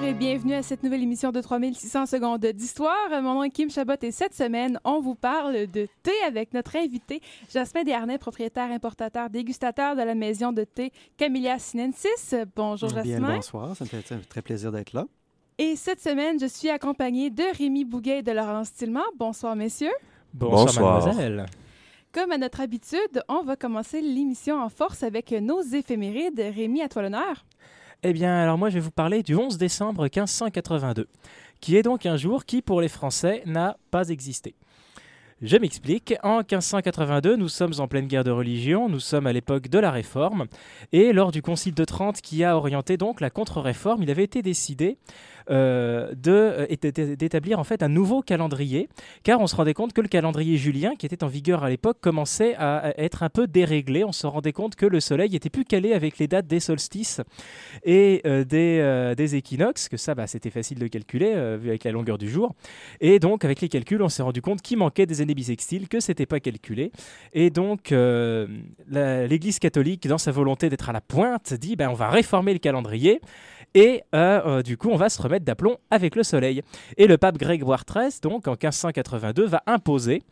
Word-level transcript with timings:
Bonsoir 0.00 0.16
et 0.16 0.18
bienvenue 0.18 0.54
à 0.54 0.62
cette 0.62 0.82
nouvelle 0.82 1.02
émission 1.02 1.30
de 1.30 1.42
3600 1.42 2.06
secondes 2.06 2.40
d'histoire. 2.46 2.96
Mon 3.10 3.34
nom 3.34 3.42
est 3.42 3.50
Kim 3.50 3.68
Chabot 3.70 3.92
et 4.00 4.10
cette 4.10 4.32
semaine, 4.32 4.80
on 4.82 4.98
vous 5.00 5.14
parle 5.14 5.66
de 5.66 5.88
thé 6.02 6.12
avec 6.26 6.54
notre 6.54 6.74
invité 6.76 7.20
Jasmin 7.52 7.82
Desharnais, 7.82 8.16
propriétaire, 8.16 8.70
importateur, 8.70 9.28
dégustateur 9.28 9.96
de 9.96 10.00
la 10.00 10.14
maison 10.14 10.52
de 10.52 10.64
thé 10.64 10.90
Camellia 11.18 11.58
Sinensis. 11.58 12.34
Bonjour 12.56 12.88
Bien, 12.88 13.04
Jasmin. 13.04 13.34
bonsoir, 13.36 13.76
ça 13.76 13.84
me 13.84 13.90
fait 13.90 14.02
très 14.26 14.40
plaisir 14.40 14.72
d'être 14.72 14.94
là. 14.94 15.04
Et 15.58 15.76
cette 15.76 16.00
semaine, 16.00 16.40
je 16.40 16.46
suis 16.46 16.70
accompagnée 16.70 17.28
de 17.28 17.44
Rémi 17.58 17.84
Bouguet 17.84 18.20
et 18.20 18.22
de 18.22 18.32
Laurence 18.32 18.72
Tillman. 18.72 19.04
Bonsoir 19.18 19.54
messieurs. 19.54 19.92
Bonsoir, 20.32 20.64
Bonsoir. 20.64 20.96
mademoiselle. 21.08 21.46
Comme 22.12 22.32
à 22.32 22.38
notre 22.38 22.62
habitude, 22.62 23.22
on 23.28 23.42
va 23.42 23.54
commencer 23.56 24.00
l'émission 24.00 24.62
en 24.62 24.70
force 24.70 25.02
avec 25.02 25.30
nos 25.32 25.60
éphémérides. 25.60 26.40
Rémi, 26.40 26.80
à 26.80 26.88
toi 26.88 27.02
l'honneur. 27.02 27.44
Eh 28.02 28.14
bien, 28.14 28.34
alors 28.34 28.56
moi, 28.56 28.70
je 28.70 28.74
vais 28.74 28.80
vous 28.80 28.90
parler 28.90 29.22
du 29.22 29.34
11 29.34 29.58
décembre 29.58 30.04
1582, 30.04 31.06
qui 31.60 31.76
est 31.76 31.82
donc 31.82 32.06
un 32.06 32.16
jour 32.16 32.46
qui, 32.46 32.62
pour 32.62 32.80
les 32.80 32.88
Français, 32.88 33.42
n'a 33.44 33.76
pas 33.90 34.08
existé. 34.08 34.54
Je 35.42 35.58
m'explique. 35.58 36.14
En 36.22 36.38
1582, 36.38 37.36
nous 37.36 37.48
sommes 37.50 37.74
en 37.78 37.88
pleine 37.88 38.06
guerre 38.06 38.24
de 38.24 38.30
religion, 38.30 38.88
nous 38.88 39.00
sommes 39.00 39.26
à 39.26 39.34
l'époque 39.34 39.68
de 39.68 39.78
la 39.78 39.90
Réforme, 39.90 40.46
et 40.92 41.12
lors 41.12 41.30
du 41.30 41.42
Concile 41.42 41.74
de 41.74 41.84
Trente 41.84 42.22
qui 42.22 42.42
a 42.42 42.56
orienté 42.56 42.96
donc 42.96 43.20
la 43.20 43.28
contre-réforme, 43.28 44.02
il 44.02 44.10
avait 44.10 44.24
été 44.24 44.40
décidé 44.40 44.96
euh, 45.50 46.12
euh, 46.26 46.66
d'établir 47.16 47.58
en 47.58 47.64
fait 47.64 47.82
un 47.82 47.88
nouveau 47.88 48.22
calendrier, 48.22 48.88
car 49.22 49.40
on 49.40 49.46
se 49.46 49.56
rendait 49.56 49.74
compte 49.74 49.92
que 49.92 50.00
le 50.00 50.08
calendrier 50.08 50.56
julien, 50.56 50.94
qui 50.96 51.06
était 51.06 51.24
en 51.24 51.28
vigueur 51.28 51.64
à 51.64 51.70
l'époque, 51.70 51.98
commençait 52.00 52.54
à 52.56 52.94
être 52.98 53.22
un 53.22 53.28
peu 53.28 53.46
déréglé. 53.46 54.04
On 54.04 54.12
se 54.12 54.26
rendait 54.26 54.52
compte 54.52 54.76
que 54.76 54.86
le 54.86 55.00
soleil 55.00 55.34
était 55.34 55.50
plus 55.50 55.64
calé 55.64 55.92
avec 55.92 56.18
les 56.18 56.28
dates 56.28 56.46
des 56.46 56.60
solstices 56.60 57.20
et 57.84 58.20
euh, 58.26 58.44
des, 58.44 59.14
des 59.16 59.36
équinoxes, 59.36 59.88
que 59.88 59.96
ça, 59.96 60.14
bah, 60.14 60.26
c'était 60.26 60.50
facile 60.50 60.78
de 60.78 60.86
calculer 60.86 61.30
vu 61.58 61.68
avec 61.68 61.84
la 61.84 61.92
longueur 61.92 62.18
du 62.18 62.28
jour. 62.28 62.54
Et 63.00 63.18
donc, 63.18 63.44
avec 63.44 63.60
les 63.60 63.68
calculs, 63.68 64.02
on 64.02 64.08
s'est 64.08 64.22
rendu 64.22 64.42
compte 64.42 64.62
qu'il 64.62 64.78
manquait 64.78 65.06
des 65.06 65.20
années 65.20 65.34
bissextiles, 65.34 65.88
que 65.88 66.00
c'était 66.00 66.26
pas 66.26 66.40
calculé. 66.40 66.92
Et 67.32 67.50
donc, 67.50 67.90
l'Église 67.90 69.58
catholique, 69.58 70.06
dans 70.06 70.18
sa 70.18 70.30
volonté 70.30 70.68
d'être 70.68 70.88
à 70.88 70.92
la 70.92 71.00
pointe, 71.00 71.54
dit 71.54 71.76
ben, 71.76 71.88
on 71.88 71.94
va 71.94 72.08
réformer 72.10 72.52
le 72.52 72.58
calendrier. 72.58 73.20
Et 73.74 74.02
euh, 74.14 74.40
euh, 74.44 74.62
du 74.62 74.76
coup, 74.76 74.88
on 74.90 74.96
va 74.96 75.08
se 75.08 75.20
remettre 75.22 75.44
d'aplomb 75.44 75.76
avec 75.90 76.16
le 76.16 76.22
soleil. 76.22 76.62
Et 76.96 77.06
le 77.06 77.18
pape 77.18 77.38
Grégoire 77.38 77.84
XIII, 77.84 78.20
donc 78.22 78.48
en 78.48 78.52
1582, 78.52 79.46
va 79.46 79.62
imposer 79.66 80.22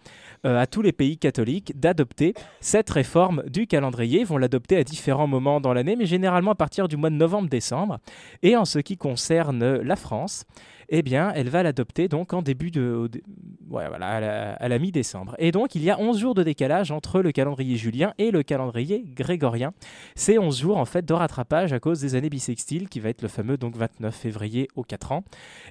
euh, 0.44 0.58
à 0.58 0.66
tous 0.66 0.82
les 0.82 0.92
pays 0.92 1.18
catholiques 1.18 1.78
d'adopter 1.78 2.34
cette 2.60 2.90
réforme 2.90 3.44
du 3.46 3.66
calendrier. 3.66 4.20
Ils 4.20 4.26
vont 4.26 4.38
l'adopter 4.38 4.76
à 4.76 4.84
différents 4.84 5.28
moments 5.28 5.60
dans 5.60 5.72
l'année, 5.72 5.94
mais 5.94 6.06
généralement 6.06 6.52
à 6.52 6.56
partir 6.56 6.88
du 6.88 6.96
mois 6.96 7.10
de 7.10 7.14
novembre-décembre. 7.14 7.98
Et 8.42 8.56
en 8.56 8.64
ce 8.64 8.80
qui 8.80 8.96
concerne 8.96 9.76
la 9.76 9.96
France, 9.96 10.44
eh 10.88 11.02
bien, 11.02 11.32
elle 11.34 11.48
va 11.48 11.62
l'adopter 11.62 12.08
donc 12.08 12.32
en 12.32 12.42
début 12.42 12.70
de, 12.70 13.10
voilà, 13.68 14.08
à 14.08 14.20
la, 14.20 14.68
la 14.68 14.78
mi-décembre. 14.78 15.34
Et 15.38 15.52
donc, 15.52 15.74
il 15.74 15.82
y 15.82 15.90
a 15.90 15.98
11 15.98 16.18
jours 16.18 16.34
de 16.34 16.42
décalage 16.42 16.90
entre 16.90 17.20
le 17.20 17.32
calendrier 17.32 17.76
julien 17.76 18.14
et 18.18 18.30
le 18.30 18.42
calendrier 18.42 19.04
grégorien. 19.06 19.72
C'est 20.14 20.38
11 20.38 20.58
jours 20.58 20.76
en 20.78 20.84
fait 20.84 21.04
de 21.04 21.12
rattrapage 21.12 21.72
à 21.72 21.80
cause 21.80 22.00
des 22.00 22.14
années 22.14 22.30
bissextiles, 22.30 22.88
qui 22.88 23.00
va 23.00 23.10
être 23.10 23.22
le 23.22 23.28
fameux 23.28 23.56
donc 23.56 23.76
29 23.76 24.14
février 24.14 24.68
au 24.76 24.82
4 24.82 25.12
ans. 25.12 25.24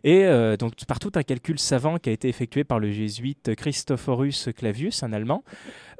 Et 0.03 0.25
euh, 0.25 0.57
donc 0.57 0.73
par 0.87 0.99
tout 0.99 1.11
un 1.15 1.23
calcul 1.23 1.59
savant 1.59 1.97
qui 1.97 2.09
a 2.09 2.13
été 2.13 2.29
effectué 2.29 2.63
par 2.63 2.79
le 2.79 2.91
jésuite 2.91 3.55
Christophorus 3.55 4.49
Clavius, 4.55 5.03
un 5.03 5.13
Allemand, 5.13 5.43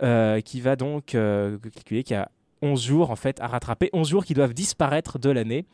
euh, 0.04 0.42
qui 0.42 0.62
va 0.62 0.76
donc 0.76 1.16
euh, 1.16 1.58
calculer 1.58 2.04
qu'il 2.04 2.16
y 2.16 2.20
a 2.20 2.30
11 2.62 2.84
jours 2.86 3.12
en 3.12 3.16
fait 3.16 3.40
à 3.40 3.48
rattraper, 3.48 3.90
11 3.94 4.10
jours 4.10 4.26
qui 4.26 4.34
doivent 4.34 4.54
disparaître 4.54 5.20
de 5.20 5.30
l'année 5.30 5.66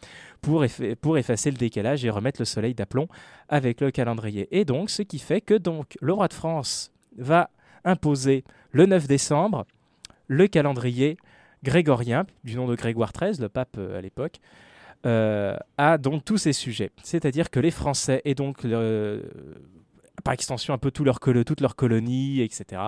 pour, 0.41 0.63
effa- 0.63 0.95
pour 0.95 1.17
effacer 1.17 1.51
le 1.51 1.57
décalage 1.57 2.03
et 2.05 2.09
remettre 2.09 2.41
le 2.41 2.45
soleil 2.45 2.73
d'aplomb 2.73 3.07
avec 3.49 3.81
le 3.81 3.91
calendrier. 3.91 4.47
Et 4.51 4.66
donc 4.66 4.89
ce 4.89 5.01
qui 5.01 5.19
fait 5.19 5.41
que 5.41 5.53
donc 5.53 5.97
le 6.01 6.13
roi 6.13 6.27
de 6.27 6.33
France 6.33 6.91
va 7.17 7.49
imposer 7.85 8.44
le 8.71 8.85
9 8.85 9.07
décembre 9.07 9.66
le 10.27 10.47
calendrier 10.47 11.17
grégorien 11.63 12.25
du 12.44 12.55
nom 12.55 12.67
de 12.67 12.75
Grégoire 12.75 13.11
XIII, 13.13 13.39
le 13.41 13.50
pape 13.50 13.75
euh, 13.77 13.97
à 13.97 14.01
l'époque, 14.01 14.39
euh, 15.05 15.57
donc 16.00 16.23
tous 16.25 16.38
ces 16.38 16.53
sujets. 16.53 16.91
C'est-à-dire 17.03 17.50
que 17.50 17.59
les 17.59 17.71
Français 17.71 18.21
et 18.25 18.35
donc 18.35 18.63
le- 18.63 19.29
par 20.23 20.34
extension 20.34 20.73
un 20.73 20.78
peu 20.78 20.91
tout 20.91 21.03
leur 21.03 21.19
colo- 21.19 21.44
toutes 21.44 21.61
leurs 21.61 21.75
colonies, 21.75 22.41
etc., 22.41 22.81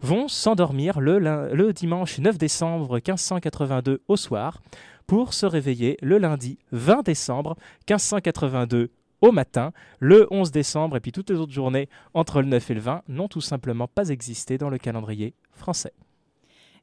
vont 0.00 0.28
s'endormir 0.28 1.00
le 1.00 1.72
dimanche 1.72 2.18
9 2.18 2.38
décembre 2.38 2.94
1582 2.96 4.02
au 4.08 4.16
soir 4.16 4.62
pour 5.06 5.32
se 5.34 5.46
réveiller 5.46 5.96
le 6.02 6.18
lundi 6.18 6.58
20 6.72 7.04
décembre 7.04 7.56
1582 7.88 8.90
au 9.20 9.32
matin, 9.32 9.72
le 9.98 10.28
11 10.30 10.52
décembre 10.52 10.96
et 10.96 11.00
puis 11.00 11.10
toutes 11.10 11.30
les 11.30 11.36
autres 11.36 11.52
journées 11.52 11.88
entre 12.14 12.40
le 12.40 12.46
9 12.48 12.70
et 12.70 12.74
le 12.74 12.80
20 12.80 13.02
n'ont 13.08 13.26
tout 13.28 13.40
simplement 13.40 13.88
pas 13.88 14.10
existé 14.10 14.58
dans 14.58 14.70
le 14.70 14.78
calendrier 14.78 15.34
français. 15.52 15.92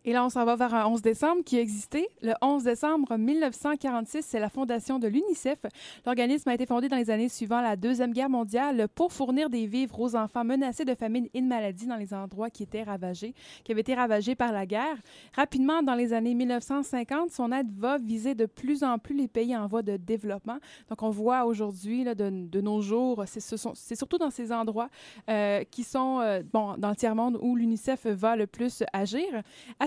Et 0.07 0.13
là, 0.13 0.23
on 0.23 0.29
s'en 0.29 0.45
va 0.45 0.55
vers 0.55 0.71
un 0.75 0.85
11 0.85 1.01
décembre 1.01 1.43
qui 1.43 1.57
a 1.57 1.61
existé. 1.61 2.07
Le 2.21 2.33
11 2.39 2.63
décembre 2.63 3.17
1946, 3.17 4.23
c'est 4.23 4.39
la 4.39 4.49
fondation 4.49 4.99
de 4.99 5.07
l'UNICEF. 5.07 5.57
L'organisme 6.05 6.47
a 6.47 6.53
été 6.53 6.67
fondé 6.67 6.87
dans 6.87 6.95
les 6.95 7.09
années 7.09 7.27
suivant 7.27 7.59
la 7.59 7.75
Deuxième 7.75 8.13
Guerre 8.13 8.29
mondiale 8.29 8.87
pour 8.93 9.11
fournir 9.11 9.49
des 9.49 9.65
vivres 9.65 9.99
aux 9.99 10.15
enfants 10.15 10.43
menacés 10.43 10.85
de 10.85 10.93
famine 10.93 11.27
et 11.33 11.41
de 11.41 11.47
maladie 11.47 11.87
dans 11.87 11.95
les 11.95 12.13
endroits 12.13 12.51
qui 12.51 12.61
étaient 12.61 12.83
ravagés, 12.83 13.33
qui 13.63 13.71
avaient 13.71 13.81
été 13.81 13.95
ravagés 13.95 14.35
par 14.35 14.51
la 14.51 14.67
guerre. 14.67 14.95
Rapidement, 15.33 15.81
dans 15.81 15.95
les 15.95 16.13
années 16.13 16.35
1950, 16.35 17.31
son 17.31 17.51
aide 17.51 17.71
va 17.75 17.97
viser 17.97 18.35
de 18.35 18.45
plus 18.45 18.83
en 18.83 18.99
plus 18.99 19.15
les 19.15 19.27
pays 19.27 19.57
en 19.57 19.65
voie 19.65 19.81
de 19.81 19.97
développement. 19.97 20.59
Donc, 20.87 21.01
on 21.01 21.09
voit 21.09 21.45
aujourd'hui, 21.45 22.03
de, 22.03 22.61
nos 22.61 22.79
jours, 22.79 23.23
c'est 23.25 23.95
surtout 23.95 24.19
dans 24.19 24.29
ces 24.29 24.51
endroits 24.51 24.89
euh, 25.31 25.63
qui 25.71 25.83
sont, 25.83 26.19
euh, 26.19 26.43
dans 26.53 26.75
le 26.77 26.95
tiers-monde 26.95 27.39
où 27.41 27.55
l'UNICEF 27.55 28.05
va 28.05 28.35
le 28.35 28.45
plus 28.45 28.83
agir. 28.93 29.25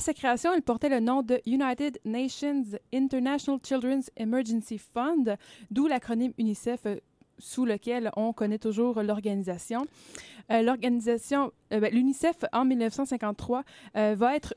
Sa 0.08 0.14
création, 0.14 0.54
elle 0.54 0.62
portait 0.62 0.88
le 0.88 1.00
nom 1.00 1.20
de 1.20 1.38
United 1.44 1.98
Nations 2.06 2.64
International 2.94 3.60
Children's 3.62 4.10
Emergency 4.16 4.78
Fund, 4.78 5.36
d'où 5.70 5.86
l'acronyme 5.86 6.32
UNICEF 6.38 6.86
euh, 6.86 6.96
sous 7.38 7.66
lequel 7.66 8.10
on 8.16 8.32
connaît 8.32 8.58
toujours 8.58 9.02
l'organisation. 9.02 9.84
Euh, 10.50 10.62
L'organisation, 10.62 11.52
euh, 11.74 11.80
ben, 11.80 11.92
l'UNICEF 11.92 12.36
en 12.54 12.64
1953 12.64 13.64
euh, 13.97 14.14
va 14.16 14.34
être 14.34 14.54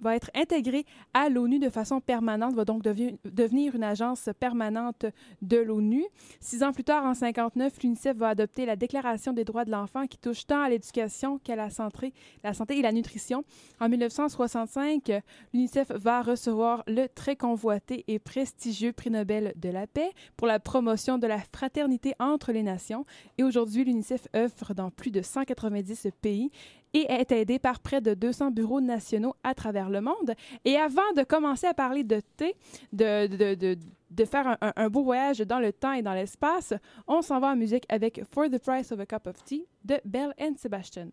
va 0.00 0.16
être 0.16 0.30
intégrée 0.34 0.84
à 1.14 1.28
l'ONU 1.28 1.58
de 1.58 1.68
façon 1.68 2.00
permanente, 2.00 2.54
va 2.54 2.64
donc 2.64 2.82
devenir 2.82 3.74
une 3.74 3.84
agence 3.84 4.28
permanente 4.38 5.06
de 5.42 5.58
l'ONU. 5.58 6.04
Six 6.40 6.62
ans 6.62 6.72
plus 6.72 6.84
tard, 6.84 7.04
en 7.04 7.14
59, 7.14 7.72
l'UNICEF 7.82 8.16
va 8.16 8.28
adopter 8.28 8.66
la 8.66 8.76
Déclaration 8.76 9.32
des 9.32 9.44
droits 9.44 9.64
de 9.64 9.70
l'enfant 9.70 10.06
qui 10.06 10.18
touche 10.18 10.46
tant 10.46 10.62
à 10.62 10.68
l'éducation 10.68 11.38
qu'à 11.38 11.56
la 11.56 11.70
santé, 11.70 12.12
la 12.44 12.54
santé 12.54 12.78
et 12.78 12.82
la 12.82 12.92
nutrition. 12.92 13.44
En 13.80 13.88
1965, 13.88 15.10
euh, 15.10 15.20
l'UNICEF 15.52 15.90
va 15.92 16.22
recevoir 16.22 16.84
le 16.86 17.06
très 17.08 17.36
convoité 17.36 18.04
et 18.08 18.18
prestigieux 18.18 18.92
prix 18.92 19.10
Nobel 19.10 19.52
de 19.56 19.68
la 19.68 19.86
paix 19.86 20.10
pour 20.36 20.46
la 20.46 20.60
promotion 20.60 21.18
de 21.18 21.26
la 21.26 21.38
fraternité 21.38 22.14
entre 22.18 22.52
les 22.52 22.62
nations. 22.62 23.04
Et 23.38 23.42
aujourd'hui, 23.42 23.84
l'UNICEF 23.84 24.28
œuvre 24.34 24.74
dans 24.74 24.90
plus 24.90 25.10
de 25.10 25.22
190 25.22 26.08
pays 26.20 26.50
et 26.94 27.06
est 27.10 27.30
aidé 27.32 27.58
par 27.58 27.80
près 27.80 28.00
de 28.00 28.14
200 28.14 28.50
bureaux 28.50 28.80
nationaux 28.80 29.34
à 29.44 29.54
travers 29.54 29.90
le 29.90 30.00
monde. 30.00 30.34
Et 30.64 30.76
avant 30.76 31.12
de 31.16 31.22
commencer 31.22 31.66
à 31.66 31.74
parler 31.74 32.04
de 32.04 32.20
thé, 32.36 32.54
de, 32.92 33.26
de, 33.26 33.54
de, 33.54 33.76
de 34.10 34.24
faire 34.24 34.56
un, 34.60 34.72
un- 34.76 34.88
beau 34.88 35.02
voyage 35.02 35.38
dans 35.40 35.58
le 35.60 35.72
temps 35.72 35.92
et 35.92 36.02
dans 36.02 36.14
l'espace, 36.14 36.72
on 37.06 37.22
s'en 37.22 37.40
va 37.40 37.48
en 37.48 37.56
musique 37.56 37.84
avec 37.88 38.22
For 38.32 38.48
the 38.48 38.58
Price 38.58 38.90
of 38.92 39.00
a 39.00 39.06
Cup 39.06 39.26
of 39.26 39.42
Tea 39.44 39.66
de 39.84 40.00
Belle 40.04 40.32
and 40.40 40.54
Sebastian. 40.58 41.10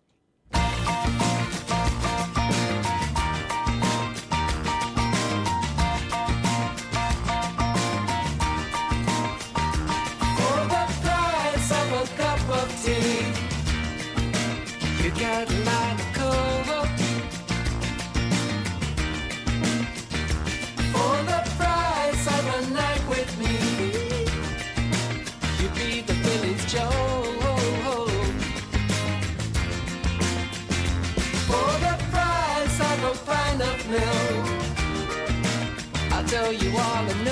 show 36.46 36.52
you 36.52 36.78
all 36.78 37.25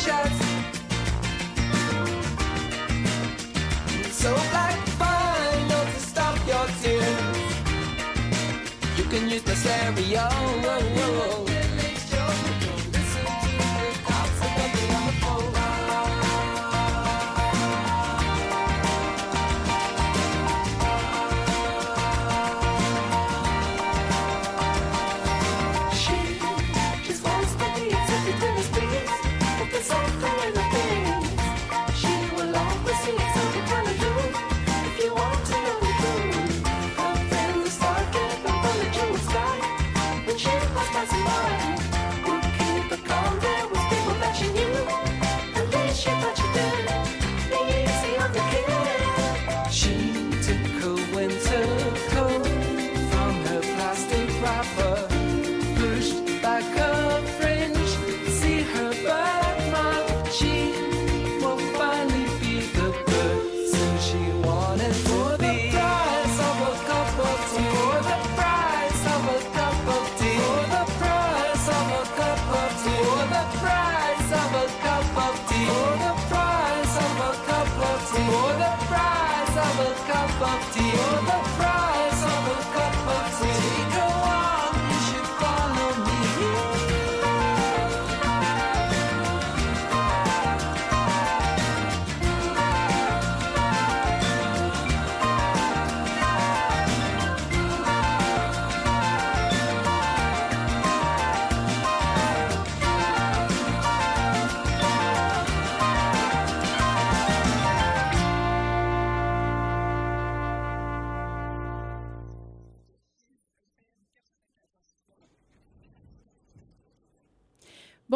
seven-inch 0.00 0.06
shot. 0.06 0.30
So 4.12 4.34
black 4.50 4.78
fine, 4.98 5.68
not 5.68 5.86
to 5.86 6.00
stop 6.00 6.36
your 6.46 6.66
tears. 6.82 7.36
You 8.96 9.04
can 9.04 9.28
use 9.28 9.42
the 9.42 9.56
stereo. 9.56 10.99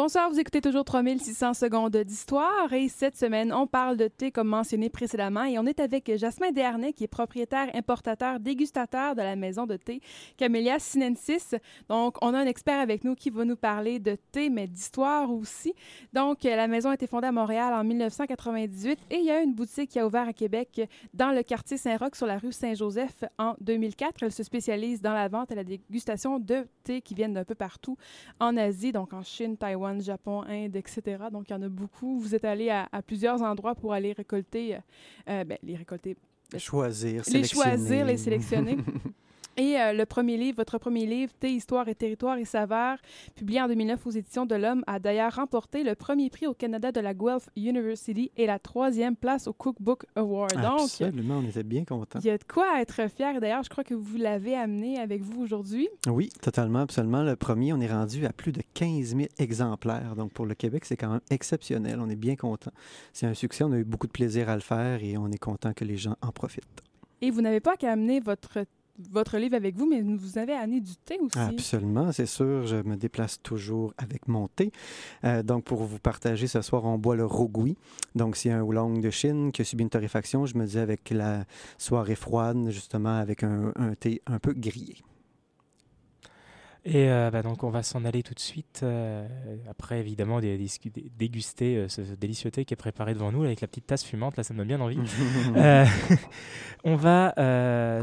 Bonsoir, 0.05 0.29
vous 0.29 0.39
écoutez 0.39 0.61
toujours 0.61 0.85
3600 0.85 1.55
secondes 1.55 1.97
d'histoire 1.97 2.71
et 2.71 2.89
cette 2.89 3.17
semaine, 3.17 3.51
on 3.51 3.65
parle 3.65 3.97
de 3.97 4.07
thé 4.07 4.29
comme 4.29 4.49
mentionné 4.49 4.87
précédemment 4.87 5.45
et 5.45 5.57
on 5.57 5.65
est 5.65 5.79
avec 5.79 6.15
Jasmin 6.15 6.51
Desharnais 6.51 6.93
qui 6.93 7.05
est 7.05 7.07
propriétaire, 7.07 7.71
importateur, 7.73 8.39
dégustateur 8.39 9.15
de 9.15 9.23
la 9.23 9.35
maison 9.35 9.65
de 9.65 9.77
thé 9.77 10.01
Camellia 10.37 10.77
Sinensis. 10.77 11.55
Donc, 11.89 12.17
on 12.21 12.35
a 12.35 12.37
un 12.37 12.45
expert 12.45 12.79
avec 12.79 13.03
nous 13.03 13.15
qui 13.15 13.31
va 13.31 13.45
nous 13.45 13.55
parler 13.55 13.97
de 13.97 14.15
thé 14.31 14.51
mais 14.51 14.67
d'histoire 14.67 15.31
aussi. 15.31 15.73
Donc, 16.13 16.43
la 16.43 16.67
maison 16.67 16.91
a 16.91 16.93
été 16.93 17.07
fondée 17.07 17.25
à 17.25 17.31
Montréal 17.31 17.73
en 17.73 17.83
1998 17.83 18.99
et 19.09 19.15
il 19.15 19.25
y 19.25 19.31
a 19.31 19.41
une 19.41 19.55
boutique 19.55 19.89
qui 19.89 19.99
a 19.99 20.05
ouvert 20.05 20.27
à 20.27 20.33
Québec 20.33 20.87
dans 21.15 21.31
le 21.31 21.41
quartier 21.41 21.77
Saint-Roch 21.77 22.13
sur 22.13 22.27
la 22.27 22.37
rue 22.37 22.51
Saint-Joseph 22.51 23.23
en 23.39 23.55
2004. 23.59 24.21
Elle 24.21 24.31
se 24.31 24.43
spécialise 24.43 25.01
dans 25.01 25.13
la 25.13 25.29
vente 25.29 25.49
et 25.51 25.55
la 25.55 25.63
dégustation 25.63 26.37
de 26.37 26.67
thé 26.83 27.01
qui 27.01 27.15
viennent 27.15 27.33
d'un 27.33 27.43
peu 27.43 27.55
partout 27.55 27.97
en 28.39 28.55
Asie, 28.55 28.91
donc 28.91 29.11
en 29.11 29.23
Chine, 29.23 29.57
Taïwan, 29.57 29.94
Japon, 30.01 30.43
Inde, 30.47 30.75
etc. 30.75 31.01
Donc, 31.31 31.49
il 31.49 31.53
y 31.53 31.55
en 31.55 31.61
a 31.61 31.69
beaucoup. 31.69 32.19
Vous 32.19 32.33
êtes 32.35 32.45
allé 32.45 32.69
à, 32.69 32.87
à 32.91 33.01
plusieurs 33.01 33.41
endroits 33.41 33.75
pour 33.75 33.93
aller 33.93 34.13
récolter, 34.13 34.75
euh, 34.75 34.79
euh, 35.29 35.43
ben, 35.43 35.57
les 35.63 35.75
récolter, 35.75 36.15
Choisir, 36.57 37.17
les 37.17 37.23
sélectionner. 37.23 37.63
choisir, 37.69 38.05
les 38.05 38.17
sélectionner. 38.17 38.77
Et 39.57 39.79
euh, 39.79 39.93
le 39.93 40.05
premier 40.05 40.35
livre, 40.35 40.57
votre 40.57 40.77
premier 40.77 41.05
livre, 41.05 41.31
Thé, 41.39 41.53
Histoire 41.53 41.87
et 41.87 41.95
Territoire 41.95 42.37
et 42.37 42.43
Saveurs, 42.45 42.97
publié 43.35 43.61
en 43.61 43.67
2009 43.67 44.05
aux 44.05 44.11
éditions 44.11 44.45
de 44.45 44.55
l'Homme, 44.55 44.83
a 44.85 44.99
d'ailleurs 44.99 45.35
remporté 45.35 45.83
le 45.83 45.95
premier 45.95 46.29
prix 46.29 46.45
au 46.45 46.53
Canada 46.53 46.91
de 46.91 46.99
la 46.99 47.13
Guelph 47.13 47.49
University 47.55 48.31
et 48.35 48.47
la 48.47 48.59
troisième 48.59 49.15
place 49.15 49.47
au 49.47 49.53
Cookbook 49.53 50.05
Award. 50.15 50.61
Donc, 50.61 50.81
Absolument, 50.81 51.37
on 51.37 51.47
était 51.47 51.63
bien 51.63 51.85
contents. 51.85 52.19
il 52.19 52.25
y 52.25 52.29
a 52.29 52.37
de 52.37 52.43
quoi 52.43 52.81
être 52.81 53.09
fier. 53.09 53.39
D'ailleurs, 53.39 53.63
je 53.63 53.69
crois 53.69 53.85
que 53.85 53.93
vous 53.93 54.17
l'avez 54.17 54.55
amené 54.55 54.99
avec 54.99 55.21
vous 55.21 55.41
aujourd'hui. 55.41 55.87
Oui, 56.07 56.29
totalement, 56.41 56.79
absolument. 56.79 57.23
Le 57.23 57.37
premier, 57.37 57.71
on 57.71 57.79
est 57.79 57.91
rendu 57.91 58.25
à 58.25 58.33
plus 58.33 58.51
de 58.51 58.61
15 58.73 59.15
000 59.15 59.29
exemplaires. 59.39 60.15
Donc, 60.17 60.33
pour 60.33 60.45
le 60.45 60.55
Québec, 60.55 60.83
c'est 60.83 60.97
quand 60.97 61.09
même 61.09 61.21
exceptionnel. 61.29 61.99
On 62.01 62.09
est 62.09 62.17
bien 62.17 62.35
content. 62.35 62.71
C'est 63.13 63.25
un 63.25 63.33
succès. 63.33 63.63
On 63.63 63.71
a 63.71 63.77
eu 63.77 63.85
beaucoup 63.85 64.07
de 64.07 64.11
plaisir 64.11 64.49
à 64.49 64.55
le 64.55 64.61
faire 64.61 65.01
et 65.01 65.17
on 65.17 65.29
est 65.31 65.37
content 65.37 65.71
que 65.73 65.85
les 65.85 65.95
gens 65.95 66.15
en 66.21 66.31
profitent. 66.31 66.83
Et 67.21 67.31
vous 67.31 67.41
n'avez 67.41 67.61
pas 67.61 67.77
qu'à 67.77 67.93
amener 67.93 68.19
votre, 68.19 68.59
votre 69.11 69.37
livre 69.37 69.55
avec 69.55 69.75
vous, 69.75 69.85
mais 69.85 70.01
vous 70.01 70.37
avez 70.37 70.53
amené 70.53 70.81
du 70.81 70.95
thé 70.95 71.17
aussi. 71.19 71.37
Absolument, 71.37 72.11
c'est 72.11 72.25
sûr. 72.25 72.65
Je 72.65 72.77
me 72.77 72.95
déplace 72.95 73.41
toujours 73.41 73.93
avec 73.97 74.27
mon 74.27 74.47
thé. 74.47 74.71
Euh, 75.23 75.43
donc, 75.43 75.63
pour 75.63 75.83
vous 75.83 75.99
partager 75.99 76.47
ce 76.47 76.61
soir, 76.61 76.85
on 76.85 76.97
boit 76.97 77.15
le 77.15 77.25
Rogui. 77.25 77.77
Donc, 78.15 78.35
c'est 78.35 78.51
un 78.51 78.61
oolong 78.61 78.99
de 78.99 79.09
Chine 79.09 79.51
qui 79.51 79.61
a 79.61 79.65
subi 79.65 79.83
une 79.83 79.89
torréfaction. 79.89 80.45
Je 80.45 80.57
me 80.57 80.65
dis 80.65 80.79
avec 80.79 81.09
la 81.09 81.45
soirée 81.77 82.15
froide, 82.15 82.69
justement, 82.69 83.17
avec 83.17 83.43
un, 83.43 83.73
un 83.75 83.95
thé 83.95 84.21
un 84.27 84.39
peu 84.39 84.53
grillé. 84.53 84.97
Et 86.87 87.09
euh, 87.09 87.31
bah, 87.31 87.41
donc 87.41 87.63
on 87.63 87.71
va 87.71 87.81
s'en 87.81 88.05
aller 88.05 88.21
tout 88.21 88.35
de 88.35 88.39
suite. 88.39 88.81
euh, 88.83 89.27
après 89.67 89.99
évidemment 89.99 90.39
déguster 90.39 91.77
euh, 91.77 91.87
ce 91.89 92.01
délicieux 92.01 92.51
thé 92.51 92.63
qui 92.63 92.75
est 92.75 92.77
préparé 92.77 93.15
devant 93.15 93.31
nous 93.31 93.43
avec 93.43 93.61
la 93.61 93.67
petite 93.67 93.87
tasse 93.87 94.03
fumante. 94.03 94.37
Là 94.37 94.43
ça 94.43 94.53
me 94.53 94.59
donne 94.59 94.67
bien 94.67 94.79
envie. 94.81 94.99
On 96.83 96.95
va 96.95 97.33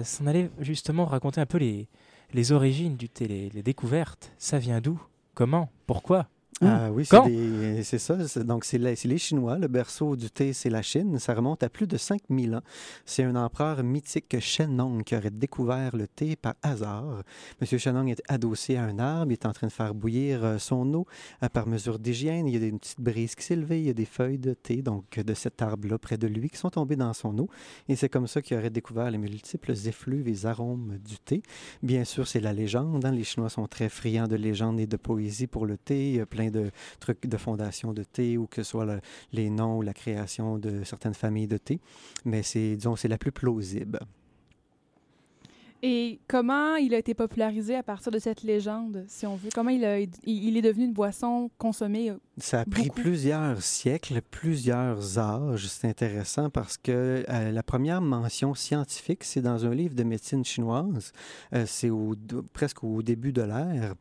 s'en 0.04 0.26
aller 0.26 0.50
justement 0.58 1.04
raconter 1.04 1.40
un 1.40 1.46
peu 1.46 1.58
les, 1.58 1.88
les 2.34 2.52
origines 2.52 2.96
du 2.96 3.08
thé, 3.08 3.28
les, 3.28 3.50
les 3.50 3.62
découvertes. 3.62 4.32
Ça 4.38 4.58
vient 4.58 4.80
d'où? 4.80 5.00
Comment? 5.34 5.70
Pourquoi? 5.86 6.28
Ah 6.64 6.90
oui, 6.92 7.04
c'est 7.82 7.98
ça. 7.98 8.16
Donc, 8.44 8.64
c'est 8.64 8.78
les 8.78 9.18
Chinois. 9.18 9.58
Le 9.58 9.68
berceau 9.68 10.16
du 10.16 10.30
thé, 10.30 10.52
c'est 10.52 10.70
la 10.70 10.82
Chine. 10.82 11.18
Ça 11.18 11.34
remonte 11.34 11.62
à 11.62 11.68
plus 11.68 11.86
de 11.86 11.96
5000 11.96 12.54
ans. 12.54 12.60
C'est 13.04 13.24
un 13.24 13.34
empereur 13.36 13.82
mythique, 13.82 14.38
Shennong, 14.38 15.02
qui 15.02 15.16
aurait 15.16 15.30
découvert 15.30 15.96
le 15.96 16.06
thé 16.06 16.36
par 16.36 16.54
hasard. 16.62 17.22
Monsieur 17.60 17.78
Shennong 17.78 18.08
est 18.08 18.22
adossé 18.28 18.76
à 18.76 18.84
un 18.84 18.98
arbre. 18.98 19.32
Il 19.32 19.34
est 19.34 19.46
en 19.46 19.52
train 19.52 19.66
de 19.66 19.72
faire 19.72 19.94
bouillir 19.94 20.44
euh, 20.44 20.58
son 20.58 20.92
eau 20.94 21.06
euh, 21.42 21.48
par 21.48 21.66
mesure 21.66 21.98
d'hygiène. 21.98 22.46
Il 22.46 22.56
y 22.60 22.64
a 22.64 22.66
une 22.66 22.78
petite 22.78 23.00
brise 23.00 23.34
qui 23.34 23.44
s'est 23.44 23.56
levée. 23.56 23.80
Il 23.80 23.86
y 23.86 23.90
a 23.90 23.94
des 23.94 24.04
feuilles 24.04 24.38
de 24.38 24.54
thé, 24.54 24.82
donc 24.82 25.18
de 25.18 25.34
cet 25.34 25.62
arbre-là, 25.62 25.98
près 25.98 26.16
de 26.18 26.26
lui, 26.28 26.48
qui 26.48 26.58
sont 26.58 26.70
tombées 26.70 26.96
dans 26.96 27.12
son 27.12 27.36
eau. 27.38 27.48
Et 27.88 27.96
c'est 27.96 28.08
comme 28.08 28.26
ça 28.28 28.40
qu'il 28.40 28.56
aurait 28.56 28.70
découvert 28.70 29.10
les 29.10 29.18
multiples 29.18 29.72
effluves 29.72 30.28
et 30.28 30.46
arômes 30.46 30.98
du 31.04 31.18
thé. 31.18 31.42
Bien 31.82 32.04
sûr, 32.04 32.28
c'est 32.28 32.40
la 32.40 32.52
légende. 32.52 33.04
hein. 33.04 33.10
Les 33.10 33.24
Chinois 33.24 33.48
sont 33.50 33.66
très 33.66 33.88
friands 33.88 34.28
de 34.28 34.36
légendes 34.36 34.78
et 34.78 34.86
de 34.86 34.96
poésie 34.96 35.48
pour 35.48 35.66
le 35.66 35.76
thé. 35.76 36.24
Plein 36.26 36.50
de 36.52 36.70
trucs 37.00 37.26
de 37.26 37.36
fondation 37.36 37.92
de 37.92 38.04
thé 38.04 38.38
ou 38.38 38.46
que 38.46 38.62
ce 38.62 38.70
soit 38.70 38.84
le- 38.84 39.00
les 39.32 39.50
noms 39.50 39.78
ou 39.78 39.82
la 39.82 39.94
création 39.94 40.58
de 40.58 40.84
certaines 40.84 41.14
familles 41.14 41.48
de 41.48 41.58
thé. 41.58 41.80
Mais 42.24 42.42
c'est, 42.42 42.76
disons, 42.76 42.94
c'est 42.96 43.08
la 43.08 43.18
plus 43.18 43.32
plausible. 43.32 43.98
Et 45.84 46.20
comment 46.28 46.76
il 46.76 46.94
a 46.94 46.98
été 46.98 47.12
popularisé 47.12 47.74
à 47.74 47.82
partir 47.82 48.12
de 48.12 48.20
cette 48.20 48.42
légende, 48.44 49.04
si 49.08 49.26
on 49.26 49.34
veut? 49.34 49.48
Comment 49.52 49.70
il, 49.70 49.84
a- 49.84 49.98
il, 49.98 50.10
il 50.24 50.56
est 50.56 50.62
devenu 50.62 50.84
une 50.84 50.92
boisson 50.92 51.50
consommée? 51.58 52.10
euh, 52.10 52.18
Ça 52.38 52.60
a 52.60 52.64
pris 52.64 52.84
Beaucoup? 52.86 53.00
plusieurs 53.00 53.60
siècles, 53.60 54.20
plusieurs 54.30 55.18
âges. 55.18 55.66
C'est 55.66 55.88
intéressant 55.88 56.50
parce 56.50 56.76
que 56.78 57.24
euh, 57.28 57.50
la 57.50 57.62
première 57.64 58.00
mention 58.00 58.54
scientifique, 58.54 59.24
c'est 59.24 59.40
dans 59.42 59.66
un 59.66 59.74
livre 59.74 59.96
de 59.96 60.04
médecine 60.04 60.44
chinoise. 60.44 61.10
Euh, 61.52 61.64
c'est 61.66 61.90
au, 61.90 62.14
presque 62.52 62.84
au 62.84 63.02
début 63.02 63.32
de 63.32 63.42
l'ère. 63.42 63.94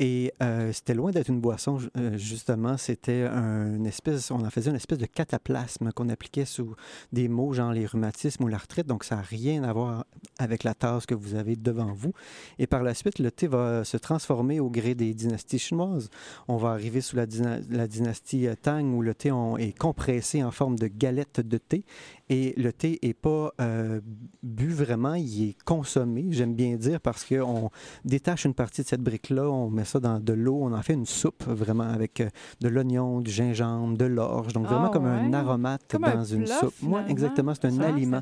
Et 0.00 0.32
euh, 0.42 0.72
c'était 0.72 0.94
loin 0.94 1.12
d'être 1.12 1.28
une 1.28 1.40
boisson, 1.40 1.78
ju- 1.78 1.88
justement. 2.14 2.76
C'était 2.76 3.22
un 3.30 3.76
une 3.76 3.86
espèce, 3.86 4.32
on 4.32 4.44
en 4.44 4.50
faisait 4.50 4.70
une 4.70 4.76
espèce 4.76 4.98
de 4.98 5.06
cataplasme 5.06 5.92
qu'on 5.92 6.08
appliquait 6.08 6.46
sous 6.46 6.74
des 7.12 7.28
mots 7.28 7.52
genre 7.52 7.72
les 7.72 7.86
rhumatismes 7.86 8.42
ou 8.42 8.48
l'arthrite. 8.48 8.86
Donc, 8.88 9.04
ça 9.04 9.14
n'a 9.16 9.22
rien 9.22 9.62
à 9.62 9.72
voir 9.72 10.04
avec 10.40 10.64
la 10.64 10.74
tasse 10.74 11.06
que 11.06 11.14
vous 11.14 11.27
vous 11.28 11.34
avez 11.36 11.56
devant 11.56 11.92
vous. 11.92 12.12
Et 12.58 12.66
par 12.66 12.82
la 12.82 12.94
suite, 12.94 13.18
le 13.18 13.30
thé 13.30 13.46
va 13.46 13.84
se 13.84 13.96
transformer 13.96 14.60
au 14.60 14.70
gré 14.70 14.94
des 14.94 15.14
dynasties 15.14 15.58
chinoises. 15.58 16.10
On 16.48 16.56
va 16.56 16.70
arriver 16.70 17.00
sous 17.00 17.16
la, 17.16 17.26
la 17.70 17.86
dynastie 17.86 18.48
Tang 18.62 18.84
où 18.94 19.02
le 19.02 19.14
thé 19.14 19.30
on- 19.32 19.56
est 19.56 19.76
compressé 19.76 20.42
en 20.42 20.50
forme 20.50 20.78
de 20.78 20.86
galette 20.86 21.40
de 21.40 21.58
thé. 21.58 21.84
Et 22.30 22.54
le 22.56 22.72
thé 22.72 22.98
n'est 23.02 23.14
pas 23.14 23.52
euh, 23.60 24.00
bu 24.42 24.68
vraiment, 24.68 25.14
il 25.14 25.50
est 25.50 25.62
consommé, 25.64 26.26
j'aime 26.30 26.54
bien 26.54 26.76
dire, 26.76 27.00
parce 27.00 27.24
qu'on 27.24 27.70
détache 28.04 28.44
une 28.44 28.54
partie 28.54 28.82
de 28.82 28.86
cette 28.86 29.00
brique-là, 29.02 29.48
on 29.50 29.70
met 29.70 29.84
ça 29.84 29.98
dans 30.00 30.20
de 30.20 30.32
l'eau, 30.32 30.58
on 30.62 30.72
en 30.72 30.82
fait 30.82 30.92
une 30.94 31.06
soupe 31.06 31.44
vraiment 31.46 31.84
avec 31.88 32.20
euh, 32.20 32.28
de 32.60 32.68
l'oignon, 32.68 33.20
du 33.20 33.30
gingembre, 33.30 33.96
de 33.96 34.04
l'orge. 34.04 34.52
Donc 34.52 34.66
vraiment 34.66 34.86
Ah 34.88 34.90
comme 34.92 35.06
un 35.06 35.32
aromate 35.32 35.82
Comme 35.90 36.02
dans 36.02 36.08
un 36.34 36.36
une 36.36 36.44
plat, 36.44 36.60
soupe. 36.60 36.74
Moi, 36.82 37.02
exactement, 37.08 37.54
c'est 37.54 37.66
un 37.66 37.80
Ah, 37.80 37.86
aliment. 37.86 38.20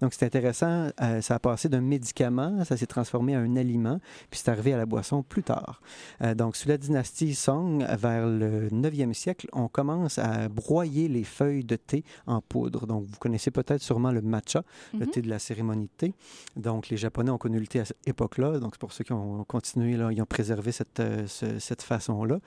Donc, 0.00 0.14
c'est 0.14 0.24
intéressant. 0.24 0.88
euh, 1.02 1.20
ça 1.20 1.34
a 1.34 1.38
passé 1.38 1.68
d'un 1.68 1.80
médicament, 1.80 2.64
ça 2.64 2.76
s'est 2.76 2.86
transformé 2.86 3.36
en 3.36 3.40
un 3.40 3.56
aliment, 3.56 3.98
puis 4.30 4.40
c'est 4.42 4.50
arrivé 4.50 4.72
à 4.72 4.76
la 4.78 4.86
boisson 4.86 5.22
plus 5.22 5.42
tard. 5.42 5.82
Euh, 6.22 6.34
donc, 6.34 6.56
sous 6.56 6.68
la 6.68 6.78
dynastie 6.78 7.34
Song, 7.34 7.84
vers 7.98 8.26
le 8.26 8.68
9e 8.70 9.12
siècle, 9.12 9.48
on 9.52 9.68
commence 9.68 10.18
à 10.18 10.48
broyer 10.48 11.08
les 11.08 11.24
feuilles 11.24 11.64
de 11.64 11.76
thé 11.76 12.04
en 12.26 12.40
poudre. 12.40 12.86
Donc, 12.86 13.04
vous 13.06 13.18
connaissez 13.18 13.33
peut-être 13.50 13.82
sûrement 13.82 14.10
le 14.12 14.22
matcha, 14.22 14.62
le 14.92 15.00
Mhm. 15.06 15.10
thé 15.10 15.22
de 15.22 15.28
la 15.28 15.38
cérémonie 15.38 15.86
de 15.86 15.90
thé. 15.96 16.14
Donc, 16.56 16.88
les 16.88 16.96
Japonais 16.96 17.30
ont 17.30 17.38
connu 17.38 17.58
le 17.58 17.66
thé 17.66 17.80
à 17.80 17.84
cette 17.84 17.96
époque-là. 18.06 18.58
Donc, 18.58 18.74
c'est 18.74 18.80
pour 18.80 18.92
ceux 18.92 19.04
qui 19.04 19.12
ont 19.12 19.44
continué, 19.44 19.96
là, 19.96 20.10
ils 20.12 20.20
ont 20.22 20.26
préservé 20.26 20.72
cette, 20.72 21.00
euh, 21.00 21.26
ce- 21.26 21.58
cette 21.58 21.82
façon-là. 21.82 22.38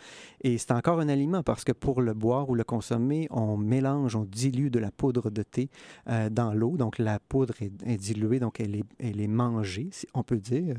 Et 0.44 0.58
c'est 0.58 0.72
encore 0.72 1.00
un 1.00 1.10
aliment 1.10 1.44
parce 1.44 1.64
que 1.64 1.72
pour 1.72 2.02
le 2.02 2.14
boire 2.14 2.50
ou 2.50 2.56
le 2.56 2.64
consommer, 2.64 3.28
on 3.32 3.58
mélange, 3.58 4.16
on 4.16 4.24
dilue 4.26 4.70
de 4.70 4.80
la 4.80 4.92
poudre 4.92 5.30
de 5.30 5.44
thé 5.44 5.70
euh, 6.10 6.30
dans 6.30 6.54
l'eau. 6.54 6.78
Donc, 6.78 6.98
la 7.00 7.20
poudre 7.20 7.54
est, 7.62 7.72
est 7.86 7.98
diluée, 7.98 8.40
donc 8.40 8.60
elle 8.60 8.76
est, 8.76 8.84
elle 9.00 9.22
est 9.22 9.28
mangée, 9.28 9.90
si 9.92 10.08
on 10.14 10.24
peut 10.24 10.38
dire. 10.40 10.76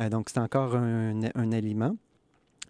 Euh, 0.00 0.08
donc, 0.08 0.30
c'est 0.30 0.40
encore 0.40 0.76
un, 0.76 1.20
un 1.34 1.52
aliment. 1.52 1.96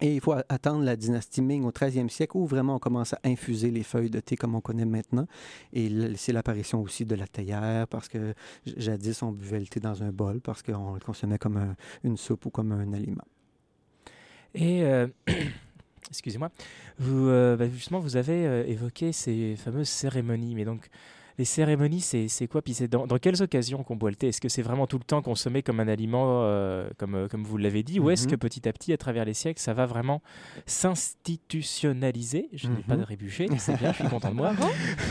Et 0.03 0.15
il 0.15 0.19
faut 0.21 0.33
attendre 0.49 0.83
la 0.83 0.95
dynastie 0.95 1.43
Ming 1.43 1.63
au 1.63 1.69
13e 1.71 2.09
siècle 2.09 2.35
où 2.35 2.47
vraiment 2.47 2.75
on 2.75 2.79
commence 2.79 3.13
à 3.13 3.19
infuser 3.23 3.69
les 3.69 3.83
feuilles 3.83 4.09
de 4.09 4.19
thé 4.19 4.35
comme 4.35 4.55
on 4.55 4.61
connaît 4.61 4.85
maintenant. 4.85 5.27
Et 5.73 5.91
c'est 6.15 6.33
l'apparition 6.33 6.81
aussi 6.81 7.05
de 7.05 7.13
la 7.13 7.27
théière 7.27 7.87
parce 7.87 8.09
que 8.09 8.33
jadis 8.65 9.21
on 9.21 9.31
buvait 9.31 9.59
le 9.59 9.67
thé 9.67 9.79
dans 9.79 10.01
un 10.01 10.11
bol 10.11 10.41
parce 10.41 10.63
qu'on 10.63 10.95
le 10.95 10.99
consommait 10.99 11.37
comme 11.37 11.57
un- 11.57 11.75
une 12.03 12.17
soupe 12.17 12.47
ou 12.47 12.49
comme 12.49 12.71
un 12.71 12.93
aliment. 12.93 13.23
Et 14.55 14.83
euh, 14.83 15.07
excusez-moi, 16.09 16.49
euh, 17.03 17.55
bah, 17.55 17.69
justement 17.69 17.99
vous 17.99 18.15
avez 18.17 18.47
euh, 18.47 18.65
évoqué 18.65 19.11
ces 19.11 19.55
fameuses 19.55 19.89
cérémonies, 19.89 20.55
mais 20.55 20.65
donc 20.65 20.89
les 21.37 21.45
cérémonies, 21.45 22.01
c'est 22.01 22.47
quoi? 22.47 22.61
Puis 22.61 22.73
c'est 22.73 22.87
dans, 22.87 23.07
dans 23.07 23.17
quelles 23.17 23.41
occasions 23.41 23.83
qu'on 23.83 23.95
boit 23.95 24.09
le 24.09 24.15
thé? 24.15 24.27
Est-ce 24.29 24.41
que 24.41 24.49
c'est 24.49 24.61
vraiment 24.61 24.87
tout 24.87 24.97
le 24.97 25.03
temps 25.03 25.21
consommé 25.21 25.61
comme 25.63 25.79
un 25.79 25.87
aliment, 25.87 26.43
euh, 26.43 26.89
comme, 26.97 27.15
euh, 27.15 27.27
comme 27.27 27.43
vous 27.43 27.57
l'avez 27.57 27.83
dit, 27.83 27.99
ou 27.99 28.09
est-ce 28.09 28.25
Mhm. 28.25 28.31
que 28.31 28.35
petit 28.35 28.67
à 28.67 28.73
petit, 28.73 28.93
à 28.93 28.97
travers 28.97 29.25
les 29.25 29.33
siècles, 29.33 29.61
ça 29.61 29.73
va 29.73 29.85
vraiment 29.85 30.21
s'institutionnaliser? 30.65 32.49
Je 32.53 32.67
n'ai 32.67 32.83
pas 32.83 32.95
Mhm. 32.95 33.01
de 33.01 33.05
rébuché, 33.05 33.47
c'est 33.57 33.77
bien, 33.77 33.91
je 33.91 33.97
suis 33.99 34.07
content 34.09 34.29
de 34.29 34.35
moi. 34.35 34.53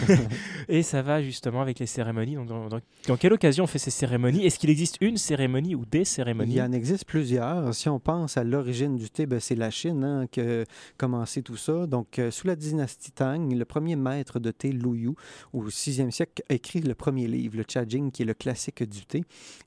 Et 0.68 0.82
ça 0.82 1.02
va 1.02 1.22
justement 1.22 1.60
avec 1.62 1.78
les 1.78 1.86
cérémonies. 1.86 2.34
Donc, 2.36 2.46
dans, 2.48 2.68
dans- 2.68 2.80
dans 3.08 3.16
quelle 3.16 3.32
occasion 3.32 3.64
on 3.64 3.66
fait 3.66 3.78
ces 3.78 3.90
cérémonies? 3.90 4.44
Est-ce 4.46 4.58
qu'il 4.58 4.70
existe 4.70 4.98
une 5.00 5.16
cérémonie 5.16 5.74
ou 5.74 5.84
des 5.84 6.00
Il 6.00 6.06
cérémonies? 6.06 6.54
Y 6.54 6.62
en 6.62 6.72
existe 6.72 7.04
plusieurs. 7.04 7.74
Si 7.74 7.88
on 7.88 7.98
pense 7.98 8.36
à 8.36 8.44
l'origine 8.44 8.96
du 8.96 9.10
thé, 9.10 9.26
ben, 9.26 9.40
c'est 9.40 9.54
la 9.54 9.70
Chine 9.70 10.04
hein, 10.04 10.26
qui 10.30 10.40
a 10.40 10.64
commencé 10.96 11.42
tout 11.42 11.56
ça. 11.56 11.86
Donc, 11.86 12.18
euh, 12.18 12.30
sous 12.30 12.46
la 12.46 12.56
dynastie 12.56 13.12
Tang, 13.12 13.52
le 13.52 13.64
premier 13.64 13.96
maître 13.96 14.38
de 14.38 14.50
thé, 14.50 14.70
Lu 14.72 14.98
Yu, 14.98 15.10
au 15.52 15.68
6e 15.70 16.09
siècle, 16.10 16.42
a 16.48 16.54
écrit 16.54 16.80
le 16.80 16.94
premier 16.94 17.26
livre, 17.26 17.56
le 17.56 17.64
Cha 17.66 17.86
Jing, 17.86 18.10
qui 18.10 18.22
est 18.22 18.26
le 18.26 18.34
classique 18.34 18.82
du 18.82 19.04
thé. 19.06 19.24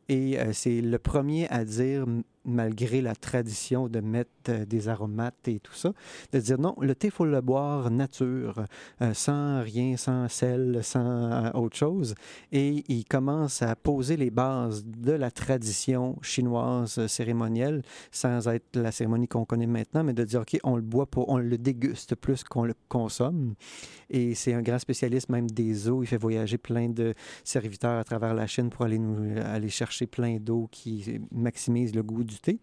Et 0.09 0.39
euh, 0.39 0.53
c'est 0.53 0.81
le 0.81 0.99
premier 0.99 1.47
à 1.49 1.65
dire, 1.65 2.05
malgré 2.45 3.01
la 3.01 3.15
tradition 3.15 3.87
de 3.87 3.99
mettre 3.99 4.29
euh, 4.49 4.65
des 4.65 4.89
aromates 4.89 5.47
et 5.47 5.59
tout 5.59 5.73
ça, 5.73 5.93
de 6.31 6.39
dire 6.39 6.59
non, 6.59 6.75
le 6.81 6.95
thé, 6.95 7.07
il 7.07 7.11
faut 7.11 7.25
le 7.25 7.41
boire 7.41 7.89
nature, 7.91 8.65
euh, 9.01 9.13
sans 9.13 9.61
rien, 9.61 9.97
sans 9.97 10.27
sel, 10.27 10.79
sans 10.83 11.31
euh, 11.31 11.51
autre 11.53 11.77
chose. 11.77 12.15
Et 12.51 12.83
il 12.87 13.05
commence 13.05 13.61
à 13.61 13.75
poser 13.75 14.17
les 14.17 14.31
bases 14.31 14.83
de 14.85 15.13
la 15.13 15.31
tradition 15.31 16.17
chinoise 16.21 17.05
cérémonielle, 17.07 17.81
sans 18.11 18.47
être 18.47 18.75
la 18.75 18.91
cérémonie 18.91 19.27
qu'on 19.27 19.45
connaît 19.45 19.67
maintenant, 19.67 20.03
mais 20.03 20.13
de 20.13 20.23
dire, 20.23 20.41
OK, 20.41 20.57
on 20.63 20.75
le 20.75 20.81
boit, 20.81 21.05
pour, 21.05 21.29
on 21.29 21.37
le 21.37 21.57
déguste 21.57 22.15
plus 22.15 22.43
qu'on 22.43 22.65
le 22.65 22.75
consomme. 22.89 23.55
Et 24.09 24.35
c'est 24.35 24.53
un 24.53 24.61
grand 24.61 24.79
spécialiste 24.79 25.29
même 25.29 25.49
des 25.49 25.89
eaux. 25.89 26.03
Il 26.03 26.07
fait 26.07 26.17
voyager 26.17 26.57
plein 26.57 26.89
de 26.89 27.13
serviteurs 27.43 27.99
à 27.99 28.03
travers 28.03 28.33
la 28.33 28.47
Chine 28.47 28.69
pour 28.69 28.85
aller, 28.85 28.99
nous, 28.99 29.39
aller 29.41 29.69
chercher 29.69 30.05
plein 30.05 30.37
d'eau 30.37 30.67
qui 30.71 31.19
maximise 31.31 31.95
le 31.95 32.03
goût 32.03 32.23
du 32.23 32.32
thé. 32.39 32.59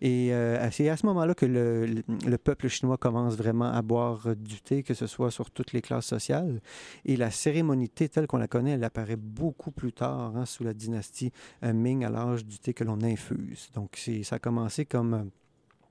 Et 0.00 0.32
euh, 0.32 0.70
c'est 0.70 0.88
à 0.88 0.96
ce 0.96 1.06
moment-là 1.06 1.34
que 1.34 1.46
le, 1.46 1.86
le- 1.86 2.02
le 2.26 2.38
peuple 2.38 2.68
chinois 2.68 2.96
commence 2.96 3.36
vraiment 3.36 3.70
à 3.72 3.82
boire 3.82 4.26
euh, 4.26 4.34
du 4.34 4.60
thé, 4.60 4.82
que 4.82 4.94
ce 4.94 5.06
soit 5.06 5.30
sur 5.30 5.50
toutes 5.50 5.72
les 5.72 5.82
classes 5.82 6.06
sociales. 6.06 6.60
Et 7.04 7.16
la 7.16 7.30
cérémonie 7.30 7.88
thé 7.88 8.08
telle 8.08 8.26
qu'on 8.26 8.38
la 8.38 8.48
connaît, 8.48 8.72
elle 8.72 8.84
apparaît 8.84 9.16
beaucoup 9.16 9.70
plus 9.70 9.92
tard, 9.92 10.36
hein, 10.36 10.46
sous 10.46 10.64
la 10.64 10.74
dynastie 10.74 11.32
euh, 11.62 11.72
Ming, 11.72 12.04
à 12.04 12.10
l'âge 12.10 12.44
du 12.44 12.58
thé 12.58 12.74
que 12.74 12.84
l'on 12.84 13.02
infuse. 13.02 13.70
Donc, 13.74 14.00
ça 14.22 14.36
a 14.36 14.38
commencé 14.38 14.84
comme... 14.84 15.30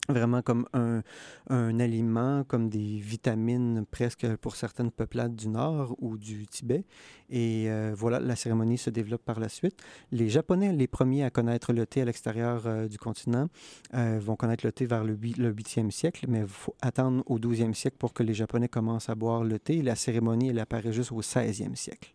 vraiment 0.09 0.41
comme 0.41 0.67
un, 0.73 1.01
un 1.49 1.79
aliment, 1.79 2.43
comme 2.43 2.69
des 2.69 2.99
vitamines 2.99 3.85
presque 3.89 4.27
pour 4.37 4.55
certaines 4.57 4.91
peuplades 4.91 5.35
du 5.35 5.47
Nord 5.47 5.95
ou 5.99 6.17
du 6.17 6.45
Tibet. 6.47 6.83
Et 7.29 7.69
euh, 7.69 7.93
voilà, 7.95 8.19
la 8.19 8.35
cérémonie 8.35 8.77
se 8.77 8.89
développe 8.89 9.23
par 9.23 9.39
la 9.39 9.47
suite. 9.49 9.81
Les 10.11 10.27
Japonais, 10.29 10.73
les 10.73 10.87
premiers 10.87 11.23
à 11.23 11.29
connaître 11.29 11.71
le 11.71 11.85
thé 11.85 12.01
à 12.01 12.05
l'extérieur 12.05 12.67
euh, 12.67 12.87
du 12.87 12.97
continent, 12.97 13.47
euh, 13.93 14.19
vont 14.21 14.35
connaître 14.35 14.65
le 14.65 14.71
thé 14.73 14.85
vers 14.85 15.03
le, 15.05 15.13
huit- 15.13 15.37
le 15.37 15.53
8e 15.53 15.89
siècle, 15.89 16.25
mais 16.27 16.39
il 16.41 16.47
faut 16.47 16.75
attendre 16.81 17.23
au 17.27 17.39
12e 17.39 17.73
siècle 17.73 17.95
pour 17.97 18.13
que 18.13 18.23
les 18.23 18.33
Japonais 18.33 18.67
commencent 18.67 19.09
à 19.09 19.15
boire 19.15 19.43
le 19.43 19.57
thé. 19.57 19.81
La 19.81 19.95
cérémonie, 19.95 20.49
elle 20.49 20.59
apparaît 20.59 20.91
juste 20.91 21.11
au 21.13 21.21
16e 21.21 21.75
siècle 21.75 22.13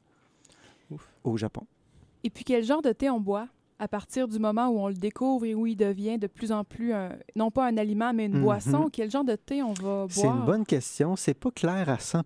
Ouf. 0.91 1.09
au 1.25 1.37
Japon. 1.39 1.63
Et 2.23 2.31
puis, 2.31 2.45
quel 2.45 2.65
genre 2.65 2.83
de 2.83 2.93
thé 2.93 3.09
on 3.09 3.21
boit? 3.21 3.49
À 3.79 3.89
partir 3.89 4.27
du 4.29 4.39
moment 4.39 4.69
où 4.69 4.79
on 4.81 4.89
le 4.89 4.95
découvre 4.95 5.45
et 5.45 5.55
où 5.55 5.67
il 5.67 5.77
devient 5.77 6.19
de 6.19 6.27
plus 6.27 6.51
en 6.53 6.65
plus, 6.65 6.93
un- 6.93 7.17
non 7.37 7.51
pas 7.51 7.67
un 7.67 7.77
aliment, 7.77 8.13
mais 8.13 8.27
une 8.27 8.35
Mhm. 8.37 8.43
boisson? 8.43 8.89
Quel 8.93 9.11
genre 9.11 9.25
de 9.25 9.37
thé 9.37 9.63
on 9.63 9.73
va 9.73 9.83
boire? 9.83 10.09
C'est 10.11 10.27
une 10.27 10.45
bonne 10.45 10.67
question. 10.67 11.15
C'est 11.17 11.35
pas 11.35 11.51
clair 11.51 11.89
à 11.89 11.99
100 11.99 12.23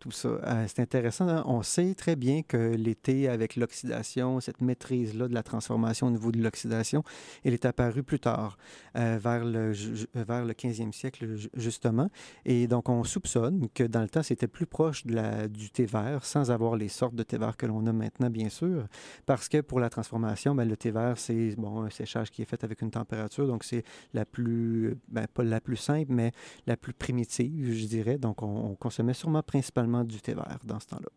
tout 0.00 0.10
ça. 0.10 0.28
Euh, 0.28 0.64
c'est 0.66 0.80
intéressant. 0.80 1.28
hein. 1.28 1.44
On 1.46 1.62
sait 1.62 1.94
très 1.94 2.16
bien 2.16 2.42
que 2.42 2.74
l'été, 2.74 3.28
avec 3.28 3.56
l'oxydation, 3.56 4.40
cette 4.40 4.60
maîtrise-là 4.60 5.28
de 5.28 5.34
la 5.34 5.42
transformation 5.42 6.08
au 6.08 6.10
niveau 6.10 6.32
de 6.32 6.42
l'oxydation, 6.42 7.02
elle 7.44 7.54
est 7.54 7.64
apparue 7.64 8.02
plus 8.02 8.18
tard, 8.20 8.58
euh, 8.96 9.18
vers, 9.22 9.44
le, 9.44 9.72
vers 10.14 10.44
le 10.44 10.52
15e 10.54 10.92
siècle, 10.92 11.34
ju- 11.36 11.50
justement. 11.54 12.10
Et 12.44 12.66
donc, 12.66 12.88
on 12.88 13.04
soupçonne 13.04 13.68
que 13.74 13.84
dans 13.84 14.02
le 14.02 14.08
temps, 14.08 14.22
c'était 14.22 14.48
plus 14.48 14.66
proche 14.66 15.06
de 15.06 15.14
la, 15.14 15.48
du 15.48 15.70
thé 15.70 15.86
vert, 15.86 16.24
sans 16.24 16.50
avoir 16.50 16.76
les 16.76 16.88
sortes 16.88 17.14
de 17.14 17.22
thé 17.22 17.38
vert 17.38 17.56
que 17.56 17.66
l'on 17.66 17.86
a 17.86 17.92
maintenant, 17.92 18.30
bien 18.30 18.48
sûr. 18.48 18.86
Parce 19.26 19.48
que 19.48 19.60
pour 19.60 19.80
la 19.80 19.90
transformation, 19.90 20.54
ben, 20.54 20.68
le 20.68 20.76
thé 20.76 20.87
c'est 21.16 21.54
bon, 21.56 21.82
un 21.82 21.90
séchage 21.90 22.30
qui 22.30 22.42
est 22.42 22.44
fait 22.44 22.62
avec 22.64 22.82
une 22.82 22.90
température. 22.90 23.46
Donc, 23.46 23.64
c'est 23.64 23.84
la 24.14 24.24
plus, 24.24 24.96
ben, 25.08 25.26
pas 25.26 25.44
la 25.44 25.60
plus 25.60 25.76
simple, 25.76 26.12
mais 26.12 26.32
la 26.66 26.76
plus 26.76 26.92
primitive, 26.92 27.72
je 27.72 27.86
dirais. 27.86 28.18
Donc, 28.18 28.42
on, 28.42 28.70
on 28.70 28.74
consommait 28.74 29.14
sûrement 29.14 29.42
principalement 29.42 30.04
du 30.04 30.20
thé 30.20 30.34
vert 30.34 30.58
dans 30.64 30.80
ce 30.80 30.86
temps-là. 30.88 31.08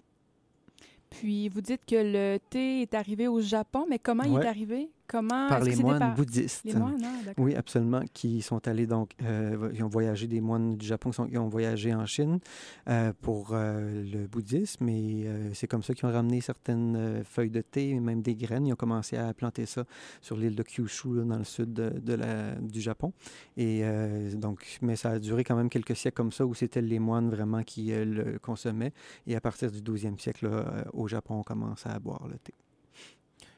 Puis, 1.10 1.50
vous 1.50 1.62
dites 1.62 1.86
que 1.86 1.96
le 1.96 2.40
thé 2.50 2.82
est 2.82 2.94
arrivé 2.94 3.28
au 3.28 3.42
Japon, 3.42 3.86
mais 3.90 4.00
comment 4.00 4.24
il 4.24 4.38
est 4.38 4.48
arrivé? 4.48 4.90
Comment? 5.12 5.50
Par 5.50 5.60
les 5.60 5.76
moines 5.76 6.00
par- 6.00 6.16
bouddhistes. 6.16 6.64
Les 6.64 6.74
moines, 6.74 6.98
ah. 7.04 7.32
Oui, 7.38 7.54
absolument, 7.54 8.02
qui 8.14 8.42
sont 8.42 8.66
allés 8.66 8.88
donc, 8.88 9.12
euh, 9.24 9.70
ils 9.74 9.84
ont 9.84 9.90
voyagé, 9.90 10.26
des 10.28 10.40
moines 10.40 10.78
du 10.78 10.86
Japon 10.86 11.10
qui, 11.10 11.16
sont- 11.18 11.28
qui 11.28 11.38
ont 11.38 11.50
voyagé 11.50 11.94
en 11.94 12.06
Chine 12.06 12.40
euh, 12.88 13.12
pour 13.22 13.50
euh, 13.52 14.04
le 14.10 14.26
bouddhisme 14.28 14.88
et 14.88 15.24
euh, 15.28 15.54
c'est 15.54 15.68
comme 15.68 15.84
ça 15.84 15.94
qu'ils 15.94 16.06
ont 16.08 16.14
ramené 16.14 16.40
certaines 16.40 16.96
euh, 16.96 17.24
feuilles 17.26 17.50
de 17.50 17.60
thé 17.60 17.90
et 17.90 18.00
même 18.00 18.22
des 18.22 18.36
graines. 18.36 18.66
Ils 18.68 18.72
ont 18.72 18.78
commencé 18.78 19.18
à 19.18 19.34
planter 19.34 19.66
ça 19.66 19.84
sur 20.22 20.38
l'île 20.38 20.56
de 20.56 20.64
Kyushu, 20.64 21.14
là, 21.16 21.24
dans 21.26 21.38
le 21.38 21.44
sud 21.44 21.74
de, 21.74 21.90
de 21.90 22.14
la, 22.14 22.56
du 22.56 22.80
Japon. 22.80 23.12
Et 23.58 23.82
euh, 23.84 24.34
donc, 24.36 24.80
mais 24.82 24.96
ça 24.96 25.10
a 25.12 25.20
duré 25.20 25.44
quand 25.44 25.58
même 25.58 25.70
quelques 25.70 25.98
siècles 25.98 26.16
comme 26.16 26.32
ça 26.32 26.46
où 26.46 26.54
c'était 26.54 26.82
les 26.82 27.00
moines 27.00 27.30
vraiment 27.30 27.64
qui 27.64 27.92
euh, 27.92 28.06
le 28.06 28.40
consommaient. 28.40 28.94
Et 29.28 29.36
à 29.36 29.42
partir 29.42 29.70
du 29.72 29.82
12e 29.82 30.18
siècle, 30.20 30.48
là, 30.48 30.54
euh, 30.56 30.84
au 30.94 31.10
Japon, 31.10 31.40
on 31.40 31.44
commence 31.44 31.86
à 31.86 32.00
boire 32.00 32.26
le 32.30 32.38
thé. 32.38 32.54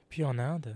Puis 0.09 0.23
en 0.23 0.39
Inde? 0.39 0.75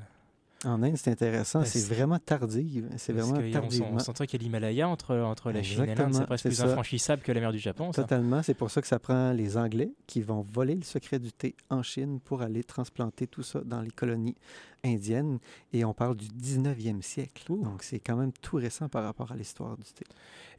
En 0.65 0.81
Inde, 0.81 0.97
c'est 0.97 1.11
intéressant, 1.11 1.63
c'est 1.65 1.85
vraiment 1.93 2.17
tardif. 2.17 2.83
C'est 2.97 3.13
vraiment 3.13 3.35
a- 3.35 3.61
on 3.93 3.99
s'entend 3.99 4.25
qu'il 4.25 4.41
y 4.41 4.43
a 4.43 4.45
l'Himalaya 4.45 4.89
entre, 4.89 5.15
entre 5.15 5.51
la 5.51 5.61
Chine 5.61 5.83
et 5.83 5.93
l'Inde. 5.93 6.13
C'est 6.15 6.25
presque 6.25 6.45
plus 6.47 6.55
ça. 6.55 6.65
infranchissable 6.65 7.21
que 7.21 7.31
la 7.31 7.39
mer 7.41 7.51
du 7.51 7.59
Japon. 7.59 7.91
Totalement. 7.91 8.41
C'est 8.41 8.55
pour 8.55 8.71
ça 8.71 8.81
que 8.81 8.87
ça 8.87 8.97
prend 8.97 9.33
les 9.33 9.55
Anglais 9.55 9.91
qui 10.07 10.21
vont 10.21 10.41
voler 10.51 10.73
le 10.73 10.81
secret 10.83 11.19
du 11.19 11.31
thé 11.31 11.55
en 11.69 11.83
Chine 11.83 12.19
pour 12.19 12.41
aller 12.41 12.63
transplanter 12.63 13.27
tout 13.27 13.43
ça 13.43 13.61
dans 13.63 13.81
les 13.81 13.91
colonies 13.91 14.35
indiennes. 14.84 15.39
Et 15.74 15.84
on 15.86 15.93
parle 15.93 16.15
du 16.15 16.27
19e 16.27 17.01
siècle. 17.01 17.53
Donc, 17.63 17.84
c'est 17.84 18.00
quand 18.00 18.15
même 18.15 18.31
tout 18.41 18.57
récent 18.57 18.89
par 18.89 19.03
rapport 19.03 19.31
à 19.31 19.36
l'histoire 19.36 19.75
du 19.77 19.84
thé. 19.84 20.05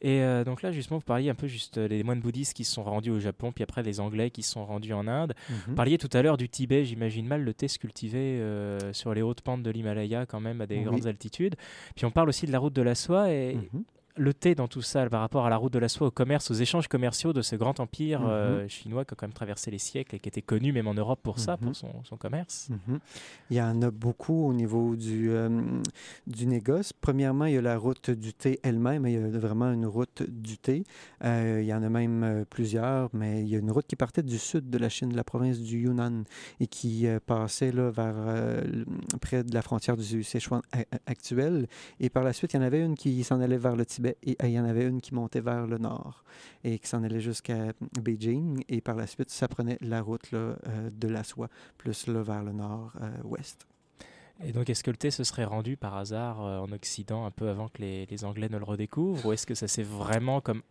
Et 0.00 0.22
euh, 0.22 0.44
donc 0.44 0.62
là, 0.62 0.70
justement, 0.70 0.98
vous 0.98 1.04
parliez 1.04 1.28
un 1.30 1.34
peu 1.34 1.48
juste 1.48 1.78
euh, 1.78 1.88
les 1.88 2.02
moines 2.04 2.20
bouddhistes 2.20 2.54
qui 2.54 2.62
se 2.64 2.72
sont 2.72 2.84
rendus 2.84 3.10
au 3.10 3.18
Japon, 3.18 3.50
puis 3.52 3.64
après 3.64 3.82
les 3.82 3.98
Anglais 3.98 4.30
qui 4.30 4.42
se 4.42 4.52
sont 4.52 4.64
rendus 4.64 4.92
en 4.92 5.08
Inde. 5.08 5.34
Mhm. 5.50 5.56
Vous 5.68 5.74
parliez 5.74 5.98
tout 5.98 6.08
à 6.12 6.22
l'heure 6.22 6.36
du 6.36 6.48
Tibet, 6.48 6.84
j'imagine 6.84 7.26
mal 7.26 7.42
le 7.42 7.52
thé 7.52 7.66
se 7.68 7.78
cultiver 7.78 8.38
euh, 8.40 8.92
sur 8.92 9.12
les 9.12 9.22
hautes 9.22 9.40
pentes 9.40 9.62
de 9.64 9.70
l'Himalaya. 9.70 10.24
quand 10.26 10.40
même 10.40 10.60
à 10.60 10.66
des 10.66 10.78
Oui. 10.78 10.84
grandes 10.84 11.06
altitudes. 11.06 11.56
Puis 11.96 12.04
on 12.04 12.10
parle 12.12 12.28
aussi 12.28 12.46
de 12.46 12.52
la 12.52 12.58
route 12.60 12.72
de 12.74 12.82
la 12.82 12.94
soie 12.94 13.30
et 13.32 13.54
Mhm. 13.56 13.82
Le 14.18 14.34
thé 14.34 14.54
dans 14.54 14.68
tout 14.68 14.82
ça 14.82 15.08
par 15.08 15.20
rapport 15.20 15.46
à 15.46 15.50
la 15.50 15.56
route 15.56 15.72
de 15.72 15.78
la 15.78 15.88
soie, 15.88 16.08
au 16.08 16.10
commerce, 16.10 16.50
aux 16.50 16.54
échanges 16.54 16.88
commerciaux 16.88 17.32
de 17.32 17.40
ce 17.42 17.56
grand 17.56 17.80
empire 17.80 18.20
Mhm. 18.20 18.26
euh, 18.28 18.68
chinois 18.68 19.04
qui 19.04 19.14
a 19.14 19.16
quand 19.16 19.26
même 19.26 19.32
traversé 19.32 19.70
les 19.70 19.78
siècles 19.78 20.16
et 20.16 20.18
qui 20.18 20.28
était 20.28 20.42
connu 20.42 20.72
même 20.72 20.86
en 20.88 20.94
Europe 20.94 21.20
pour 21.22 21.38
ça, 21.38 21.52
Mhm. 21.52 21.66
pour 21.66 21.76
son, 21.76 22.04
son 22.04 22.16
commerce. 22.16 22.68
Mhm. 22.70 22.98
Il 23.50 23.56
y 23.56 23.62
en 23.62 23.80
a 23.82 23.90
beaucoup 23.90 24.46
au 24.48 24.52
niveau 24.52 24.96
du, 24.96 25.30
euh, 25.30 25.48
du 26.26 26.46
négoce. 26.46 26.92
Premièrement, 26.92 27.44
il 27.46 27.54
y 27.54 27.58
a 27.58 27.62
la 27.62 27.78
route 27.78 28.10
du 28.10 28.32
thé 28.34 28.58
elle-même. 28.62 29.06
Il 29.06 29.12
y 29.12 29.16
a 29.16 29.38
vraiment 29.38 29.72
une 29.72 29.86
route 29.86 30.22
du 30.28 30.58
thé. 30.58 30.84
Euh, 31.24 31.60
il 31.62 31.66
y 31.66 31.72
en 31.74 31.82
a 31.82 31.88
même 31.88 32.44
plusieurs, 32.50 33.10
mais 33.12 33.42
il 33.42 33.48
y 33.48 33.56
a 33.56 33.58
une 33.58 33.70
route 33.70 33.86
qui 33.86 33.96
partait 33.96 34.22
du 34.22 34.38
sud 34.38 34.68
de 34.70 34.78
la 34.78 34.88
Chine, 34.88 35.08
de 35.10 35.16
la 35.16 35.24
province 35.24 35.58
du 35.60 35.78
Yunnan, 35.80 36.24
et 36.60 36.66
qui 36.66 37.06
passait 37.26 37.72
là, 37.72 37.90
vers 37.90 38.14
près 39.20 39.44
de 39.44 39.54
la 39.54 39.62
frontière 39.62 39.96
du 39.96 40.22
Sichuan 40.22 40.60
actuel. 41.06 41.66
Et 42.00 42.08
par 42.10 42.24
la 42.24 42.32
suite, 42.32 42.52
il 42.52 42.56
y 42.56 42.60
en 42.60 42.62
avait 42.62 42.80
une 42.84 42.94
qui 42.96 43.22
s'en 43.24 43.40
allait 43.40 43.56
vers 43.58 43.76
le 43.76 43.84
Tibet 43.86 44.07
et 44.22 44.36
euh, 44.42 44.48
il 44.48 44.52
y 44.52 44.60
en 44.60 44.64
avait 44.64 44.86
une 44.86 45.00
qui 45.00 45.14
montait 45.14 45.40
vers 45.40 45.66
le 45.66 45.78
nord 45.78 46.24
et 46.64 46.78
qui 46.78 46.88
s'en 46.88 47.02
allait 47.02 47.20
jusqu'à 47.20 47.72
Beijing. 48.00 48.64
Et 48.68 48.80
par 48.80 48.96
la 48.96 49.06
suite, 49.06 49.30
ça 49.30 49.48
prenait 49.48 49.78
la 49.80 50.02
route 50.02 50.30
là, 50.30 50.38
euh, 50.38 50.90
de 50.92 51.08
la 51.08 51.24
soie, 51.24 51.48
plus 51.76 52.06
là, 52.06 52.22
vers 52.22 52.42
le 52.42 52.52
nord-ouest. 52.52 53.66
Et 54.44 54.52
donc, 54.52 54.70
est-ce 54.70 54.84
que 54.84 54.90
le 54.90 54.96
thé 54.96 55.10
se 55.10 55.24
serait 55.24 55.44
rendu 55.44 55.76
par 55.76 55.96
hasard 55.96 56.44
euh, 56.44 56.58
en 56.58 56.70
Occident 56.70 57.26
un 57.26 57.30
peu 57.30 57.48
avant 57.48 57.68
que 57.68 57.82
les, 57.82 58.06
les 58.06 58.24
Anglais 58.24 58.48
ne 58.48 58.58
le 58.58 58.64
redécouvrent 58.64 59.26
Ou 59.26 59.32
est-ce 59.32 59.46
que 59.46 59.54
ça 59.54 59.66
s'est 59.66 59.82
vraiment 59.82 60.40
comme 60.40 60.62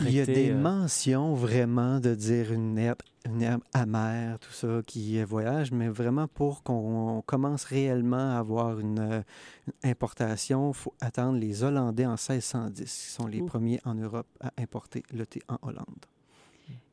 Il 0.00 0.12
y 0.12 0.20
a 0.20 0.24
des 0.26 0.50
euh, 0.50 0.54
mentions 0.60 1.34
vraiment 1.34 2.00
de 2.00 2.14
dire 2.14 2.52
une 2.52 2.78
herbe, 2.78 3.02
une 3.26 3.42
herbe 3.42 3.62
amère, 3.74 4.38
tout 4.38 4.52
ça, 4.52 4.80
qui 4.86 5.18
euh, 5.18 5.26
voyage, 5.26 5.72
mais 5.72 5.88
vraiment 5.88 6.26
pour 6.26 6.62
qu'on 6.62 7.22
commence 7.26 7.64
réellement 7.64 8.34
à 8.34 8.38
avoir 8.38 8.80
une, 8.80 8.98
euh, 8.98 9.22
une 9.66 9.90
importation, 9.90 10.70
il 10.70 10.74
faut 10.74 10.94
attendre 11.00 11.38
les 11.38 11.62
Hollandais 11.62 12.06
en 12.06 12.12
1610, 12.16 12.84
qui 12.84 13.12
sont 13.12 13.26
les 13.26 13.40
Ouh. 13.42 13.46
premiers 13.46 13.80
en 13.84 13.94
Europe 13.94 14.26
à 14.40 14.52
importer 14.58 15.02
le 15.12 15.26
thé 15.26 15.42
en 15.48 15.58
Hollande. 15.60 16.06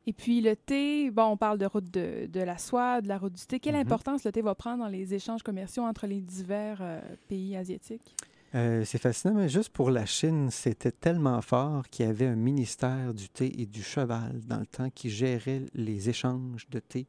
Et 0.06 0.12
puis 0.12 0.40
le 0.40 0.56
thé, 0.56 1.10
bon, 1.10 1.26
on 1.26 1.36
parle 1.36 1.58
de 1.58 1.64
route 1.66 1.88
de, 1.90 2.26
de 2.26 2.40
la 2.40 2.58
soie, 2.58 3.00
de 3.00 3.08
la 3.08 3.18
route 3.18 3.32
du 3.34 3.46
thé. 3.46 3.60
Quelle 3.60 3.76
Mhm. 3.76 3.82
importance 3.82 4.24
le 4.24 4.32
thé 4.32 4.42
va 4.42 4.54
prendre 4.54 4.82
dans 4.82 4.88
les 4.88 5.14
échanges 5.14 5.42
commerciaux 5.44 5.84
entre 5.84 6.06
les 6.08 6.20
divers 6.20 6.78
euh, 6.82 7.00
pays 7.28 7.56
asiatiques? 7.56 8.16
Euh, 8.54 8.84
c'est 8.84 8.98
fascinant, 8.98 9.34
mais 9.34 9.48
juste 9.48 9.70
pour 9.70 9.90
la 9.90 10.04
Chine, 10.04 10.50
c'était 10.50 10.92
tellement 10.92 11.40
fort 11.40 11.88
qu'il 11.88 12.04
y 12.04 12.08
avait 12.08 12.26
un 12.26 12.36
ministère 12.36 13.14
du 13.14 13.28
thé 13.30 13.60
et 13.62 13.66
du 13.66 13.82
cheval 13.82 14.40
dans 14.46 14.58
le 14.60 14.66
temps 14.66 14.90
qui 14.90 15.08
gérait 15.08 15.62
les 15.74 16.10
échanges 16.10 16.68
de 16.68 16.78
thé 16.78 17.06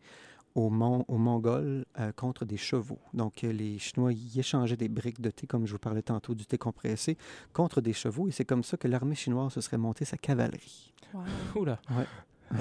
aux, 0.56 0.70
Mon- 0.70 1.04
aux 1.10 1.18
Mongols 1.18 1.84
euh, 2.00 2.12
contre 2.14 2.46
des 2.46 2.56
chevaux. 2.58 3.00
Donc, 3.14 3.44
euh, 3.44 3.52
les 3.52 3.78
Chinois 3.78 4.14
y 4.14 4.40
échangeaient 4.40 4.78
des 4.78 4.88
briques 4.88 5.20
de 5.20 5.32
thé, 5.32 5.46
comme 5.46 5.66
je 5.66 5.74
vous 5.74 5.80
parlais 5.80 6.02
tantôt 6.04 6.34
du 6.34 6.46
thé 6.46 6.58
compressé, 6.58 7.18
contre 7.52 7.82
des 7.82 7.94
chevaux. 7.94 8.28
Et 8.30 8.32
c'est 8.32 8.46
comme 8.46 8.64
ça 8.64 8.78
que 8.78 8.88
l'armée 8.88 9.16
chinoise 9.16 9.52
se 9.54 9.60
serait 9.62 9.78
montée 9.78 10.06
sa 10.06 10.16
cavalerie. 10.16 10.94
Wow. 11.14 11.24
Oula. 11.56 11.80
Ouais. 11.92 12.06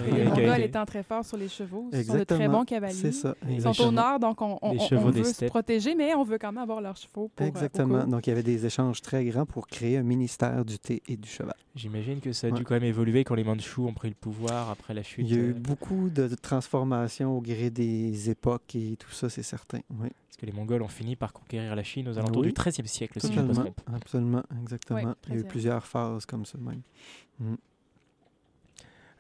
Les 0.07 0.25
Mongols 0.25 0.61
étant 0.63 0.85
très 0.87 1.03
forts 1.03 1.25
sur 1.25 1.37
les 1.37 1.49
chevaux, 1.49 1.89
ce 1.93 2.03
sont 2.03 2.15
de 2.15 2.25
très 2.25 2.49
bons 2.49 2.65
cavaliers. 2.65 2.95
C'est 2.95 3.13
ça. 3.13 3.35
Ils 3.49 3.61
sont 3.63 3.81
au 3.85 3.91
nord, 3.93 4.19
donc 4.19 4.41
on, 4.41 4.59
veut 5.11 5.25
se 5.25 5.33
steppes. 5.33 5.49
protéger, 5.51 5.95
mais 5.95 6.15
on 6.15 6.25
veut 6.25 6.39
quand 6.39 6.53
même 6.53 6.63
avoir 6.63 6.81
leurs 6.81 6.97
chevaux 6.97 7.31
pour, 7.35 7.45
euh, 7.45 7.49
Exactement. 7.49 8.05
Donc, 8.07 8.27
il 8.27 8.31
y 8.31 8.33
avait 8.33 8.43
des 8.43 8.65
échanges 8.67 9.01
très 9.03 9.25
grands 9.25 9.47
pour 9.47 9.67
créer 9.67 9.99
un 9.99 10.03
ministère 10.03 10.65
du 10.65 10.79
thé 10.79 11.03
et 11.09 11.17
du 11.17 11.29
cheval. 11.29 11.55
J'imagine 11.75 12.21
que 12.21 12.33
ça 12.33 12.47
a 12.47 12.51
Ouais. 12.51 12.57
dû 12.59 12.65
quand 12.65 12.75
même 12.75 12.85
évoluer 12.85 13.25
quand 13.25 13.35
les 13.35 13.45
Mandchous 13.45 13.87
ont 13.87 13.95
pris 13.95 14.09
le 14.09 14.15
pouvoir 14.15 14.71
après 14.71 14.95
la 14.95 15.03
chute. 15.03 15.27
Il 15.29 15.35
y 15.35 15.39
a 15.39 15.43
eu 15.43 15.51
euh, 15.51 15.55
beaucoup 15.55 16.11
de 16.11 16.29
transformations 16.35 17.37
au 17.37 17.41
gré 17.41 17.71
des 17.71 18.31
époques 18.31 18.75
et 18.75 18.97
tout 18.99 19.11
ça, 19.11 19.29
c'est 19.31 19.43
certain. 19.43 19.79
Oui. 19.91 20.09
Parce 20.29 20.37
que 20.39 20.47
les 20.47 20.53
Mongols 20.53 20.83
ont 20.83 20.89
fini 20.89 21.17
par 21.17 21.33
conquérir 21.33 21.75
la 21.77 21.83
Chine 21.83 22.09
aux 22.09 22.19
alentours 22.19 22.43
Oui. 22.43 22.53
du 22.53 22.55
XIIIe 22.55 22.89
siècle, 22.89 23.21
si 23.21 23.33
je 23.33 23.41
ne 23.41 23.47
me 23.49 23.53
trompe. 23.55 23.81
absolument, 23.95 24.43
exactement. 24.63 24.99
Ouais, 25.01 25.15
Il 25.29 25.35
y 25.35 25.37
a 25.37 25.41
eu 25.41 25.43
13e. 25.43 25.47
plusieurs 25.49 25.87
phases 25.87 26.27
comme 26.27 26.45
ça 26.45 26.59
même. 26.59 26.83
Mm. 27.39 27.55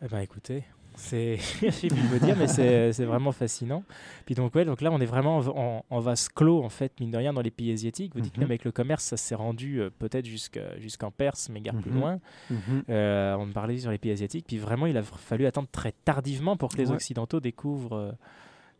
Eh 0.04 0.08
ben 0.08 0.18
écoutez, 0.20 0.64
c'est, 0.96 1.36
je 1.62 1.70
sais 1.70 1.88
plus 1.88 2.08
quoi 2.08 2.18
dire, 2.18 2.36
mais 2.36 2.48
c'est, 2.48 2.92
c'est 2.92 3.04
vraiment 3.04 3.30
fascinant. 3.32 3.84
Puis 4.26 4.34
donc 4.34 4.54
ouais, 4.54 4.64
donc 4.64 4.80
là 4.80 4.90
on 4.90 5.00
est 5.00 5.06
vraiment 5.06 5.38
en, 5.90 6.00
vase 6.00 6.28
clos 6.28 6.62
en 6.64 6.68
fait, 6.68 6.92
mine 7.00 7.10
de 7.12 7.16
rien, 7.16 7.32
dans 7.32 7.40
les 7.40 7.50
pays 7.52 7.72
asiatiques. 7.72 8.12
Vous 8.14 8.20
dites 8.20 8.36
Mhm. 8.36 8.42
même 8.42 8.50
avec 8.50 8.64
le 8.64 8.72
commerce, 8.72 9.04
ça 9.04 9.16
s'est 9.16 9.34
rendu 9.36 9.80
euh, 9.80 9.90
peut-être 9.96 10.26
jusqu'à- 10.26 10.78
jusqu'en 10.80 11.10
Perse, 11.10 11.48
mais 11.50 11.60
guère 11.60 11.76
plus 11.76 11.90
Mhm. 11.92 12.00
loin. 12.00 12.20
Mhm. 12.50 12.82
Euh, 12.90 13.36
on 13.36 13.46
parlait 13.52 13.78
sur 13.78 13.90
les 13.92 13.98
pays 13.98 14.10
asiatiques, 14.12 14.46
puis 14.46 14.58
vraiment 14.58 14.86
il 14.86 14.96
a 14.96 15.02
fallu 15.02 15.46
attendre 15.46 15.68
très 15.70 15.92
tardivement 16.04 16.56
pour 16.56 16.70
que 16.70 16.78
les 16.78 16.88
Ouais. 16.88 16.96
Occidentaux 16.96 17.40
découvrent. 17.40 17.96
euh, 17.96 18.12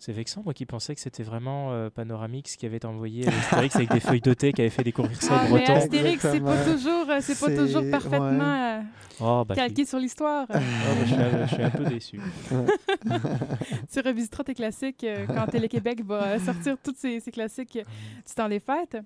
c'est 0.05 0.12
vexant, 0.12 0.43
moi 0.45 0.53
qui 0.53 0.67
pensais 0.67 0.97
que 0.97 1.01
c'était 1.01 1.23
vraiment 1.23 1.71
euh, 1.73 1.88
Panoramix 1.88 2.57
qui 2.57 2.67
avait 2.67 2.85
envoyé 2.85 3.25
Astérix 3.29 3.77
avec 3.77 3.91
des 3.93 4.01
feuilles 4.01 4.21
de 4.21 4.35
thé, 4.35 4.53
qui 4.53 4.61
avait 4.61 4.71
fait 4.71 4.83
découvrir 4.83 5.23
ça 5.23 5.29
Ah, 5.33 5.47
au 5.49 5.55
mais 5.55 5.61
breton. 5.65 5.75
Astérix, 5.77 6.21
c'est 6.23 6.41
pas 6.41 6.65
toujours, 6.65 7.09
euh, 7.09 7.19
c'est 7.21 7.38
pas 7.38 7.55
toujours 7.57 7.83
ouais. 7.83 7.91
parfaitement 7.91 8.43
euh, 8.43 8.81
Oh, 9.21 9.45
bah, 9.47 9.55
je, 9.55 9.61
calqué 9.61 9.85
sur 9.85 9.99
l'histoire. 10.01 10.47
oh, 10.51 10.55
bah, 10.55 10.61
je 11.05 11.12
suis 11.12 11.23
un- 11.23 11.47
je 11.47 11.55
suis 11.55 11.62
un 11.62 11.71
peu 11.71 11.85
déçu. 11.85 12.21
tu 13.93 14.01
revisiteras 14.01 14.43
tes 14.45 14.55
classiques 14.55 15.05
euh, 15.05 15.27
quand 15.27 15.47
Télé-Québec 15.47 16.05
va 16.05 16.38
sortir 16.41 16.77
tous 16.83 16.95
ces, 16.97 17.21
ces 17.21 17.31
classiques 17.31 17.77
euh, 17.77 17.83
du 18.27 18.35
temps 18.35 18.49
des 18.49 18.59
fêtes, 18.59 18.97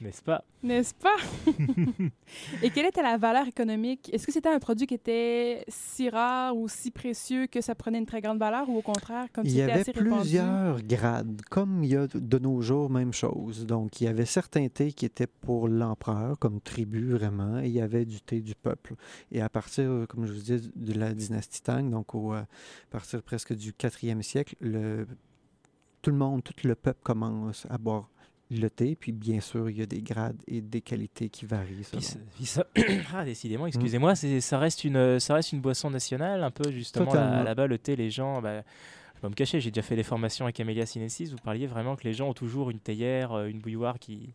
N'est-ce 0.00 0.22
pas? 0.22 0.42
N'est-ce 0.62 0.94
pas? 0.94 1.16
Et 2.62 2.70
quelle 2.70 2.86
était 2.86 3.02
la 3.02 3.16
valeur 3.16 3.46
économique? 3.46 4.10
Est-ce 4.12 4.26
que 4.26 4.32
c'était 4.32 4.48
un 4.48 4.58
produit 4.58 4.86
qui 4.86 4.94
était 4.94 5.64
si 5.68 6.08
rare 6.08 6.56
ou 6.56 6.68
si 6.68 6.90
précieux 6.90 7.46
que 7.46 7.60
ça 7.60 7.74
prenait 7.74 7.98
une 7.98 8.06
très 8.06 8.20
grande 8.20 8.38
valeur 8.38 8.68
ou 8.68 8.78
au 8.78 8.82
contraire, 8.82 9.26
comme 9.32 9.44
Il 9.44 9.50
y 9.52 9.56
c'était 9.56 9.70
avait 9.72 9.80
assez 9.80 9.92
répandu? 9.92 10.37
Plusieurs 10.42 10.82
grades, 10.82 11.42
comme 11.50 11.84
il 11.84 11.90
y 11.90 11.96
a 11.96 12.06
de 12.06 12.38
nos 12.38 12.60
jours, 12.62 12.90
même 12.90 13.12
chose. 13.12 13.66
Donc, 13.66 14.00
il 14.00 14.04
y 14.04 14.06
avait 14.08 14.24
certains 14.26 14.68
thés 14.68 14.92
qui 14.92 15.04
étaient 15.06 15.26
pour 15.26 15.68
l'empereur, 15.68 16.38
comme 16.38 16.60
tribut 16.60 17.12
vraiment, 17.12 17.58
et 17.60 17.66
il 17.66 17.72
y 17.72 17.80
avait 17.80 18.04
du 18.04 18.20
thé 18.20 18.40
du 18.40 18.54
peuple. 18.54 18.94
Et 19.32 19.40
à 19.40 19.48
partir, 19.48 20.06
comme 20.08 20.26
je 20.26 20.32
vous 20.32 20.38
disais, 20.40 20.60
de 20.74 20.92
la 20.92 21.12
dynastie 21.14 21.62
Tang, 21.62 21.88
donc 21.90 22.14
au, 22.14 22.34
euh, 22.34 22.40
à 22.40 22.46
partir 22.90 23.22
presque 23.22 23.54
du 23.54 23.72
4e 23.72 24.22
siècle, 24.22 24.54
le, 24.60 25.06
tout 26.02 26.10
le 26.10 26.16
monde, 26.16 26.42
tout 26.44 26.54
le 26.66 26.74
peuple 26.74 27.00
commence 27.02 27.66
à 27.70 27.78
boire 27.78 28.08
le 28.50 28.68
thé. 28.70 28.96
Puis, 28.96 29.12
bien 29.12 29.40
sûr, 29.40 29.68
il 29.68 29.76
y 29.78 29.82
a 29.82 29.86
des 29.86 30.00
grades 30.00 30.40
et 30.46 30.62
des 30.62 30.80
qualités 30.80 31.28
qui 31.28 31.44
varient. 31.44 31.84
Puis 31.92 32.00
selon. 32.00 32.00
ça- 32.00 32.18
puis 32.34 32.46
ça- 32.46 32.66
ah, 33.14 33.24
décidément, 33.24 33.64
Mm. 33.64 33.68
excusez-moi, 33.68 34.14
ça, 34.14 34.58
reste 34.58 34.84
une, 34.84 35.20
ça 35.20 35.34
reste 35.34 35.52
une 35.52 35.60
boisson 35.60 35.90
nationale, 35.90 36.42
un 36.42 36.50
peu 36.50 36.70
justement 36.70 37.12
là- 37.12 37.42
là-bas, 37.44 37.66
le 37.66 37.76
thé, 37.78 37.94
les 37.94 38.10
gens. 38.10 38.40
Bah, 38.40 38.62
je 39.18 39.22
vais 39.22 39.26
pas 39.26 39.30
me 39.30 39.34
cacher, 39.34 39.60
j'ai 39.60 39.72
déjà 39.72 39.82
fait 39.82 39.96
des 39.96 40.04
formations 40.04 40.44
avec 40.44 40.60
Amelia 40.60 40.86
Sinensis. 40.86 41.32
Vous 41.32 41.38
parliez 41.42 41.66
vraiment 41.66 41.96
que 41.96 42.04
les 42.04 42.12
gens 42.12 42.28
ont 42.28 42.34
toujours 42.34 42.70
une 42.70 42.78
théière, 42.78 43.32
euh, 43.32 43.46
une 43.48 43.58
bouilloire 43.58 43.98
qui. 43.98 44.32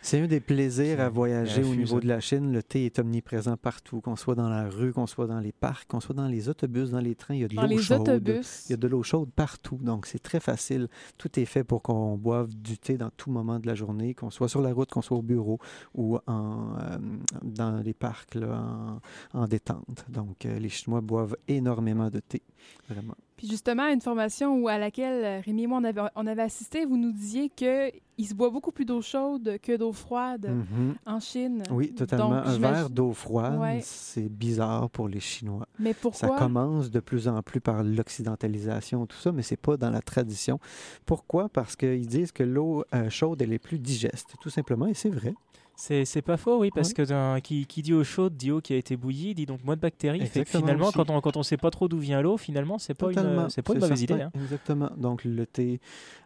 C'est 0.00 0.18
un 0.18 0.26
des 0.26 0.40
plaisirs 0.40 0.98
à 1.00 1.10
voyager 1.10 1.62
au 1.62 1.74
niveau 1.74 2.00
de 2.00 2.08
la 2.08 2.20
Chine. 2.20 2.50
Le 2.50 2.62
thé 2.62 2.86
est 2.86 2.98
omniprésent 2.98 3.58
partout, 3.58 4.00
qu'on 4.00 4.16
soit 4.16 4.34
dans 4.34 4.48
la 4.48 4.70
rue, 4.70 4.94
qu'on 4.94 5.06
soit 5.06 5.26
dans 5.26 5.40
les 5.40 5.52
parcs, 5.52 5.86
qu'on 5.88 6.00
soit 6.00 6.14
dans 6.14 6.26
les 6.26 6.48
autobus, 6.48 6.90
dans 6.90 7.00
les 7.00 7.14
trains. 7.14 7.34
Il 7.34 7.40
y 7.40 7.44
a 7.44 7.48
de 7.48 7.54
l'eau 7.54 7.78
chaude. 7.78 8.00
autobus. 8.00 8.64
Il 8.68 8.70
y 8.70 8.74
a 8.74 8.76
de 8.78 8.88
l'eau 8.88 9.02
chaude 9.02 9.30
partout, 9.30 9.76
donc 9.82 10.06
c'est 10.06 10.22
très 10.22 10.40
facile. 10.40 10.88
Tout 11.18 11.38
est 11.38 11.44
fait 11.44 11.64
pour 11.64 11.82
qu'on 11.82 12.16
boive 12.16 12.48
du 12.54 12.78
thé 12.78 12.96
dans 12.96 13.10
tout 13.10 13.30
moment 13.30 13.58
de 13.58 13.66
la 13.66 13.74
journée, 13.74 14.14
qu'on 14.14 14.30
soit 14.30 14.48
sur 14.48 14.62
la 14.62 14.72
route, 14.72 14.90
qu'on 14.90 15.02
soit 15.02 15.18
au 15.18 15.22
bureau 15.22 15.58
ou 15.94 16.18
en, 16.26 16.76
euh, 16.78 16.98
dans 17.42 17.82
les 17.82 17.94
parcs 17.94 18.36
là, 18.36 19.00
en, 19.34 19.38
en 19.38 19.46
détente. 19.46 20.06
Donc 20.08 20.46
euh, 20.46 20.58
les 20.58 20.70
Chinois 20.70 21.02
boivent 21.02 21.36
énormément 21.46 22.08
de 22.08 22.20
thé, 22.20 22.40
vraiment. 22.88 23.16
Puis 23.44 23.50
justement, 23.50 23.82
à 23.82 23.90
une 23.92 24.00
formation 24.00 24.56
où, 24.56 24.68
à 24.68 24.78
laquelle 24.78 25.22
euh, 25.22 25.40
Rémi 25.44 25.64
et 25.64 25.66
moi, 25.66 25.76
on 25.78 25.84
avait, 25.84 26.00
on 26.16 26.26
avait 26.26 26.40
assisté, 26.40 26.86
vous 26.86 26.96
nous 26.96 27.12
disiez 27.12 27.50
qu'il 27.50 28.26
se 28.26 28.32
boit 28.32 28.48
beaucoup 28.48 28.72
plus 28.72 28.86
d'eau 28.86 29.02
chaude 29.02 29.58
que 29.62 29.76
d'eau 29.76 29.92
froide 29.92 30.48
Mhm. 30.48 30.94
en 31.04 31.20
Chine. 31.20 31.62
Oui, 31.70 31.92
totalement. 31.92 32.36
Donc, 32.36 32.46
Un 32.46 32.56
verre 32.58 32.88
d'eau 32.88 33.12
froide, 33.12 33.58
Ouais. 33.60 33.80
c'est 33.82 34.30
bizarre 34.30 34.88
pour 34.88 35.08
les 35.08 35.20
Chinois. 35.20 35.66
Mais 35.78 35.92
Ça 35.92 35.98
pourquoi? 36.00 36.38
commence 36.38 36.90
de 36.90 37.00
plus 37.00 37.28
en 37.28 37.42
plus 37.42 37.60
par 37.60 37.82
l'occidentalisation, 37.84 39.04
tout 39.04 39.18
ça, 39.18 39.30
mais 39.30 39.42
c'est 39.42 39.58
pas 39.60 39.76
dans 39.76 39.90
la 39.90 40.00
tradition. 40.00 40.58
Pourquoi? 41.04 41.50
Parce 41.50 41.76
qu'ils 41.76 42.06
disent 42.06 42.32
que 42.32 42.44
l'eau 42.44 42.84
euh, 42.94 43.10
chaude, 43.10 43.42
elle 43.42 43.52
est 43.52 43.58
plus 43.58 43.78
digeste, 43.78 44.36
tout 44.40 44.48
simplement, 44.48 44.86
et 44.86 44.94
c'est 44.94 45.10
vrai. 45.10 45.34
C'est 45.76 46.22
pas 46.22 46.36
faux, 46.36 46.58
oui, 46.60 46.70
parce 46.74 46.92
que 46.92 47.38
qui, 47.40 47.66
qui 47.66 47.82
dit 47.82 47.92
eau 47.92 48.04
chaude 48.04 48.36
dit 48.36 48.50
eau 48.52 48.60
qui 48.60 48.72
a 48.72 48.76
été 48.76 48.96
bouillie, 48.96 49.34
dit 49.34 49.44
donc 49.44 49.64
moins 49.64 49.74
de 49.76 49.80
bactéries. 49.80 50.24
Fait 50.26 50.44
finalement, 50.44 50.86
aussi. 50.88 50.96
quand 50.96 51.10
on 51.10 51.20
quand 51.20 51.36
on 51.36 51.42
sait 51.42 51.56
pas 51.56 51.70
trop 51.70 51.88
d'où 51.88 51.98
vient 51.98 52.22
l'eau, 52.22 52.36
finalement, 52.36 52.78
c'est 52.78 52.94
pas 52.94 53.06
Totalement. 53.08 53.44
une, 53.44 53.50
c'est 53.50 53.62
pas 53.62 53.74
une 53.74 53.80
mauvaise 53.80 54.02
idée. 54.02 54.14
hein. 54.22 54.30
Exactement. 54.34 54.90
Donc, 54.96 55.24
le 55.24 55.46
thé 55.46 55.80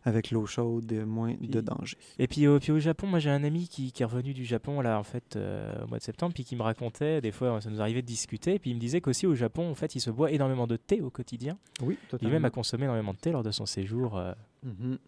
avec 0.05 0.31
l'eau 0.31 0.45
chaude, 0.47 0.93
euh, 0.93 1.07
moins 1.07 1.35
de 1.41 1.61
danger. 1.61 1.97
Et 2.19 2.27
puis, 2.29 2.47
au- 2.47 2.59
puis 2.61 2.73
au 2.73 2.79
Japon, 2.79 3.07
moi 3.07 3.19
j'ai 3.19 3.31
un 3.31 3.43
ami 3.45 3.69
qui, 3.69 3.91
qui 3.93 4.03
est 4.03 4.07
revenu 4.07 4.33
du 4.35 4.45
Japon 4.45 4.81
là 4.81 4.99
en 4.99 5.03
fait 5.03 5.37
euh, 5.37 5.73
au 5.85 5.89
mois 5.89 5.99
de 5.99 6.03
septembre, 6.03 6.33
puis 6.35 6.45
qui 6.45 6.55
me 6.57 6.63
racontait 6.63 7.21
des 7.21 7.33
fois, 7.33 7.61
ça 7.61 7.71
nous 7.71 7.81
arrivait 7.81 8.03
de 8.03 8.07
discuter, 8.07 8.59
puis 8.59 8.71
il 8.71 8.75
me 8.75 8.81
disait 8.81 9.01
qu'aussi 9.01 9.27
au 9.27 9.35
Japon, 9.35 9.71
en 9.71 9.75
fait, 9.75 9.95
il 9.95 10.01
se 10.01 10.11
boit 10.11 10.31
énormément 10.31 10.67
de 10.67 10.77
thé 10.77 11.01
au 11.01 11.11
quotidien. 11.11 11.57
Oui, 11.83 11.97
Il 12.21 12.29
même 12.29 12.45
a 12.45 12.51
consommé 12.51 12.85
énormément 12.85 13.13
de 13.13 13.19
thé 13.19 13.33
lors 13.33 13.43
de 13.43 13.51
son 13.51 13.67
séjour. 13.67 14.17
euh, 14.19 14.33
Mhm. 14.65 14.99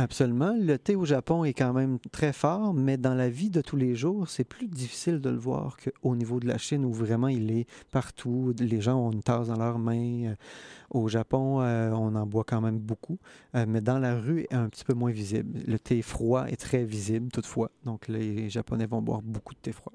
Absolument. 0.00 0.54
Le 0.56 0.78
thé 0.78 0.94
au 0.94 1.04
Japon 1.04 1.42
est 1.42 1.52
quand 1.52 1.72
même 1.72 1.98
très 2.12 2.32
fort, 2.32 2.72
mais 2.72 2.96
dans 2.96 3.14
la 3.14 3.28
vie 3.28 3.50
de 3.50 3.60
tous 3.60 3.74
les 3.74 3.96
jours, 3.96 4.28
c'est 4.28 4.44
plus 4.44 4.68
difficile 4.68 5.20
de 5.20 5.28
le 5.28 5.36
voir 5.38 5.76
qu'au 5.76 6.14
niveau 6.14 6.38
de 6.38 6.46
la 6.46 6.56
Chine 6.56 6.84
où 6.84 6.92
vraiment 6.92 7.26
il 7.26 7.50
est 7.50 7.66
partout. 7.90 8.54
Les 8.60 8.80
gens 8.80 8.96
ont 8.96 9.10
une 9.10 9.24
tasse 9.24 9.48
dans 9.48 9.56
leurs 9.58 9.80
mains. 9.80 10.26
Euh, 10.26 10.34
Au 10.90 11.08
Japon, 11.08 11.62
euh, 11.62 11.90
on 11.90 12.14
en 12.14 12.26
boit 12.26 12.44
quand 12.44 12.60
même 12.60 12.78
beaucoup, 12.78 13.18
euh, 13.56 13.66
mais 13.68 13.80
dans 13.80 13.98
la 13.98 14.14
rue, 14.16 14.46
un 14.52 14.68
petit 14.68 14.84
peu 14.84 14.94
moins 14.94 15.10
visible. 15.10 15.58
Le 15.66 15.78
thé 15.80 16.00
froid 16.02 16.46
est 16.46 16.56
très 16.56 16.84
visible 16.84 17.32
toutefois, 17.32 17.72
donc 17.84 18.06
les 18.06 18.48
Japonais 18.50 18.86
vont 18.86 19.02
boire 19.02 19.22
beaucoup 19.22 19.54
de 19.54 19.58
thé 19.60 19.72
froid. 19.72 19.92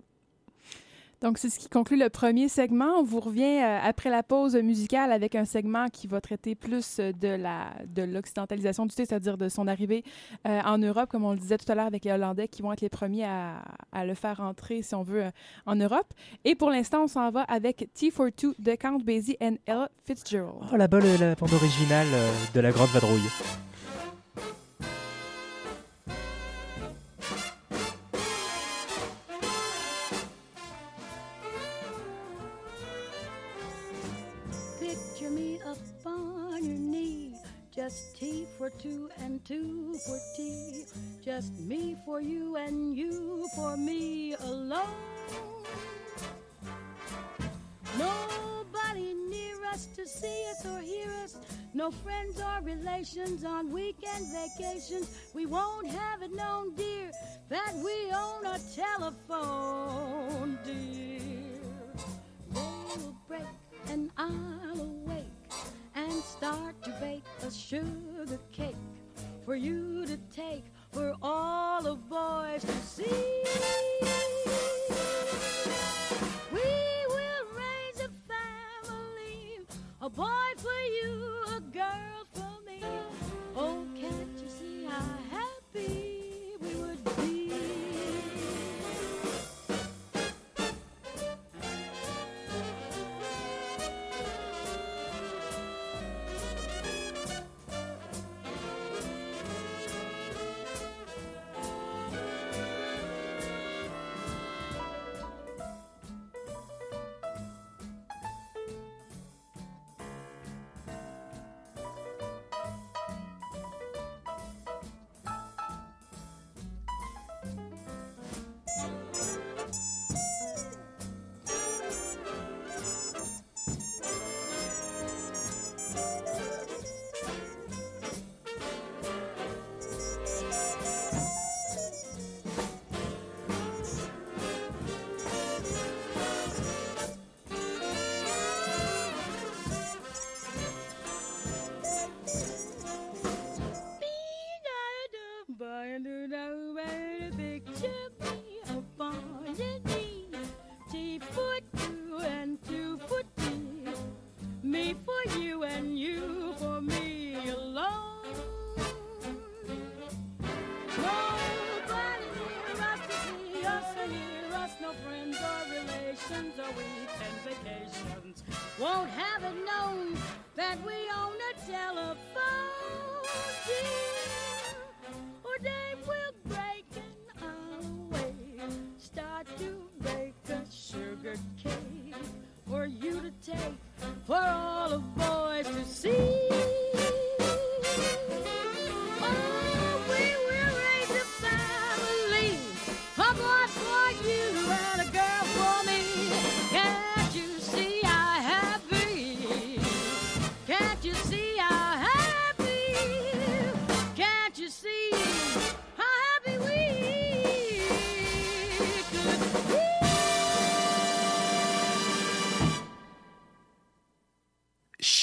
Donc, 1.23 1.37
c'est 1.37 1.49
ce 1.49 1.57
qui 1.57 1.69
conclut 1.69 1.97
le 1.97 2.09
premier 2.09 2.49
segment. 2.49 2.99
On 2.99 3.03
vous 3.03 3.21
revient 3.21 3.61
euh, 3.63 3.79
après 3.81 4.09
la 4.09 4.23
pause 4.23 4.57
musicale 4.57 5.09
avec 5.13 5.35
un 5.35 5.45
segment 5.45 5.87
qui 5.87 6.05
va 6.05 6.19
traiter 6.19 6.53
plus 6.53 6.99
euh, 6.99 7.13
de 7.13 7.29
la 7.29 7.71
de 7.87 8.03
l'occidentalisation 8.03 8.85
du 8.85 8.93
thé, 8.93 9.05
c'est-à-dire 9.05 9.37
de 9.37 9.47
son 9.47 9.69
arrivée 9.69 10.03
euh, 10.45 10.59
en 10.65 10.77
Europe, 10.77 11.09
comme 11.09 11.23
on 11.23 11.31
le 11.31 11.39
disait 11.39 11.57
tout 11.57 11.71
à 11.71 11.75
l'heure 11.75 11.85
avec 11.85 12.03
les 12.03 12.11
Hollandais 12.11 12.49
qui 12.49 12.61
vont 12.61 12.73
être 12.73 12.81
les 12.81 12.89
premiers 12.89 13.23
à, 13.23 13.63
à 13.93 14.05
le 14.05 14.15
faire 14.15 14.41
entrer, 14.41 14.81
si 14.81 14.95
on 14.95 15.03
veut, 15.03 15.23
en 15.65 15.77
Europe. 15.77 16.13
Et 16.43 16.55
pour 16.55 16.69
l'instant, 16.69 17.03
on 17.03 17.07
s'en 17.07 17.31
va 17.31 17.43
avec 17.43 17.87
T42 17.97 18.55
de 18.59 18.75
Count 18.75 18.99
Basie 18.99 19.37
and 19.41 19.55
Ella 19.65 19.89
Fitzgerald. 20.03 20.71
Oh, 20.73 20.75
la 20.75 20.89
bonne 20.89 21.05
la 21.21 21.35
bande 21.35 21.53
originale 21.53 22.07
de 22.53 22.59
la 22.59 22.71
Grande 22.71 22.89
Vadrouille. 22.89 23.29
Just 37.75 38.15
tea 38.15 38.45
for 38.55 38.69
two 38.69 39.09
and 39.17 39.43
two 39.43 39.95
for 40.05 40.19
tea. 40.35 40.85
Just 41.25 41.59
me 41.59 41.97
for 42.05 42.21
you 42.21 42.55
and 42.55 42.95
you 42.95 43.49
for 43.55 43.75
me 43.75 44.35
alone. 44.35 44.83
Nobody 47.97 49.15
near 49.27 49.65
us 49.65 49.87
to 49.95 50.05
see 50.05 50.45
us 50.51 50.63
or 50.67 50.81
hear 50.81 51.09
us. 51.23 51.37
No 51.73 51.89
friends 51.89 52.39
or 52.39 52.61
relations 52.61 53.43
on 53.43 53.71
weekend 53.71 54.27
vacations. 54.27 55.09
We 55.33 55.47
won't 55.47 55.87
have 55.87 56.21
it 56.21 56.31
known, 56.31 56.75
dear, 56.75 57.09
that 57.49 57.73
we 57.77 58.11
own 58.13 58.45
a 58.45 58.59
telephone, 58.75 60.59
dear. 60.63 61.21
They'll 62.53 63.15
break 63.27 63.41
and 63.89 64.11
I'll 64.15 64.79
awake 64.79 65.32
and 65.95 66.11
start 66.23 66.81
to 66.83 66.91
bake 66.99 67.23
a 67.45 67.51
sugar 67.51 68.39
cake 68.51 68.75
for 69.45 69.55
you 69.55 70.05
to 70.05 70.17
take 70.35 70.65
for 70.91 71.13
all 71.21 71.81
the 71.81 71.95
boys 71.95 72.61
to 72.61 72.71
see. 72.85 73.43
We 76.51 76.61
will 77.09 77.45
raise 77.55 77.99
a 77.99 78.09
family, 78.31 79.59
a 80.01 80.09
boy 80.09 80.53
for 80.57 80.81
you, 81.01 81.43
a 81.57 81.61
girl 81.71 82.22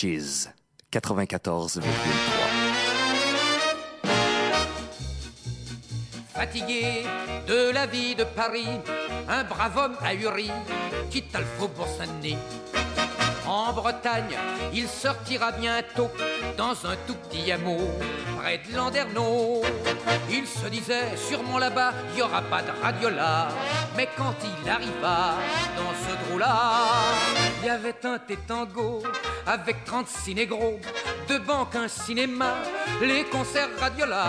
Chiz 0.01 0.49
94,3. 0.91 1.83
Fatigué 6.33 7.05
de 7.47 7.71
la 7.71 7.85
vie 7.85 8.15
de 8.15 8.25
Paris, 8.25 8.81
un 9.29 9.45
brave 9.45 9.77
homme 9.77 9.97
ahuri 10.03 10.51
quitte 11.11 11.37
le 11.37 11.45
faubourg 11.59 11.87
Saint-Denis. 11.99 12.39
En 13.47 13.75
Bretagne, 13.75 14.39
il 14.73 14.89
sortira 14.89 15.53
bientôt 15.53 16.09
dans 16.57 16.73
un 16.87 16.97
tout 17.07 17.17
petit 17.29 17.53
hameau 17.53 17.91
près 18.39 18.57
de 18.57 18.75
Landerneau. 18.75 19.61
Il 20.31 20.47
se 20.47 20.69
disait, 20.69 21.15
sûrement 21.29 21.59
là-bas, 21.59 21.93
il 22.13 22.15
n'y 22.17 22.23
aura 22.23 22.41
pas 22.41 22.63
de 22.63 22.71
radiola. 22.83 23.49
Mais 23.99 24.09
quand 24.17 24.37
il 24.45 24.71
arriva 24.71 25.35
dans 25.77 25.93
ce 26.09 26.25
trou-là, 26.25 26.87
il 27.63 27.67
y 27.67 27.71
avait 27.71 28.07
un 28.07 28.19
tétango 28.19 29.03
avec 29.47 29.85
36 29.85 30.35
négros, 30.35 30.79
deux 31.29 31.39
banques, 31.39 31.75
un 31.75 31.89
cinéma, 31.89 32.55
les 33.01 33.25
concerts 33.25 33.69
radiola. 33.79 34.27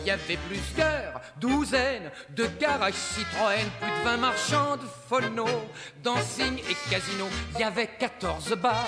Il 0.00 0.08
y 0.08 0.10
avait 0.10 0.38
plusieurs 0.48 1.20
douzaines 1.36 2.10
de 2.30 2.46
garages 2.60 2.94
Citroën, 2.94 3.66
plus 3.80 3.90
de 3.90 4.04
20 4.04 4.16
marchands 4.18 4.76
de 4.76 4.86
phono, 5.08 5.46
dancing 6.02 6.58
et 6.58 6.90
casino. 6.90 7.26
Il 7.54 7.60
y 7.60 7.64
avait 7.64 7.88
14 7.98 8.54
bars 8.56 8.86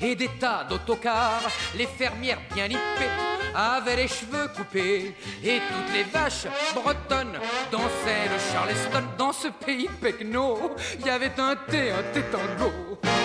et 0.00 0.14
des 0.14 0.30
tas 0.38 0.64
d'autocars. 0.68 1.50
Les 1.76 1.86
fermières 1.86 2.40
bien 2.54 2.68
lippées 2.68 3.10
avaient 3.54 3.96
les 3.96 4.08
cheveux 4.08 4.48
coupés 4.56 5.14
et 5.44 5.58
toutes 5.58 5.92
les 5.92 6.04
vaches 6.04 6.46
bretonnes 6.74 7.38
dansaient 7.70 8.28
le 8.30 8.52
charleston. 8.52 9.04
Dans 9.18 9.32
ce 9.32 9.48
pays 9.48 9.88
pecno, 10.00 10.74
il 10.98 11.06
y 11.06 11.10
avait 11.10 11.38
un 11.38 11.56
thé, 11.56 11.90
un 11.90 12.02
thé 12.12 12.22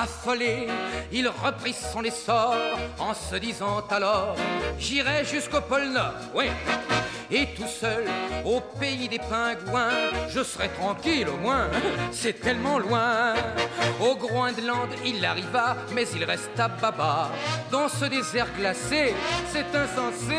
Affolé, 0.00 0.66
il 1.12 1.28
reprit 1.28 1.72
son 1.72 2.02
essor 2.02 2.56
en 2.98 3.14
se 3.14 3.36
disant 3.36 3.84
alors 3.90 4.34
J'irai 4.78 5.24
jusqu'au 5.24 5.60
pôle 5.60 5.90
Nord, 5.92 6.14
oui. 6.34 6.46
Et 7.30 7.46
tout 7.56 7.66
seul, 7.66 8.04
au 8.44 8.60
pays 8.78 9.08
des 9.08 9.18
pingouins, 9.18 9.90
je 10.28 10.42
serai 10.42 10.68
tranquille 10.68 11.28
au 11.28 11.36
moins, 11.36 11.68
c'est 12.12 12.40
tellement 12.40 12.78
loin. 12.78 13.34
Au 14.00 14.14
Groenland, 14.14 14.90
il 15.04 15.24
arriva, 15.24 15.76
mais 15.94 16.06
il 16.14 16.24
resta 16.24 16.68
baba. 16.68 17.30
Dans 17.70 17.88
ce 17.88 18.04
désert 18.04 18.48
glacé, 18.56 19.14
c'est 19.50 19.74
insensé. 19.74 20.38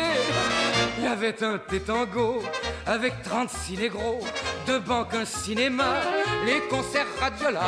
Il 0.98 1.04
y 1.04 1.08
avait 1.08 1.42
un 1.42 1.58
tétango 1.58 2.42
avec 2.86 3.22
36 3.22 3.78
négros, 3.78 4.20
deux 4.66 4.78
banques, 4.78 5.14
un 5.14 5.24
cinéma, 5.24 5.96
les 6.44 6.60
concerts 6.68 7.06
radiola. 7.20 7.60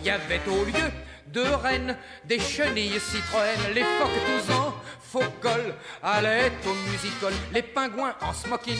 Il 0.00 0.06
y 0.06 0.10
avait 0.10 0.40
au 0.46 0.64
lieu 0.64 0.90
de 1.32 1.40
rennes, 1.40 1.96
des 2.24 2.38
chenilles 2.38 3.00
Citroën, 3.00 3.74
les 3.74 3.82
phoques 3.82 4.20
tous 4.26 4.52
en 4.52 4.74
faux 5.00 5.30
col, 5.40 5.74
allaient 6.02 6.52
au 6.66 6.74
musical, 6.90 7.32
les 7.52 7.62
pingouins 7.62 8.14
en 8.20 8.32
smoking, 8.32 8.76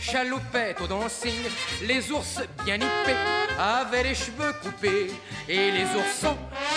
chaloupettes 0.00 0.80
au 0.80 0.86
dancing, 0.86 1.34
les 1.82 2.10
ours 2.10 2.40
bien 2.64 2.76
nippés 2.76 3.16
avaient 3.58 4.04
les 4.04 4.14
cheveux 4.14 4.52
coupés, 4.62 5.12
et 5.48 5.70
les 5.70 5.86
oursons 5.96 6.36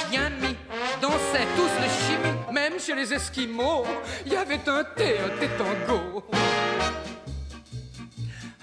bien 0.10 0.30
mis 0.30 0.56
dansaient 1.02 1.48
tous 1.56 1.72
le 1.82 1.89
chimie, 2.06 2.38
même 2.54 2.80
chez 2.80 2.96
les 2.96 3.13
Esquimaux, 3.13 3.86
il 4.26 4.34
y 4.34 4.36
avait 4.36 4.68
un 4.68 4.84
thé, 4.84 5.18
un 5.20 5.39
thé 5.39 5.50
tango. 5.58 6.24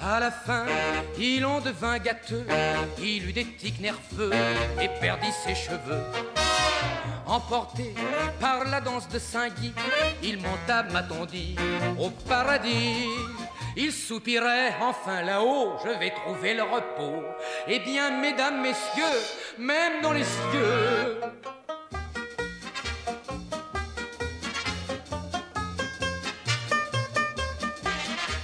À 0.00 0.20
la 0.20 0.30
fin, 0.30 0.66
il 1.18 1.44
en 1.44 1.60
devint 1.60 1.98
gâteux, 1.98 2.46
il 3.00 3.28
eut 3.28 3.32
des 3.32 3.44
tics 3.44 3.80
nerveux 3.80 4.30
et 4.80 4.88
perdit 5.00 5.32
ses 5.44 5.54
cheveux. 5.56 6.45
Emporté 7.26 7.92
par 8.40 8.64
la 8.64 8.80
danse 8.80 9.08
de 9.08 9.18
Saint-Guy, 9.18 9.72
il 10.22 10.38
monta, 10.38 10.84
m'a-t-on 10.84 11.26
dit, 11.26 11.56
au 11.98 12.10
paradis. 12.10 13.08
Il 13.76 13.92
soupirait, 13.92 14.74
enfin 14.80 15.22
là-haut, 15.22 15.74
je 15.84 15.90
vais 15.98 16.10
trouver 16.10 16.54
le 16.54 16.62
repos. 16.62 17.24
Eh 17.66 17.80
bien, 17.80 18.10
mesdames, 18.20 18.62
messieurs, 18.62 19.20
même 19.58 20.02
dans 20.02 20.12
les 20.12 20.24
cieux, 20.24 21.20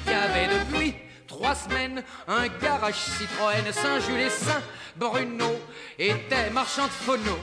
Il 0.07 0.13
y 0.13 0.15
avait 0.15 0.49
depuis 0.59 0.95
trois 1.27 1.55
semaines 1.55 2.03
un 2.29 2.49
garage 2.61 2.95
Citroën 2.95 3.73
Saint-Jules 3.73 4.21
et 4.21 4.31
Saint-Bruno 4.31 5.47
était 5.99 6.51
marchand 6.51 6.85
de 6.85 6.91
phono. 6.91 7.39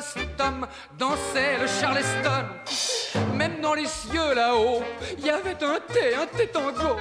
Saint-Chrysostome 0.00 0.66
dansait 0.98 1.58
le 1.58 1.66
Charleston. 1.66 2.46
Même 3.36 3.60
dans 3.60 3.74
les 3.74 3.86
cieux 3.86 4.34
là-haut, 4.34 4.82
il 5.18 5.26
y 5.26 5.30
avait 5.30 5.62
un 5.62 5.80
thé, 5.80 6.14
un 6.14 6.26
thé 6.26 6.48
tango. 6.48 6.96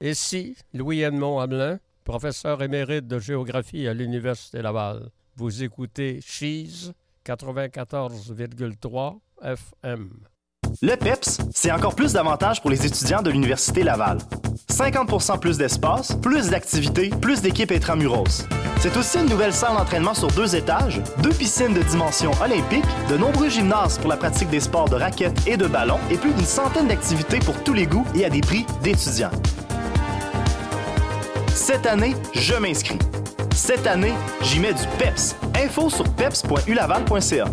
Ici, 0.00 0.56
Louis-Edmond 0.72 1.40
Hamelin, 1.40 1.78
professeur 2.04 2.62
émérite 2.62 3.06
de 3.06 3.18
géographie 3.18 3.88
à 3.88 3.94
l'Université 3.94 4.62
Laval. 4.62 5.10
Vous 5.36 5.62
écoutez 5.62 6.20
Cheese 6.22 6.92
94,3 7.24 9.18
FM. 9.42 10.10
Le 10.82 10.94
PEPS, 10.94 11.38
c'est 11.54 11.72
encore 11.72 11.94
plus 11.94 12.12
d'avantages 12.12 12.60
pour 12.60 12.70
les 12.70 12.84
étudiants 12.84 13.22
de 13.22 13.30
l'Université 13.30 13.82
Laval. 13.82 14.18
50% 14.70 15.38
plus 15.38 15.56
d'espace, 15.56 16.14
plus 16.20 16.50
d'activités, 16.50 17.08
plus 17.08 17.40
d'équipes 17.40 17.72
intramuros. 17.72 18.46
C'est 18.80 18.94
aussi 18.96 19.18
une 19.18 19.28
nouvelle 19.28 19.54
salle 19.54 19.74
d'entraînement 19.74 20.12
sur 20.12 20.28
deux 20.28 20.54
étages, 20.54 21.00
deux 21.22 21.30
piscines 21.30 21.72
de 21.72 21.82
dimension 21.82 22.30
olympique, 22.42 22.84
de 23.08 23.16
nombreux 23.16 23.48
gymnases 23.48 23.96
pour 23.98 24.10
la 24.10 24.18
pratique 24.18 24.50
des 24.50 24.60
sports 24.60 24.88
de 24.88 24.96
raquettes 24.96 25.46
et 25.46 25.56
de 25.56 25.66
ballon, 25.66 25.98
et 26.10 26.16
plus 26.18 26.32
d'une 26.32 26.44
centaine 26.44 26.88
d'activités 26.88 27.38
pour 27.38 27.56
tous 27.64 27.72
les 27.72 27.86
goûts 27.86 28.06
et 28.14 28.26
à 28.26 28.30
des 28.30 28.42
prix 28.42 28.66
d'étudiants. 28.82 29.30
Cette 31.54 31.86
année, 31.86 32.14
je 32.34 32.54
m'inscris. 32.54 32.98
Cette 33.54 33.86
année, 33.86 34.12
j'y 34.42 34.60
mets 34.60 34.74
du 34.74 34.86
PEPS. 34.98 35.36
Info 35.54 35.88
sur 35.88 36.04
peps.ulaval.ca. 36.04 37.46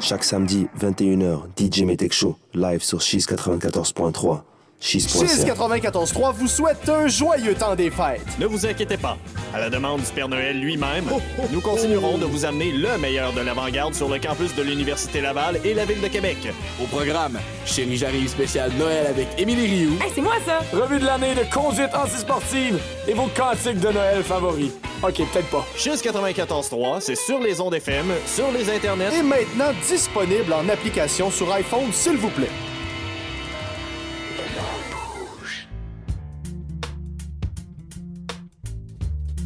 Chaque 0.00 0.24
samedi, 0.24 0.66
21h, 0.78 1.42
DJ 1.56 1.82
Metech 1.84 2.12
Show, 2.12 2.36
live 2.52 2.82
sur 2.82 3.00
Cheese 3.00 3.26
94.3. 3.26 4.49
Cheese 4.80 5.08
Cheese.ca. 5.08 5.54
94.3 5.54 6.32
vous 6.34 6.48
souhaite 6.48 6.88
un 6.88 7.06
joyeux 7.06 7.54
temps 7.54 7.74
des 7.74 7.90
fêtes. 7.90 8.26
Ne 8.38 8.46
vous 8.46 8.64
inquiétez 8.64 8.96
pas. 8.96 9.18
À 9.52 9.60
la 9.60 9.68
demande 9.68 10.00
du 10.00 10.10
Père 10.10 10.28
Noël 10.28 10.58
lui-même, 10.58 11.04
nous 11.52 11.60
continuerons 11.60 12.16
de 12.16 12.24
vous 12.24 12.46
amener 12.46 12.72
le 12.72 12.96
meilleur 12.96 13.34
de 13.34 13.40
l'avant-garde 13.42 13.94
sur 13.94 14.08
le 14.08 14.18
campus 14.18 14.54
de 14.54 14.62
l'Université 14.62 15.20
Laval 15.20 15.60
et 15.64 15.74
la 15.74 15.84
ville 15.84 16.00
de 16.00 16.08
Québec. 16.08 16.38
Au 16.82 16.86
programme, 16.86 17.38
Chérie 17.66 17.98
j'arrive 17.98 18.28
spécial 18.28 18.72
Noël 18.78 19.06
avec 19.06 19.28
Émilie 19.36 19.66
Rioux. 19.66 19.98
Hey, 20.02 20.12
c'est 20.14 20.22
moi 20.22 20.36
ça! 20.46 20.60
Revue 20.72 20.98
de 20.98 21.04
l'année 21.04 21.34
de 21.34 21.52
conduite 21.52 21.94
antisportive 21.94 22.80
et 23.06 23.12
vos 23.12 23.28
cantiques 23.36 23.80
de 23.80 23.88
Noël 23.88 24.22
favoris. 24.22 24.70
Ok, 25.02 25.16
peut-être 25.16 25.50
pas. 25.50 25.66
Cheese 25.76 26.00
94.3, 26.02 27.00
c'est 27.00 27.16
sur 27.16 27.38
les 27.38 27.60
ondes 27.60 27.74
FM, 27.74 28.06
sur 28.26 28.50
les 28.50 28.70
internets. 28.70 29.14
Et 29.14 29.22
maintenant 29.22 29.72
disponible 29.86 30.52
en 30.54 30.68
application 30.70 31.30
sur 31.30 31.52
iPhone, 31.52 31.92
s'il 31.92 32.16
vous 32.16 32.30
plaît. 32.30 32.50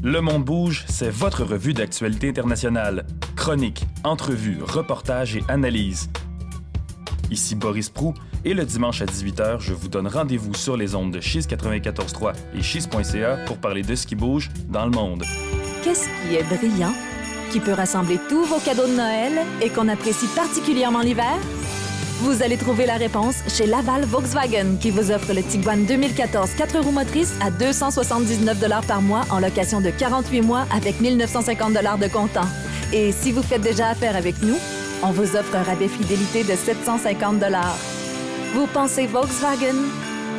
Le 0.06 0.20
Monde 0.20 0.44
Bouge, 0.44 0.84
c'est 0.86 1.08
votre 1.08 1.44
revue 1.44 1.72
d'actualité 1.72 2.28
internationale. 2.28 3.06
Chroniques, 3.36 3.86
entrevues, 4.04 4.58
reportages 4.62 5.34
et 5.34 5.42
analyses. 5.48 6.10
Ici 7.30 7.54
Boris 7.54 7.88
Prou, 7.88 8.12
et 8.44 8.52
le 8.52 8.66
dimanche 8.66 9.00
à 9.00 9.06
18h, 9.06 9.60
je 9.60 9.72
vous 9.72 9.88
donne 9.88 10.06
rendez-vous 10.06 10.52
sur 10.52 10.76
les 10.76 10.94
ondes 10.94 11.10
de 11.10 11.22
Chiz 11.22 11.46
94.3 11.46 12.34
et 12.54 12.62
Chiz.ca 12.62 13.38
pour 13.46 13.56
parler 13.56 13.80
de 13.80 13.94
ce 13.94 14.06
qui 14.06 14.14
bouge 14.14 14.50
dans 14.68 14.84
le 14.84 14.90
monde. 14.90 15.24
Qu'est-ce 15.82 16.04
qui 16.04 16.34
est 16.34 16.44
brillant, 16.54 16.92
qui 17.50 17.60
peut 17.60 17.72
rassembler 17.72 18.18
tous 18.28 18.44
vos 18.44 18.58
cadeaux 18.58 18.86
de 18.86 18.96
Noël 18.96 19.32
et 19.62 19.70
qu'on 19.70 19.88
apprécie 19.88 20.28
particulièrement 20.36 21.00
l'hiver? 21.00 21.38
Vous 22.20 22.42
allez 22.42 22.56
trouver 22.56 22.86
la 22.86 22.94
réponse 22.94 23.36
chez 23.48 23.66
Laval 23.66 24.04
Volkswagen 24.04 24.76
qui 24.80 24.90
vous 24.90 25.10
offre 25.10 25.32
le 25.34 25.42
Tiguan 25.42 25.84
2014 25.84 26.54
4 26.56 26.78
roues 26.78 26.92
motrices 26.92 27.34
à 27.44 27.50
279 27.50 28.86
par 28.86 29.02
mois 29.02 29.22
en 29.30 29.40
location 29.40 29.80
de 29.80 29.90
48 29.90 30.42
mois 30.42 30.64
avec 30.74 31.00
1950 31.00 31.72
de 31.72 32.08
comptant. 32.08 32.46
Et 32.92 33.10
si 33.10 33.32
vous 33.32 33.42
faites 33.42 33.62
déjà 33.62 33.88
affaire 33.88 34.14
avec 34.14 34.40
nous, 34.42 34.56
on 35.02 35.10
vous 35.10 35.36
offre 35.36 35.56
un 35.56 35.62
rabais 35.64 35.88
fidélité 35.88 36.44
de 36.44 36.54
750 36.54 37.42
Vous 38.54 38.66
pensez 38.68 39.06
Volkswagen? 39.06 39.74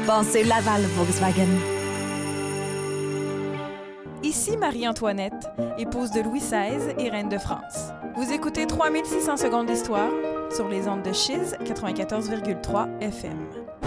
Pensez 0.07 0.43
Laval 0.43 0.81
Volkswagen. 0.95 1.49
Ici 4.23 4.57
Marie-Antoinette, 4.57 5.49
épouse 5.77 6.11
de 6.11 6.21
Louis 6.21 6.39
XVI 6.39 6.95
et 6.97 7.09
reine 7.09 7.29
de 7.29 7.37
France. 7.37 7.89
Vous 8.15 8.31
écoutez 8.31 8.65
3600 8.65 9.37
secondes 9.37 9.67
d'histoire 9.67 10.09
sur 10.51 10.67
les 10.67 10.87
ondes 10.87 11.03
de 11.03 11.13
Chiz 11.13 11.55
94,3 11.63 13.01
FM. 13.01 13.84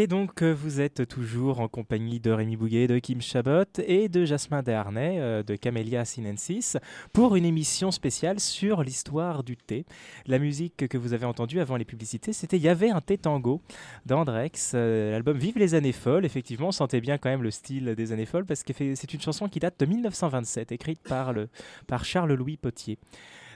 Et 0.00 0.06
donc, 0.06 0.42
euh, 0.42 0.52
vous 0.52 0.80
êtes 0.80 1.08
toujours 1.08 1.58
en 1.58 1.66
compagnie 1.66 2.20
de 2.20 2.30
Rémi 2.30 2.54
Bouguet, 2.56 2.86
de 2.86 3.00
Kim 3.00 3.20
Chabot 3.20 3.64
et 3.84 4.08
de 4.08 4.24
Jasmin 4.24 4.62
Desharnais 4.62 5.16
euh, 5.18 5.42
de 5.42 5.56
Camellia 5.56 6.04
Sinensis 6.04 6.76
pour 7.12 7.34
une 7.34 7.44
émission 7.44 7.90
spéciale 7.90 8.38
sur 8.38 8.84
l'histoire 8.84 9.42
du 9.42 9.56
thé. 9.56 9.86
La 10.28 10.38
musique 10.38 10.86
que 10.86 10.96
vous 10.96 11.14
avez 11.14 11.26
entendue 11.26 11.58
avant 11.58 11.76
les 11.76 11.84
publicités, 11.84 12.32
c'était 12.32 12.60
y 12.60 12.68
avait 12.68 12.90
un 12.90 13.00
thé 13.00 13.18
tango 13.18 13.60
d'Andrex, 14.06 14.70
euh, 14.76 15.10
l'album 15.10 15.36
Vive 15.36 15.58
les 15.58 15.74
années 15.74 15.90
folles. 15.90 16.24
Effectivement, 16.24 16.68
on 16.68 16.70
sentait 16.70 17.00
bien 17.00 17.18
quand 17.18 17.30
même 17.30 17.42
le 17.42 17.50
style 17.50 17.96
des 17.96 18.12
années 18.12 18.24
folles 18.24 18.46
parce 18.46 18.62
que 18.62 18.72
c'est 18.72 19.14
une 19.14 19.20
chanson 19.20 19.48
qui 19.48 19.58
date 19.58 19.80
de 19.80 19.86
1927, 19.86 20.70
écrite 20.70 21.00
par, 21.02 21.32
le, 21.32 21.48
par 21.88 22.04
Charles-Louis 22.04 22.56
Potier. 22.56 22.98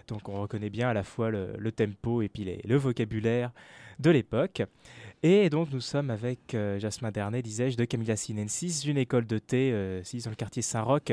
Donc 0.09 0.28
on 0.28 0.40
reconnaît 0.40 0.70
bien 0.70 0.88
à 0.88 0.92
la 0.92 1.05
fois 1.05 1.31
le, 1.31 1.70
tempo 1.70 2.20
et 2.20 2.28
puis 2.28 2.61
le 2.64 2.76
vocabulaire 2.76 3.52
de 4.00 4.11
l'époque. 4.11 4.62
Et 5.22 5.50
donc 5.50 5.68
nous 5.72 5.80
sommes 5.80 6.11
avec 6.11 6.54
euh, 6.54 6.78
Jasmin 6.80 7.12
Dernet, 7.12 7.42
disais-je, 7.42 7.76
de 7.76 7.85
Camilla 7.85 8.16
Sinensis, 8.16 8.85
une 8.85 8.98
école 8.98 9.24
de 9.26 9.38
thé, 9.38 9.70
euh, 9.72 10.00
ici 10.02 10.18
dans 10.18 10.30
le 10.30 10.37
quartier 10.37 10.62
Saint-Roch 10.62 11.12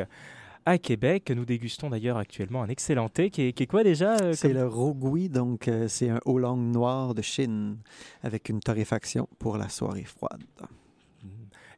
à 0.65 0.77
Québec. 0.79 1.29
Nous 1.35 1.45
dégustons 1.45 1.89
d'ailleurs 1.91 2.17
actuellement 2.17 2.63
un 2.63 2.69
excellent 2.69 3.07
thé 3.07 3.29
qui 3.29 3.43
est, 3.43 3.53
qui 3.53 3.63
est 3.63 3.67
quoi 3.67 3.83
déjà 3.83 4.15
euh, 4.17 4.33
C'est 4.33 4.47
comme- 4.49 4.57
le 4.57 4.67
Rogui, 4.67 5.29
donc 5.29 5.67
euh, 5.67 5.87
c'est 5.87 6.09
un 6.09 6.19
langue 6.25 6.71
noir 6.73 7.13
de 7.13 7.21
Chine 7.21 7.77
avec 8.23 8.49
une 8.49 8.59
torréfaction 8.61 9.27
pour 9.37 9.57
la 9.57 9.69
soirée 9.69 10.05
froide. 10.05 10.41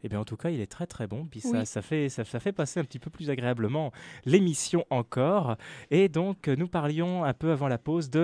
Eh 0.03 0.09
bien, 0.09 0.19
en 0.19 0.25
tout 0.25 0.37
cas, 0.37 0.49
il 0.49 0.59
est 0.61 0.71
très 0.71 0.87
très 0.87 1.07
bon. 1.07 1.25
Puis 1.29 1.41
ça, 1.41 1.59
Oui. 1.59 1.65
ça, 1.65 1.81
fait, 1.81 2.09
ça, 2.09 2.23
ça 2.25 2.39
fait 2.39 2.51
passer 2.51 2.79
un 2.79 2.83
petit 2.83 2.99
peu 2.99 3.09
plus 3.09 3.29
agréablement 3.29 3.91
l'émission 4.25 4.85
encore. 4.89 5.55
Et 5.91 6.09
donc, 6.09 6.47
nous 6.47 6.67
parlions 6.67 7.23
un 7.23 7.33
peu 7.33 7.51
avant 7.51 7.67
la 7.67 7.77
pause 7.77 8.09
de 8.09 8.21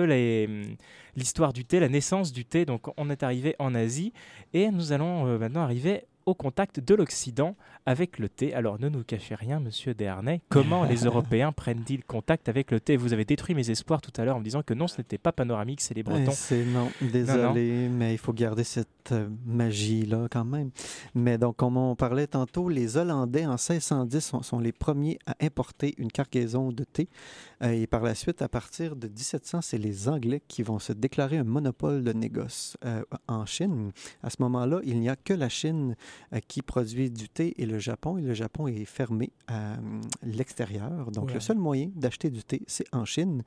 l'histoire 1.16 1.52
du 1.52 1.64
thé, 1.64 1.80
la 1.80 1.88
naissance 1.88 2.32
du 2.32 2.44
thé. 2.44 2.64
Donc, 2.64 2.86
on 2.96 3.10
est 3.10 3.22
arrivé 3.22 3.54
en 3.58 3.74
Asie 3.74 4.12
et 4.52 4.70
nous 4.70 4.92
allons 4.92 5.26
euh, 5.26 5.38
maintenant 5.38 5.62
arriver 5.62 6.04
au 6.28 6.34
contact 6.34 6.78
de 6.78 6.94
l'Occident 6.94 7.56
avec 7.86 8.18
le 8.18 8.28
thé. 8.28 8.52
Alors, 8.52 8.78
ne 8.78 8.90
nous 8.90 9.02
cachez 9.02 9.34
rien, 9.34 9.60
monsieur 9.60 9.94
Desharnais. 9.94 10.42
Comment 10.50 10.84
les 10.84 10.96
Européens 11.06 11.52
prennent-ils 11.52 12.04
contact 12.04 12.50
avec 12.50 12.70
le 12.70 12.80
thé? 12.80 12.98
Vous 12.98 13.14
avez 13.14 13.24
détruit 13.24 13.54
mes 13.54 13.70
espoirs 13.70 14.02
tout 14.02 14.12
à 14.18 14.24
l'heure 14.26 14.36
en 14.36 14.40
me 14.40 14.44
disant 14.44 14.62
que 14.62 14.74
non, 14.74 14.88
ce 14.88 14.98
n'était 14.98 15.16
pas 15.16 15.32
panoramique, 15.32 15.80
c'est 15.80 15.94
les 15.94 16.02
Bretons. 16.02 16.32
C'est 16.32 16.66
non, 16.66 16.90
désolé, 17.00 17.88
mais 17.88 18.12
il 18.12 18.18
faut 18.18 18.34
garder 18.34 18.62
cette 18.62 19.12
euh, 19.12 19.28
magie-là 19.46 20.28
quand 20.30 20.44
même. 20.44 20.70
Mais 21.14 21.38
donc, 21.38 21.56
comme 21.56 21.78
on 21.78 21.96
parlait 21.96 22.26
tantôt, 22.26 22.68
les 22.68 22.98
Hollandais 22.98 23.46
en 23.46 23.56
1610 23.56 24.20
sont, 24.20 24.42
sont 24.42 24.58
les 24.58 24.72
premiers 24.72 25.18
à 25.26 25.34
importer 25.40 25.94
une 25.96 26.12
cargaison 26.12 26.72
de 26.72 26.84
thé. 26.84 27.08
Euh, 27.62 27.70
et 27.70 27.86
par 27.86 28.02
la 28.02 28.14
suite, 28.14 28.42
à 28.42 28.48
partir 28.48 28.96
de 28.96 29.08
1700, 29.08 29.62
c'est 29.62 29.78
les 29.78 30.08
Anglais 30.08 30.42
qui 30.46 30.62
vont 30.62 30.78
se 30.78 30.92
déclarer 30.92 31.38
un 31.38 31.44
monopole 31.44 32.04
de 32.04 32.12
négoce 32.12 32.76
euh, 32.84 33.02
en 33.26 33.46
Chine. 33.46 33.92
À 34.22 34.28
ce 34.28 34.36
moment-là, 34.40 34.80
il 34.84 35.00
n'y 35.00 35.08
a 35.08 35.16
que 35.16 35.32
la 35.32 35.48
Chine 35.48 35.96
qui 36.46 36.62
produit 36.62 37.10
du 37.10 37.28
thé 37.28 37.54
et 37.58 37.66
le 37.66 37.78
Japon. 37.78 38.18
Et 38.18 38.22
le 38.22 38.34
Japon 38.34 38.66
est 38.68 38.84
fermé 38.84 39.30
à 39.46 39.74
euh, 39.74 39.76
l'extérieur. 40.22 41.10
Donc, 41.10 41.28
Ouais. 41.28 41.34
le 41.34 41.40
seul 41.40 41.58
moyen 41.58 41.90
d'acheter 41.94 42.30
du 42.30 42.42
thé, 42.42 42.62
c'est 42.66 42.86
en 42.92 43.04
Chine. 43.04 43.42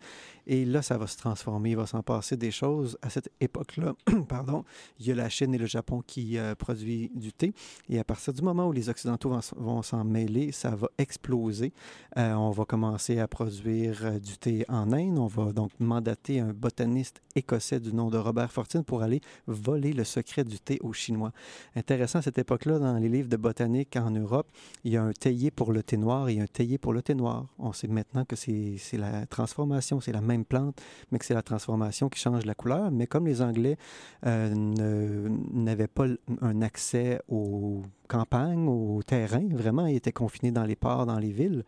Et 0.48 0.66
là, 0.66 0.82
ça 0.82 0.98
va 0.98 1.08
se 1.08 1.18
transformer, 1.18 1.72
il 1.72 1.78
va 1.78 1.86
s'en 1.86 2.04
passer 2.04 2.38
des 2.38 2.52
choses. 2.52 2.98
À 3.02 3.10
cette 3.10 3.30
époque-là, 3.40 3.94
pardon, 4.28 4.64
il 5.00 5.08
y 5.08 5.12
a 5.12 5.16
la 5.16 5.30
Chine 5.30 5.54
et 5.54 5.58
le 5.58 5.66
Japon 5.68 6.02
qui 6.06 6.38
euh, 6.38 6.56
produisent 6.56 7.10
du 7.16 7.32
thé. 7.32 7.54
Et 7.90 8.00
à 8.00 8.04
partir 8.04 8.34
du 8.34 8.42
moment 8.42 8.68
où 8.68 8.72
les 8.72 8.90
Occidentaux 8.90 9.34
vont, 9.58 9.82
s'en 9.82 10.04
mêler, 10.04 10.52
ça 10.52 10.72
va 10.76 10.90
exploser. 10.98 11.74
Euh, 12.18 12.34
on 12.34 12.52
va 12.52 12.66
commencer 12.66 13.20
à 13.20 13.28
produire 13.28 14.06
euh, 14.06 14.20
du 14.20 14.38
thé 14.38 14.66
en 14.68 14.92
Inde. 14.92 15.18
On 15.20 15.28
va 15.28 15.54
donc 15.54 15.72
mandater 15.80 16.40
un 16.40 16.54
botaniste 16.54 17.22
écossais 17.36 17.80
du 17.80 17.94
nom 17.94 18.10
de 18.10 18.18
Robert 18.18 18.52
Fortune 18.52 18.84
pour 18.84 19.02
aller 19.02 19.22
voler 19.48 19.94
le 19.94 20.04
secret 20.04 20.44
du 20.44 20.60
thé 20.60 20.78
aux 20.82 20.94
Chinois. 20.94 21.32
Intéressant 21.76 22.20
à 22.20 22.22
cette 22.22 22.38
époque-là, 22.62 22.80
dans 22.80 22.98
les 22.98 23.10
livres 23.10 23.30
de 23.30 23.38
botanique 23.38 23.96
en 23.98 24.12
Europe, 24.12 24.48
il 24.84 24.94
y 24.94 24.98
a 24.98 25.04
un 25.04 25.12
théier 25.12 25.52
pour 25.52 25.72
le 25.72 25.84
thé 25.84 25.98
noir 25.98 26.30
et 26.30 26.40
un 26.40 26.48
théier 26.48 26.78
pour 26.78 26.94
le 26.94 27.02
thé 27.02 27.16
noir. 27.16 27.48
On 27.58 27.74
sait 27.74 27.88
maintenant 27.88 28.26
que 28.26 28.36
c'est 28.36 28.78
la 28.94 29.26
transformation, 29.26 30.00
c'est 30.00 30.12
la 30.12 30.22
même 30.22 30.46
plante, 30.46 30.82
mais 31.12 31.20
que 31.20 31.26
c'est 31.26 31.34
la 31.34 31.42
transformation 31.42 32.10
qui 32.10 32.20
change 32.20 32.46
la 32.46 32.54
couleur. 32.54 32.92
Mais 32.92 33.08
comme 33.08 33.26
les 33.26 33.42
Anglais 33.42 33.78
euh, 34.26 34.54
n'avaient 34.54 35.88
pas 35.88 36.06
un 36.42 36.62
accès 36.62 37.22
aux 37.28 37.82
campagnes, 38.08 38.68
aux 38.68 39.02
terrains, 39.04 39.48
vraiment, 39.52 39.88
ils 39.88 39.96
étaient 39.96 40.12
confinés 40.12 40.52
dans 40.52 40.66
les 40.66 40.76
ports, 40.76 41.06
dans 41.06 41.20
les 41.20 41.32
villes. 41.32 41.64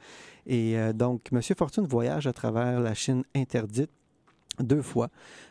Et 0.46 0.78
euh, 0.78 0.94
donc, 0.94 1.30
M. 1.32 1.42
Fortune 1.58 1.88
voyage 1.88 2.28
à 2.28 2.34
travers 2.34 2.80
la 2.80 2.94
Chine 2.94 3.24
interdite 3.36 3.92
deux 4.60 4.82
fois, 4.82 5.10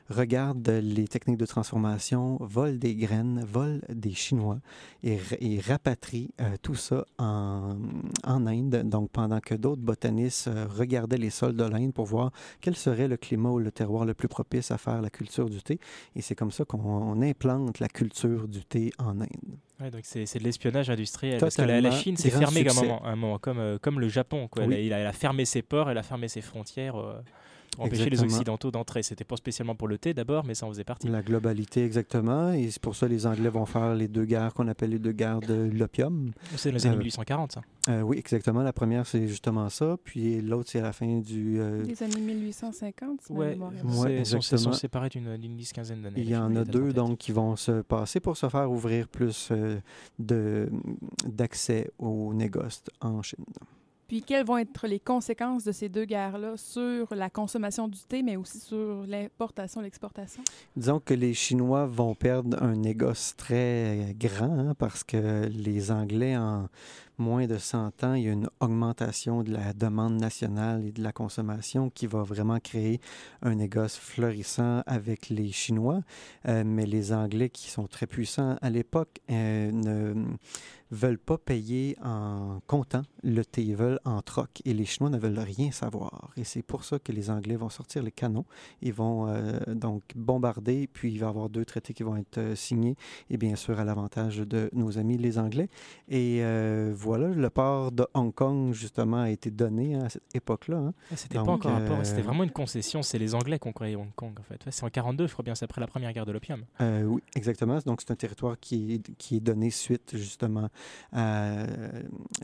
regarde 0.09 0.69
les 0.69 1.09
techniques 1.09 1.38
de 1.38 1.47
transformation, 1.47 2.37
vole 2.41 2.79
des 2.79 2.95
graines, 2.95 3.45
vole 3.45 3.81
des 3.88 4.12
Chinois 4.12 4.59
et, 5.03 5.19
et 5.41 5.61
rapatrie 5.61 6.31
euh, 6.41 6.57
tout 6.61 6.75
ça 6.75 7.05
en, 7.19 7.77
en 8.25 8.47
Inde. 8.47 8.83
Donc, 8.85 9.11
pendant 9.11 9.41
que 9.41 9.55
d'autres 9.55 9.83
botanistes 9.83 10.49
euh, 10.49 10.67
regardaient 10.69 11.19
les 11.19 11.31
sols 11.31 11.57
de 11.57 11.65
l'Inde 11.65 11.93
pour 11.93 12.07
voir 12.07 12.31
quel 12.61 12.77
serait 12.77 13.09
le 13.09 13.17
climat 13.17 13.51
ou 13.51 13.59
le 13.59 13.71
terroir 13.71 14.05
le 14.05 14.15
plus 14.15 14.29
propice 14.29 14.71
à 14.71 14.79
faire 14.79 15.01
la 15.01 15.11
culture 15.11 15.49
du 15.49 15.62
thé. 15.62 15.79
Et 16.15 16.23
c'est 16.23 16.35
comme 16.35 16.51
ça 16.51 16.65
qu'on 16.65 16.81
on 16.81 17.23
implante 17.23 17.81
la 17.81 17.88
culture 17.88 18.47
du 18.49 18.65
thé 18.65 18.93
en 18.99 19.21
Inde. 19.21 19.29
Ouais, 19.81 19.91
donc 19.91 20.03
c'est 20.05 20.38
de 20.38 20.45
l'espionnage 20.45 20.91
industriel. 20.91 21.41
Parce 21.41 21.57
que 21.57 21.62
la, 21.62 21.81
la 21.81 21.91
Totalement. 21.91 22.03
Chine 22.03 22.17
s'est 22.17 22.31
fermée 22.31 22.67
à 22.69 22.71
un 22.71 22.75
moment, 22.75 23.05
à 23.05 23.09
un 23.09 23.17
moment, 23.17 23.38
comme, 23.38 23.59
euh, 23.59 23.79
comme 23.81 23.99
le 23.99 24.09
Japon. 24.09 24.47
Quoi. 24.47 24.65
Oui. 24.65 24.93
A, 24.93 24.99
elle 24.99 25.07
a 25.07 25.12
fermé 25.12 25.45
ses 25.45 25.62
ports, 25.62 25.91
elle 25.91 25.99
a 25.99 26.03
fermé 26.05 26.29
ses 26.29 26.41
frontières 26.41 26.97
euh, 27.79 27.85
empêcher 27.85 28.05
les 28.05 28.07
Exactement. 28.13 28.35
Occidentaux 28.37 28.71
d'entrer. 28.71 29.03
C'était 29.03 29.25
pas 29.25 29.37
spécialement 29.37 29.75
pour 29.75 29.89
le 29.89 29.99
thé 29.99 30.15
d'abord, 30.15 30.45
mais 30.45 30.55
ça 30.55 30.67
en 30.67 30.71
faisait 30.71 30.85
partie. 30.85 31.09
La 31.09 31.23
globalité, 31.23 31.85
exactement. 31.85 32.53
Et 32.53 32.71
c'est 32.71 32.81
pour 32.83 32.95
ça 32.97 33.07
que 33.07 33.13
les 33.13 33.27
Anglais 33.27 33.49
vont 33.49 33.67
faire 33.67 33.95
les 33.95 34.09
deux 34.09 34.25
guerres 34.25 34.53
qu'on 34.55 34.69
appelle 34.69 34.91
les 34.91 34.99
deux 34.99 35.13
guerres 35.13 35.41
de 35.41 35.71
l'opium. 35.73 36.33
C'est 36.57 36.71
dans 36.71 36.77
les 36.77 36.87
années 36.87 36.95
Euh, 36.97 36.99
1840, 36.99 37.53
ça. 37.53 37.63
euh, 37.89 38.03
oui, 38.03 38.19
exactement. 38.19 38.63
La 38.63 38.73
première, 38.73 39.07
c'est 39.07 39.27
justement 39.29 39.69
ça. 39.69 39.97
Puis 40.05 40.41
l'autre, 40.43 40.69
c'est 40.71 40.81
à 40.81 40.83
la 40.83 40.93
fin 40.93 41.19
du... 41.21 41.59
euh, 41.61 41.83
Les 41.85 42.03
années 42.03 42.21
1850, 42.21 43.21
si 43.23 43.33
Ouais, 43.33 43.39
Ouais, 43.49 43.55
bonne. 43.57 43.73
c'est- 43.83 44.25
sont, 44.25 44.39
exactement. 44.39 44.73
séparés 44.75 45.09
d'une 45.09 45.57
dix 45.57 45.73
quinzaine 45.73 46.03
d'années. 46.03 46.21
Il 46.21 46.29
y 46.29 46.37
en 46.37 46.55
a 46.57 46.65
deux 46.65 46.93
donc 46.93 47.19
qui 47.19 47.33
vont 47.33 47.57
se 47.57 47.81
passer 47.83 48.21
pour 48.21 48.37
se 48.37 48.49
faire 48.49 48.71
ouvrir 48.71 49.09
plus 49.09 49.49
euh, 49.51 49.79
de 50.19 50.69
d'accès 51.27 51.91
aux 51.99 52.33
négoces 52.35 52.83
en 53.01 53.23
Chine. 53.23 53.45
Puis 54.09 54.23
quelles 54.23 54.45
vont 54.45 54.59
être 54.59 54.87
les 54.87 55.01
conséquences 55.01 55.65
de 55.65 55.73
ces 55.73 55.88
deux 55.88 56.05
guerres-là 56.05 56.57
sur 56.57 57.15
la 57.15 57.31
consommation 57.31 57.88
du 57.88 57.99
thé, 58.01 58.23
mais 58.23 58.37
aussi 58.37 58.61
sur 58.61 59.07
l'importation 59.07 59.81
l'exportation? 59.81 60.43
Disons 60.77 61.01
que 61.01 61.15
les 61.15 61.35
Chinois 61.35 61.87
vont 61.87 62.15
perdre 62.15 62.62
un 62.62 62.77
négoce 62.77 63.35
très 63.37 64.15
grand 64.19 64.59
hein, 64.59 64.75
parce 64.79 65.05
que 65.05 65.47
les 65.47 65.91
Anglais, 65.91 66.37
en 66.37 66.69
moins 67.19 67.47
de 67.47 67.59
100 67.59 68.05
ans, 68.05 68.15
il 68.15 68.25
y 68.25 68.29
a 68.29 68.33
une 68.33 68.49
augmentation 68.61 69.43
de 69.43 69.53
la 69.53 69.73
demande 69.73 70.21
nationale 70.21 70.85
et 70.85 70.93
de 70.93 71.03
la 71.03 71.12
consommation 71.12 71.91
qui 71.91 72.07
va 72.07 72.23
vraiment 72.23 72.59
créer 72.59 73.01
un 73.43 73.55
négoce 73.55 73.97
florissant 73.97 74.83
avec 74.87 75.29
les 75.29 75.53
Chinois. 75.53 76.03
Euh, 76.49 76.65
mais 76.67 76.87
les 76.87 77.12
Anglais, 77.12 77.51
qui 77.51 77.71
sont 77.71 77.87
très 77.87 78.07
puissants 78.07 78.57
à 78.61 78.71
l'époque, 78.71 79.21
euh, 79.31 79.71
ne 79.71 80.15
veulent 80.91 81.19
pas 81.19 81.38
payer 81.38 81.97
en 82.05 82.61
comptant 82.67 83.03
le 83.23 83.45
thé, 83.45 83.75
en 84.05 84.20
troc. 84.22 84.62
Et 84.64 84.74
les 84.74 84.85
Chinois 84.85 85.11
ne 85.11 85.18
veulent 85.18 85.38
rien 85.38 85.70
savoir. 85.70 86.31
Et 86.37 86.44
c'est 86.44 86.62
pour 86.62 86.85
ça 86.85 86.98
que 86.98 87.12
les 87.12 87.31
Anglais 87.31 87.57
vont 87.57 87.68
sortir 87.68 88.02
les 88.02 88.12
canons. 88.12 88.44
Ils 88.81 88.92
vont 88.92 89.26
euh, 89.28 89.59
donc 89.74 90.02
bombarder, 90.14 90.88
puis 90.92 91.12
il 91.12 91.18
va 91.18 91.26
y 91.26 91.28
avoir 91.28 91.48
deux 91.48 91.64
traités 91.64 91.94
qui 91.94 92.02
vont 92.02 92.16
être 92.16 92.38
euh, 92.38 92.55
signés, 92.55 92.96
et 93.31 93.37
bien 93.37 93.57
sûr 93.57 93.78
à 93.81 93.85
l'avantage 93.85 94.38
de 94.38 94.70
nos 94.72 94.98
amis 94.98 95.18
les 95.18 95.38
Anglais. 95.38 95.68
Et 96.09 96.38
euh, 96.42 96.92
voilà, 96.94 97.28
le 97.28 97.50
port 97.50 97.92
de 97.92 98.07
Hong 98.14 98.33
Kong, 98.35 98.72
justement, 98.72 99.22
a 99.22 99.31
été 99.31 99.50
donné 99.50 99.96
à 99.96 100.09
cette 100.09 100.22
époque-là. 100.35 100.76
hein. 100.78 100.94
Ah, 101.11 101.16
C'était 101.16 101.35
pas 101.37 101.42
encore 101.52 101.72
un 101.72 101.81
port, 101.87 102.07
c'était 102.07 102.22
vraiment 102.22 102.44
une 102.44 102.50
concession. 102.50 103.02
C'est 103.02 103.18
les 103.18 103.35
Anglais 103.35 103.59
qui 103.59 103.68
ont 103.68 103.72
créé 103.72 103.96
Hong 103.96 104.12
Kong, 104.14 104.33
en 104.38 104.42
fait. 104.42 104.61
C'est 104.70 104.85
en 104.85 104.90
42, 104.90 105.26
je 105.26 105.33
crois 105.33 105.42
bien, 105.42 105.55
c'est 105.55 105.64
après 105.64 105.81
la 105.81 105.87
première 105.87 106.12
guerre 106.12 106.26
de 106.26 106.33
l'opium. 106.33 106.62
Oui, 106.81 107.22
exactement. 107.35 107.78
Donc, 107.87 108.00
c'est 108.00 108.11
un 108.12 108.16
territoire 108.16 108.59
qui 108.61 108.94
est, 108.94 109.14
qui 109.16 109.37
est 109.37 109.40
donné 109.40 109.70
suite 109.70 110.12
justement 110.16 110.68
à, 111.12 111.64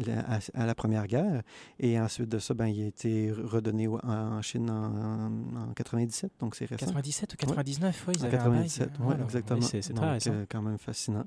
la- 0.07 0.21
à- 0.37 0.39
à 0.55 0.67
la 0.67 0.75
Première 0.75 1.07
Guerre. 1.07 1.38
Et 1.81 1.99
ensuite 2.01 2.29
de 2.29 2.39
ça, 2.39 2.55
ben, 2.55 2.67
il 2.67 2.83
a 2.83 2.87
été 2.87 3.33
redonné 3.33 3.89
en 3.89 4.43
Chine 4.43 4.71
en, 4.71 5.27
en 5.71 5.73
97, 5.75 6.33
donc 6.41 6.55
c'est 6.55 6.67
récent. 6.67 6.87
97 6.87 7.33
ou 7.33 7.37
Ouais. 7.37 7.55
99, 7.57 8.05
oui, 8.09 8.15
ils 8.17 8.23
En 8.23 8.25
avaient 8.27 8.37
un 8.39 8.51
bail. 8.51 8.63
97, 8.69 8.91
oui, 9.01 9.15
exactement. 9.25 9.61
C'est- 9.61 10.31
euh, 10.31 10.45
quand 10.49 10.63
même 10.63 10.79
fascinant. 10.79 11.25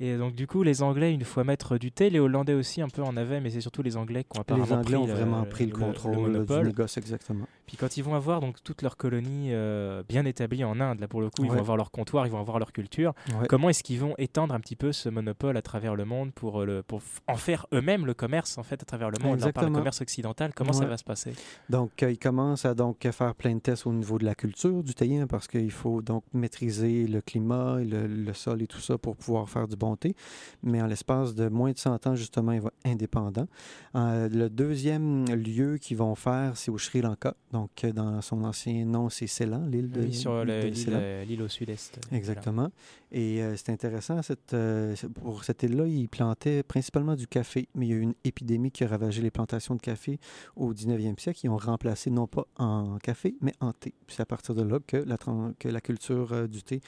Et 0.00 0.16
donc, 0.16 0.34
du 0.36 0.46
coup, 0.46 0.62
les 0.62 0.82
Anglais, 0.82 1.12
une 1.12 1.24
fois 1.24 1.42
maîtres 1.42 1.76
du 1.76 1.90
thé, 1.90 2.08
les 2.08 2.20
Hollandais 2.20 2.54
aussi 2.54 2.80
un 2.80 2.88
peu 2.88 3.02
en 3.02 3.16
avaient, 3.16 3.40
mais 3.40 3.50
c'est 3.50 3.60
surtout 3.60 3.82
les 3.82 3.96
Anglais 3.96 4.22
qui 4.24 4.38
ont 4.38 4.42
apparemment 4.42 4.64
Les 4.64 4.72
Anglais 4.72 4.84
pris 4.84 4.96
ont 5.02 5.06
le- 5.06 5.12
vraiment 5.12 5.44
pris 5.44 5.66
le 5.66 5.72
contrôle 5.76 6.32
là, 6.32 6.38
du 6.60 6.66
négoce, 6.68 6.96
exactement. 6.98 7.46
Puis 7.68 7.76
quand 7.76 7.96
ils 7.96 8.02
vont 8.02 8.14
avoir 8.14 8.40
donc 8.40 8.56
toutes 8.64 8.82
leurs 8.82 8.96
colonies 8.96 9.50
euh, 9.52 10.02
bien 10.08 10.24
établies 10.24 10.64
en 10.64 10.80
Inde, 10.80 10.98
là 11.00 11.06
pour 11.06 11.20
le 11.20 11.28
coup, 11.30 11.44
ils 11.44 11.50
Ouais. 11.50 11.54
vont 11.56 11.60
avoir 11.60 11.76
leur 11.76 11.90
comptoir, 11.92 12.26
ils 12.26 12.32
vont 12.32 12.40
avoir 12.40 12.58
leur 12.58 12.72
culture. 12.72 13.12
Ouais. 13.40 13.46
Comment 13.48 13.68
est-ce 13.68 13.82
qu'ils 13.84 14.00
vont 14.00 14.14
étendre 14.18 14.54
un 14.54 14.60
petit 14.60 14.74
peu 14.74 14.90
ce 14.92 15.08
monopole 15.10 15.56
à 15.56 15.62
travers 15.62 15.94
le 15.94 16.04
monde 16.06 16.32
pour, 16.32 16.62
euh, 16.62 16.66
le, 16.66 16.82
pour 16.82 17.00
en 17.26 17.36
faire 17.36 17.66
eux-mêmes 17.72 18.06
le 18.06 18.14
commerce 18.14 18.56
en 18.58 18.62
fait 18.62 18.82
à 18.82 18.86
travers 18.86 19.10
le 19.10 19.18
monde 19.22 19.32
de 19.36 19.36
Exactement. 19.44 19.70
commerce 19.78 20.00
occidental? 20.00 20.52
Comment 20.54 20.72
ça 20.72 20.86
va 20.86 20.96
se 20.96 21.04
passer? 21.04 21.34
Donc, 21.68 22.02
euh, 22.02 22.10
ils 22.10 22.18
commencent 22.18 22.64
à 22.64 22.74
donc 22.74 23.06
faire 23.12 23.34
plein 23.34 23.54
de 23.54 23.60
tests 23.60 23.86
au 23.86 23.92
niveau 23.92 24.18
de 24.18 24.24
la 24.24 24.34
culture 24.34 24.82
du 24.82 24.94
théien 24.94 25.26
parce 25.26 25.46
qu'il 25.46 25.70
faut 25.70 26.00
donc 26.00 26.24
maîtriser 26.32 27.06
le 27.06 27.20
climat, 27.20 27.78
et 27.80 27.84
le, 27.84 28.06
le 28.06 28.32
sol 28.32 28.62
et 28.62 28.66
tout 28.66 28.80
ça 28.80 28.96
pour 28.96 29.14
pouvoir 29.14 29.48
faire 29.50 29.68
du 29.68 29.76
bon 29.76 29.94
thé, 29.94 30.14
mais 30.62 30.80
en 30.80 30.86
l'espace 30.86 31.34
de 31.34 31.48
moins 31.48 31.72
de 31.72 31.78
100 31.78 32.06
ans, 32.06 32.14
justement, 32.14 32.52
il 32.52 32.60
va 32.62 32.68
être 32.68 32.90
indépendant. 32.92 33.46
Euh, 33.94 34.28
le 34.30 34.48
deuxième 34.48 35.26
lieu 35.26 35.76
qu'ils 35.76 35.96
vont 35.98 36.14
faire, 36.14 36.56
c'est 36.56 36.70
au 36.70 36.78
Sri 36.78 37.00
Lanka. 37.02 37.34
Donc, 37.52 37.57
euh, 37.84 37.92
dans 37.92 38.20
son 38.20 38.44
ancien 38.44 38.84
nom, 38.84 39.08
c'est 39.08 39.26
Ceylan, 39.26 39.66
l'île 39.66 39.90
de, 39.90 40.02
Oui, 40.02 40.14
sur 40.14 40.44
l'île 40.44 40.74
euh, 40.90 41.24
l'île 41.24 41.42
au 41.42 41.48
sud-est. 41.48 41.98
euh, 42.12 42.16
Exactement. 42.16 42.70
Et 43.10 43.42
euh, 43.42 43.56
c'est 43.56 43.70
intéressant, 43.72 44.20
cette, 44.22 44.52
euh, 44.52 44.94
pour 45.22 45.42
cette 45.44 45.62
île-là, 45.62 45.86
ils 45.86 46.08
plantaient 46.08 46.62
principalement 46.62 47.16
du 47.16 47.26
café, 47.26 47.68
mais 47.74 47.86
il 47.86 47.88
y 47.90 47.92
a 47.92 47.96
eu 47.96 48.00
une 48.02 48.14
épidémie 48.24 48.70
qui 48.70 48.84
a 48.84 48.88
ravagé 48.88 49.22
les 49.22 49.30
plantations 49.30 49.74
de 49.74 49.80
café 49.80 50.18
au 50.56 50.74
19e 50.74 51.18
siècle. 51.18 51.40
Ils 51.44 51.48
ont 51.48 51.56
remplacé 51.56 52.10
non 52.10 52.26
pas 52.26 52.46
en 52.58 52.98
café, 52.98 53.34
mais 53.40 53.52
en 53.60 53.72
thé. 53.72 53.94
C'est 54.08 54.20
à 54.20 54.26
partir 54.26 54.54
de 54.54 54.62
là 54.62 54.78
que 54.86 54.98
la, 54.98 55.16
tran- 55.16 55.54
que 55.58 55.68
la 55.68 55.80
culture 55.80 56.32
euh, 56.32 56.46
du 56.46 56.62
thé 56.62 56.80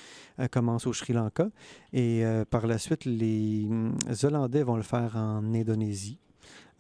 commence 0.51 0.87
au 0.87 0.93
Sri 0.93 1.13
Lanka. 1.15 1.49
Et 1.93 2.23
par 2.51 2.67
la 2.67 2.79
suite, 2.79 3.05
les 3.05 3.67
hum, 3.69 3.95
Hollandais 4.23 4.63
vont 4.63 4.77
le 4.77 4.83
faire 4.83 5.17
en 5.17 5.43
Indonésie. 5.55 6.19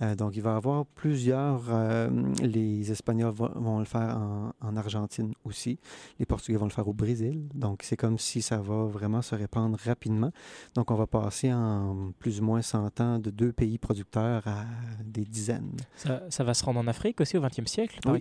Euh, 0.02 0.14
donc, 0.14 0.34
il 0.36 0.42
va 0.42 0.52
y 0.52 0.56
avoir 0.56 0.86
plusieurs. 0.86 1.62
euh, 1.70 2.08
les 2.42 2.90
Espagnols 2.90 3.32
vont, 3.34 3.78
le 3.78 3.84
faire 3.84 4.16
en, 4.16 4.52
en 4.60 4.76
Argentine 4.76 5.32
aussi. 5.44 5.78
Les 6.18 6.26
Portugais 6.26 6.56
vont 6.58 6.64
le 6.66 6.70
faire 6.70 6.88
au 6.88 6.92
Brésil. 6.94 7.48
Donc, 7.54 7.80
c'est 7.82 7.96
comme 7.96 8.18
si 8.18 8.40
ça 8.42 8.58
va 8.58 8.84
vraiment 8.84 9.20
se 9.22 9.34
répandre 9.34 9.78
rapidement. 9.84 10.30
Donc, 10.74 10.90
on 10.90 10.94
va 10.94 11.06
passer 11.06 11.52
en 11.52 12.12
plus 12.18 12.40
ou 12.40 12.44
moins 12.44 12.62
100 12.62 13.00
ans 13.00 13.18
de 13.18 13.30
deux 13.30 13.52
pays 13.52 13.78
producteurs 13.78 14.46
à 14.46 14.64
des 15.04 15.24
dizaines. 15.24 15.72
Ça, 15.96 16.22
ça 16.30 16.44
va 16.44 16.54
se 16.54 16.64
rendre 16.64 16.80
en 16.80 16.86
Afrique 16.86 17.20
aussi 17.20 17.36
au 17.36 17.42
XXe 17.42 17.66
siècle, 17.66 17.98
par 18.02 18.14
Oui, 18.14 18.20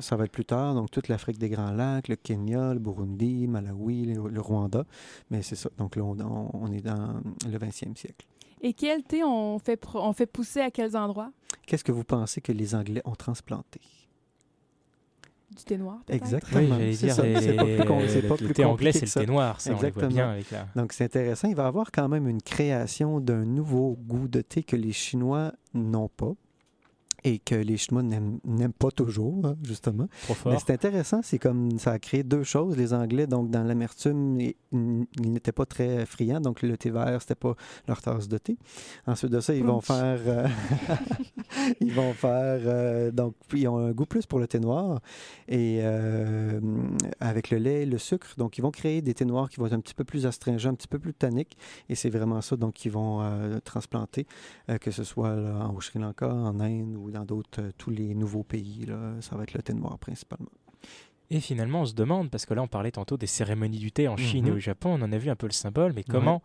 ça, 0.00 0.16
va 0.16 0.24
être 0.24 0.32
plus 0.32 0.44
tard. 0.44 0.74
Donc, 0.74 0.90
toute 0.90 1.08
l'Afrique 1.08 1.38
des 1.38 1.48
Grands 1.48 1.72
Lacs, 1.72 2.08
le 2.08 2.16
Kenya, 2.16 2.74
le 2.74 2.80
Burundi, 2.80 3.46
Malawi, 3.46 4.06
le, 4.14 4.28
le 4.28 4.40
Rwanda. 4.40 4.84
Mais 5.30 5.42
c'est 5.42 5.56
ça. 5.56 5.70
Donc, 5.78 5.96
là, 5.96 6.02
on, 6.04 6.18
on- 6.20 6.50
on 6.54 6.72
est 6.72 6.80
dans 6.80 7.20
le 7.48 7.58
20e 7.58 7.96
siècle. 7.96 8.26
Et 8.62 8.72
quel 8.74 9.02
thé 9.02 9.24
on 9.24 9.58
fait, 9.58 9.76
pro- 9.76 10.00
on 10.00 10.12
fait 10.12 10.26
pousser 10.26 10.60
à 10.60 10.70
quels 10.70 10.96
endroits? 10.96 11.32
Qu'est-ce 11.66 11.84
que 11.84 11.92
vous 11.92 12.04
pensez 12.04 12.40
que 12.40 12.52
les 12.52 12.74
Anglais 12.74 13.02
ont 13.04 13.14
transplanté? 13.16 13.80
Du 15.56 15.64
thé 15.64 15.76
noir, 15.76 15.98
peut-être? 16.06 16.22
Exactement. 16.22 16.60
Oui, 16.60 16.68
j'allais 16.68 16.92
c'est 16.94 17.06
dire, 17.06 17.14
ça. 17.14 17.22
C'est 17.40 17.56
pas 17.56 17.64
plus, 17.64 17.84
com- 17.84 17.98
le- 18.00 18.22
pas 18.22 18.28
le 18.28 18.36
plus 18.46 18.54
thé 18.54 18.64
anglais, 18.64 18.92
c'est 18.92 19.04
le 19.04 19.26
thé 19.26 19.30
noir, 19.30 19.60
ça, 19.60 19.70
on 19.70 19.72
le 19.74 19.78
voit 19.80 19.88
Exactement. 19.88 20.08
bien 20.14 20.30
avec 20.30 20.50
la- 20.50 20.66
Donc, 20.76 20.92
c'est 20.94 21.04
intéressant. 21.04 21.48
Il 21.48 21.56
va 21.56 21.64
y 21.64 21.66
avoir 21.66 21.90
quand 21.92 22.08
même 22.08 22.26
une 22.26 22.40
création 22.40 23.20
d'un 23.20 23.44
nouveau 23.44 23.96
goût 24.00 24.28
de 24.28 24.40
thé 24.40 24.62
que 24.62 24.76
les 24.76 24.92
Chinois 24.92 25.52
n'ont 25.74 26.08
pas 26.08 26.32
et 27.24 27.38
que 27.38 27.54
les 27.54 27.76
Chinois 27.76 28.02
n'aiment 28.02 28.72
pas 28.72 28.90
toujours, 28.90 29.46
hein, 29.46 29.56
justement. 29.62 30.08
Mais 30.46 30.56
c'est 30.58 30.72
intéressant, 30.72 31.20
c'est 31.22 31.38
comme 31.38 31.78
ça 31.78 31.92
a 31.92 31.98
créé 31.98 32.22
deux 32.24 32.42
choses. 32.42 32.76
Les 32.76 32.92
Anglais, 32.92 33.26
donc 33.26 33.50
dans 33.50 33.62
l'amertume, 33.62 34.40
ils, 34.40 35.06
n'étaient 35.20 35.52
pas 35.52 35.66
très 35.66 36.04
friands, 36.04 36.40
donc 36.40 36.62
le 36.62 36.76
thé 36.76 36.90
vert, 36.90 37.20
c'était 37.20 37.36
pas 37.36 37.54
leur 37.86 38.02
tasse 38.02 38.28
de 38.28 38.38
thé. 38.38 38.56
Ensuite 39.06 39.30
de 39.30 39.40
ça, 39.40 39.54
ils 39.54 39.64
vont 39.64 39.80
faire, 39.80 40.18
euh, 40.26 40.48
ils 41.80 41.92
vont 41.92 42.12
faire, 42.12 42.60
euh, 42.64 43.10
donc 43.12 43.34
ils 43.52 43.68
ont 43.68 43.78
un 43.78 43.92
goût 43.92 44.06
plus 44.06 44.26
pour 44.26 44.40
le 44.40 44.48
thé 44.48 44.58
noir 44.58 45.00
et 45.48 45.80
euh, 45.82 46.60
avec 47.20 47.50
le 47.50 47.58
lait, 47.58 47.86
le 47.86 47.98
sucre, 47.98 48.34
donc 48.36 48.58
ils 48.58 48.62
vont 48.62 48.70
créer 48.72 49.00
des 49.00 49.14
thés 49.14 49.24
noirs 49.24 49.48
qui 49.48 49.60
vont 49.60 49.66
être 49.66 49.72
un 49.74 49.80
petit 49.80 49.94
peu 49.94 50.04
plus 50.04 50.26
astringents, 50.26 50.70
un 50.70 50.74
petit 50.74 50.88
peu 50.88 50.98
plus 50.98 51.14
tanniques, 51.14 51.56
et 51.88 51.94
c'est 51.94 52.10
vraiment 52.10 52.40
ça 52.40 52.56
donc 52.56 52.74
qu'ils 52.74 52.92
vont 52.92 53.22
transplanter, 53.64 54.26
que 54.80 54.90
ce 54.90 55.04
soit 55.04 55.36
là, 55.36 55.70
au 55.74 55.80
Sri 55.80 55.98
Lanka, 55.98 56.28
en 56.28 56.58
Inde 56.58 56.96
ou 56.96 57.11
dans 57.12 57.24
d'autres, 57.24 57.60
euh, 57.62 57.70
tous 57.78 57.90
les 57.90 58.14
nouveaux 58.14 58.42
pays, 58.42 58.84
là, 58.86 59.14
ça 59.20 59.36
va 59.36 59.44
être 59.44 59.54
le 59.54 59.62
thé 59.62 59.74
noir 59.74 59.98
principalement. 59.98 60.50
Et 61.30 61.40
finalement, 61.40 61.82
on 61.82 61.86
se 61.86 61.94
demande, 61.94 62.30
parce 62.30 62.44
que 62.44 62.52
là, 62.54 62.62
on 62.62 62.66
parlait 62.68 62.90
tantôt 62.90 63.16
des 63.16 63.26
cérémonies 63.26 63.78
du 63.78 63.90
thé 63.92 64.08
en 64.08 64.16
Chine 64.16 64.46
et 64.46 64.50
Mhm. 64.50 64.56
au 64.56 64.60
Japon, 64.60 64.90
on 64.98 65.02
en 65.02 65.12
a 65.12 65.18
vu 65.18 65.30
un 65.30 65.36
peu 65.36 65.46
le 65.46 65.52
symbole, 65.52 65.92
mais 65.94 66.00
Ouais. 66.00 66.04
comment 66.10 66.42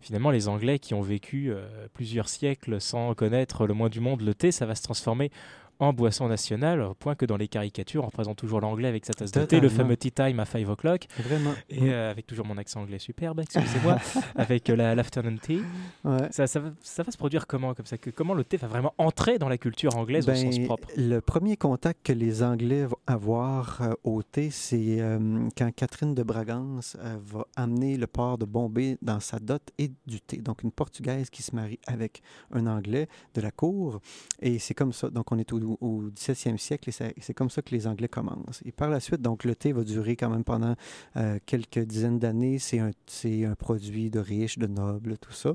finalement 0.00 0.30
les 0.30 0.48
Anglais 0.48 0.78
qui 0.78 0.92
ont 0.92 1.00
vécu 1.02 1.50
euh, 1.50 1.86
plusieurs 1.94 2.28
siècles 2.28 2.80
sans 2.80 3.14
connaître 3.14 3.66
le 3.66 3.74
moins 3.74 3.88
du 3.88 4.00
monde 4.00 4.20
le 4.22 4.34
thé, 4.34 4.50
ça 4.52 4.66
va 4.66 4.74
se 4.74 4.82
transformer 4.82 5.30
en 5.78 5.92
boisson 5.92 6.28
nationale, 6.28 6.80
au 6.80 6.94
point 6.94 7.14
que 7.14 7.26
dans 7.26 7.36
les 7.36 7.48
caricatures, 7.48 8.02
on 8.02 8.06
représente 8.06 8.36
toujours 8.36 8.60
l'anglais 8.60 8.88
avec 8.88 9.04
sa 9.06 9.12
tasse 9.14 9.32
de 9.32 9.44
thé, 9.44 9.60
le 9.60 9.68
fameux 9.68 9.96
tea 9.96 10.10
time 10.12 10.40
à 10.40 10.44
5 10.44 10.68
o'clock. 10.68 11.06
Vraiment. 11.18 11.52
Et 11.68 11.92
euh, 11.92 12.10
avec 12.10 12.26
toujours 12.26 12.46
mon 12.46 12.56
accent 12.58 12.80
anglais 12.82 12.98
superbe, 12.98 13.40
excusez-moi, 13.40 13.98
avec 14.36 14.70
euh, 14.70 14.76
la- 14.76 14.94
l'afternoon 14.94 15.36
tea. 15.36 15.60
Ouais. 16.04 16.28
Ça, 16.30 16.46
ça, 16.46 16.60
va, 16.60 16.70
ça 16.82 17.02
va 17.02 17.10
se 17.12 17.16
produire 17.18 17.46
comment 17.46 17.74
comme 17.74 17.86
ça 17.86 17.98
que, 17.98 18.10
Comment 18.10 18.34
le 18.34 18.44
thé 18.44 18.56
va 18.56 18.68
vraiment 18.68 18.94
entrer 18.98 19.38
dans 19.38 19.48
la 19.48 19.58
culture 19.58 19.96
anglaise 19.96 20.28
au 20.28 20.34
sens 20.34 20.56
Ben, 20.56 20.66
propre? 20.66 20.88
Le 20.96 21.20
premier 21.20 21.56
contact 21.56 22.04
que 22.06 22.12
les 22.12 22.42
Anglais 22.42 22.84
vont 22.86 22.96
avoir 23.06 23.80
euh, 23.82 23.92
au 24.04 24.22
thé, 24.22 24.50
c'est 24.50 25.00
euh, 25.00 25.48
quand 25.56 25.70
Catherine 25.74 26.14
de 26.14 26.22
Bragance 26.22 26.96
va 27.26 27.46
amener 27.56 27.96
le 27.96 28.06
port 28.06 28.38
de 28.38 28.44
Bombay 28.44 28.96
dans 29.02 29.20
sa 29.20 29.38
dot 29.38 29.62
et 29.78 29.90
du 30.06 30.20
thé. 30.20 30.36
Donc, 30.38 30.62
une 30.62 30.70
Portugaise 30.72 31.30
qui 31.30 31.42
se 31.42 31.54
marie 31.54 31.78
avec 31.86 32.22
un 32.52 32.66
Anglais 32.66 33.08
de 33.34 33.40
la 33.40 33.50
cour. 33.50 34.00
Et 34.40 34.58
c'est 34.58 34.74
comme 34.74 34.92
ça. 34.92 35.10
Donc, 35.10 35.32
on 35.32 35.38
est 35.38 35.52
au, 35.52 35.58
au 35.64 36.02
17e 36.10 36.58
siècle 36.58 36.90
et 36.90 36.92
c'est 37.20 37.34
comme 37.34 37.50
ça 37.50 37.62
que 37.62 37.74
les 37.74 37.86
Anglais 37.86 38.08
commencent. 38.08 38.60
Et 38.64 38.72
par 38.72 38.88
la 38.90 39.00
suite, 39.00 39.20
donc, 39.22 39.44
le 39.44 39.54
thé 39.54 39.72
va 39.72 39.82
durer 39.84 40.16
quand 40.16 40.30
même 40.30 40.44
pendant 40.44 40.74
euh, 41.16 41.38
quelques 41.46 41.80
dizaines 41.80 42.18
d'années. 42.18 42.58
C'est 42.58 42.78
un, 42.78 42.90
un 42.90 43.54
produit 43.54 44.10
de 44.10 44.18
riches, 44.20 44.58
de 44.58 44.66
nobles, 44.66 45.18
tout 45.18 45.32
ça. 45.32 45.54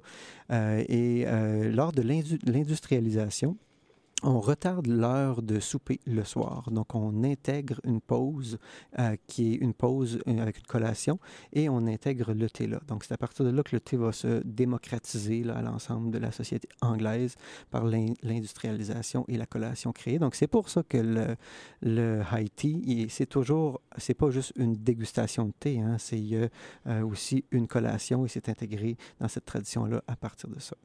Euh, 0.51 0.83
et 0.87 1.25
euh, 1.27 1.71
lors 1.71 1.91
de 1.91 2.01
l'indu- 2.01 2.39
l'industrialisation, 2.45 3.57
on 4.23 4.39
retarde 4.39 4.87
l'heure 4.87 5.41
de 5.41 5.59
souper 5.59 5.99
le 6.05 6.23
soir. 6.23 6.69
Donc, 6.71 6.93
on 6.95 7.23
intègre 7.23 7.79
une 7.83 8.01
pause 8.01 8.57
euh, 8.97 9.15
qui 9.27 9.53
est 9.53 9.55
une 9.55 9.73
pause 9.73 10.19
euh, 10.27 10.39
avec 10.39 10.57
une 10.57 10.65
collation 10.65 11.19
et 11.53 11.69
on 11.69 11.87
intègre 11.87 12.33
le 12.33 12.49
thé 12.49 12.67
là. 12.67 12.81
Donc, 12.87 13.03
c'est 13.03 13.13
à 13.13 13.17
partir 13.17 13.45
de 13.45 13.51
là 13.51 13.63
que 13.63 13.75
le 13.75 13.79
thé 13.79 13.97
va 13.97 14.11
se 14.11 14.41
démocratiser 14.43 15.49
à 15.49 15.61
l'ensemble 15.61 16.11
de 16.11 16.17
la 16.17 16.31
société 16.31 16.67
anglaise 16.81 17.35
par 17.71 17.85
l'in- 17.85 18.13
l'industrialisation 18.23 19.25
et 19.27 19.37
la 19.37 19.45
collation 19.45 19.91
créée. 19.91 20.19
Donc, 20.19 20.35
c'est 20.35 20.47
pour 20.47 20.69
ça 20.69 20.83
que 20.83 20.97
le, 20.97 21.35
le 21.81 22.21
high 22.31 22.49
tea, 22.53 23.07
c'est 23.09 23.27
toujours, 23.27 23.81
c'est 23.97 24.13
pas 24.13 24.31
juste 24.31 24.53
une 24.57 24.75
dégustation 24.75 25.45
de 25.45 25.53
thé, 25.59 25.79
hein, 25.79 25.97
c'est 25.97 26.21
euh, 26.87 27.05
aussi 27.05 27.45
une 27.51 27.67
collation 27.67 28.25
et 28.25 28.27
c'est 28.27 28.49
intégré 28.49 28.97
dans 29.19 29.27
cette 29.27 29.45
tradition-là 29.45 30.03
à 30.07 30.15
partir 30.15 30.49
de 30.49 30.59
ça. 30.59 30.75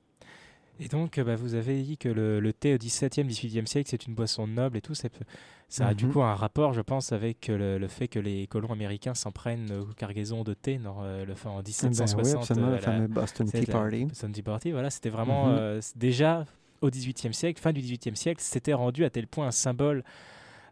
Et 0.80 0.88
donc, 0.88 1.20
bah, 1.20 1.36
vous 1.36 1.54
avez 1.54 1.82
dit 1.82 1.96
que 1.96 2.08
le, 2.08 2.40
le 2.40 2.52
thé 2.52 2.74
au 2.74 2.78
XVIIe, 2.78 3.24
XVIIIe 3.24 3.66
siècle, 3.66 3.88
c'est 3.90 4.06
une 4.06 4.14
boisson 4.14 4.46
noble 4.46 4.76
et 4.76 4.80
tout. 4.80 4.94
Ça, 4.94 5.08
peut- 5.08 5.24
ça 5.68 5.88
a 5.88 5.94
du 5.94 6.06
Mhm. 6.06 6.12
coup 6.12 6.22
un 6.22 6.34
rapport, 6.34 6.72
je 6.72 6.80
pense, 6.80 7.12
avec 7.12 7.46
le, 7.48 7.78
le 7.78 7.88
fait 7.88 8.08
que 8.08 8.18
les 8.18 8.46
colons 8.48 8.72
américains 8.72 9.14
s'en 9.14 9.30
prennent 9.30 9.70
aux 9.72 9.86
cargaisons 9.94 10.42
de 10.42 10.52
thé 10.54 10.78
dans, 10.78 11.02
euh, 11.02 11.24
le, 11.24 11.34
en 11.48 11.62
1760. 11.62 12.42
absolument, 12.42 12.66
euh, 12.66 12.70
le 12.70 12.76
la- 12.76 12.80
fameux 12.82 13.06
Boston 13.06 13.50
Tea 13.50 13.66
Party. 13.66 14.04
Boston 14.06 14.32
Tea 14.32 14.42
Party, 14.42 14.70
voilà, 14.72 14.90
c'était 14.90 15.10
vraiment 15.10 15.46
Mhm. 15.46 15.56
euh, 15.58 15.80
déjà 15.96 16.44
au 16.80 16.90
XVIIIe 16.90 17.32
siècle, 17.32 17.60
fin 17.62 17.72
du 17.72 17.80
XVIIIe 17.80 18.16
siècle, 18.16 18.40
c'était 18.42 18.74
rendu 18.74 19.04
à 19.04 19.10
tel 19.10 19.26
point 19.26 19.46
un 19.46 19.52
symbole 19.52 20.02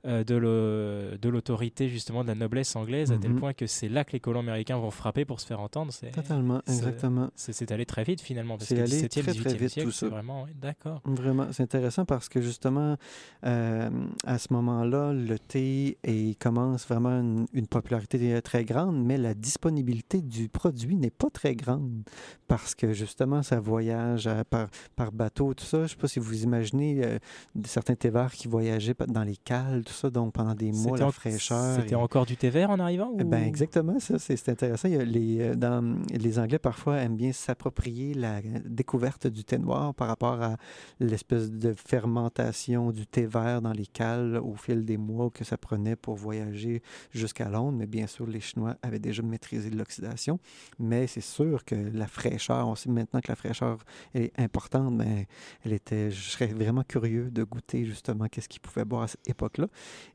euh, 0.05 0.25
de 0.25 1.29
l'autorité 1.29 1.89
justement 1.89 2.23
de 2.23 2.29
la 2.29 2.35
noblesse 2.35 2.75
anglaise, 2.77 3.13
à 3.13 3.19
tel 3.19 3.33
Mhm. 3.33 3.39
point 3.39 3.53
que 3.53 3.67
c'est 3.67 3.89
là 3.89 4.05
que 4.05 4.13
les 4.13 4.21
colons 4.21 4.41
américains 4.41 4.77
vont 4.77 4.91
frapper 4.91 5.25
pour 5.25 5.41
se 5.41 5.47
faire 5.47 5.61
entendre. 5.61 5.93
C'est- 5.93 6.11
Totalement, 6.11 6.61
exactement. 6.67 7.31
C'est 7.37 7.71
allé 7.73 7.87
très 7.87 8.03
vite 8.05 8.21
finalement, 8.21 8.57
parce 8.57 8.69
C'est 8.69 8.77
que 8.77 8.81
allé 8.81 9.03
17e, 9.03 9.25
très, 9.25 9.35
très 9.35 9.51
18e 9.53 9.59
vite, 9.59 9.71
siècle, 9.71 9.89
tout 9.89 9.93
c'est 9.95 10.07
ça. 10.07 10.11
vraiment, 10.11 10.47
d'accord. 10.61 11.01
Vraiment, 11.05 11.47
c'est 11.53 11.63
intéressant 11.63 12.05
parce 12.05 12.29
que 12.29 12.41
justement, 12.41 12.97
euh, 13.45 13.91
à 14.27 14.39
ce 14.39 14.53
moment-là, 14.53 15.13
le 15.13 15.39
thé 15.39 15.99
et 16.05 16.35
commence 16.37 16.87
vraiment 16.87 17.11
une, 17.21 17.47
une 17.53 17.67
popularité 17.67 18.41
très 18.43 18.65
grande, 18.65 19.03
mais 19.05 19.19
la 19.19 19.35
disponibilité 19.35 20.21
du 20.21 20.49
produit 20.49 20.97
n'est 20.97 21.11
pas 21.11 21.31
très 21.31 21.55
grande 21.55 22.03
parce 22.49 22.75
que 22.75 22.93
justement, 22.93 23.43
ça 23.43 23.61
voyage 23.61 24.27
à- 24.27 24.45
par, 24.45 24.69
par 24.97 25.13
bateau, 25.13 25.55
tout 25.55 25.65
ça. 25.65 25.79
Je 25.79 25.83
ne 25.83 25.89
sais 25.89 25.97
pas 25.97 26.09
si 26.09 26.19
vous 26.19 26.43
imaginez 26.43 27.05
euh, 27.05 27.19
certains 27.65 27.95
thés 27.95 28.11
verts 28.11 28.33
qui 28.33 28.49
voyageaient 28.49 28.95
dans 29.09 29.25
les 29.25 29.37
cales, 29.37 29.85
tout 29.85 29.92
ça, 29.93 30.11
donc 30.11 30.33
pendant 30.33 30.55
des 30.55 30.73
mois, 30.73 30.99
la 30.99 31.07
en- 31.07 31.13
fraîcheur. 31.13 31.77
C'était 31.77 31.93
et- 31.93 31.95
encore 31.95 32.27
du 32.27 32.37
thé 32.37 32.51
vert 32.51 32.71
en 32.71 32.79
arrivant 32.79 33.13
eh 33.19 33.25
Ben 33.25 33.43
exactement, 33.45 33.99
ça, 34.01 34.19
c'est 34.19 34.49
intéressant. 34.49 34.89
Il 34.89 34.95
y 34.95 34.99
a 34.99 35.05
les, 35.05 35.41
euh, 35.41 35.55
dans, 35.55 35.97
les 36.11 36.39
Anglais, 36.39 36.59
parfois, 36.59 36.97
aiment 36.99 37.17
bien 37.17 37.33
s'approprier 37.33 38.15
la 38.15 38.41
découverte 38.65 39.27
du 39.27 39.45
thé 39.45 39.59
noir 39.59 39.95
par 39.95 40.09
rapport 40.09 40.43
à 40.43 40.57
l'espèce 41.01 41.51
de 41.51 41.73
fermentation 41.75 42.91
du 42.93 43.07
thé 43.07 43.27
vert 43.27 43.63
dans 43.63 43.73
les 43.73 43.87
cales 43.87 44.37
au 44.39 44.55
fil 44.55 44.85
des 44.85 44.97
mois 44.97 45.31
que 45.31 45.45
ça 45.45 45.57
prenait 45.57 45.97
pour 45.97 46.17
voyager 46.17 46.83
jusqu'à 47.11 47.49
Londres. 47.49 47.77
Mais 47.79 47.87
bien 47.87 48.07
sûr, 48.07 48.27
les 48.27 48.41
Chinois 48.41 48.77
avaient 48.83 48.99
déjà 48.99 49.23
maîtrisé 49.23 49.71
l'oxydation. 49.71 50.39
Mais 50.79 51.07
c'est 51.07 51.21
sûr 51.21 51.65
que 51.65 51.75
la 51.75 52.07
fraîcheur, 52.07 52.67
on 52.69 52.75
sait 52.75 52.91
maintenant 52.91 53.21
que 53.21 53.29
la 53.29 53.37
fraîcheur 53.37 53.79
est 54.15 54.33
importante, 54.39 54.95
mais 54.95 55.27
elle 55.65 55.73
était, 55.73 56.11
je 56.11 56.31
serais 56.31 56.47
vraiment 56.47 56.83
curieux 56.83 57.31
de 57.31 57.43
goûter 57.45 57.85
justement 57.85 58.27
qu'est-ce 58.29 58.49
qu'ils 58.49 58.61
pouvaient 58.61 58.85
boire 58.85 59.03
à 59.03 59.09
cette 59.09 59.29
époque-là. 59.29 59.67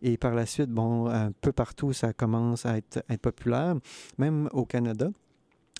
Et 0.02 0.18
par 0.18 0.34
la 0.34 0.46
suite, 0.46 0.70
bon, 0.70 1.08
un 1.08 1.32
peu 1.32 1.52
partout, 1.52 1.94
ça 1.94 2.14
commence 2.14 2.66
à 2.66 2.78
être, 2.78 3.02
populaire, 3.22 3.76
même 4.18 4.50
au 4.54 4.66
Canada. 4.66 5.10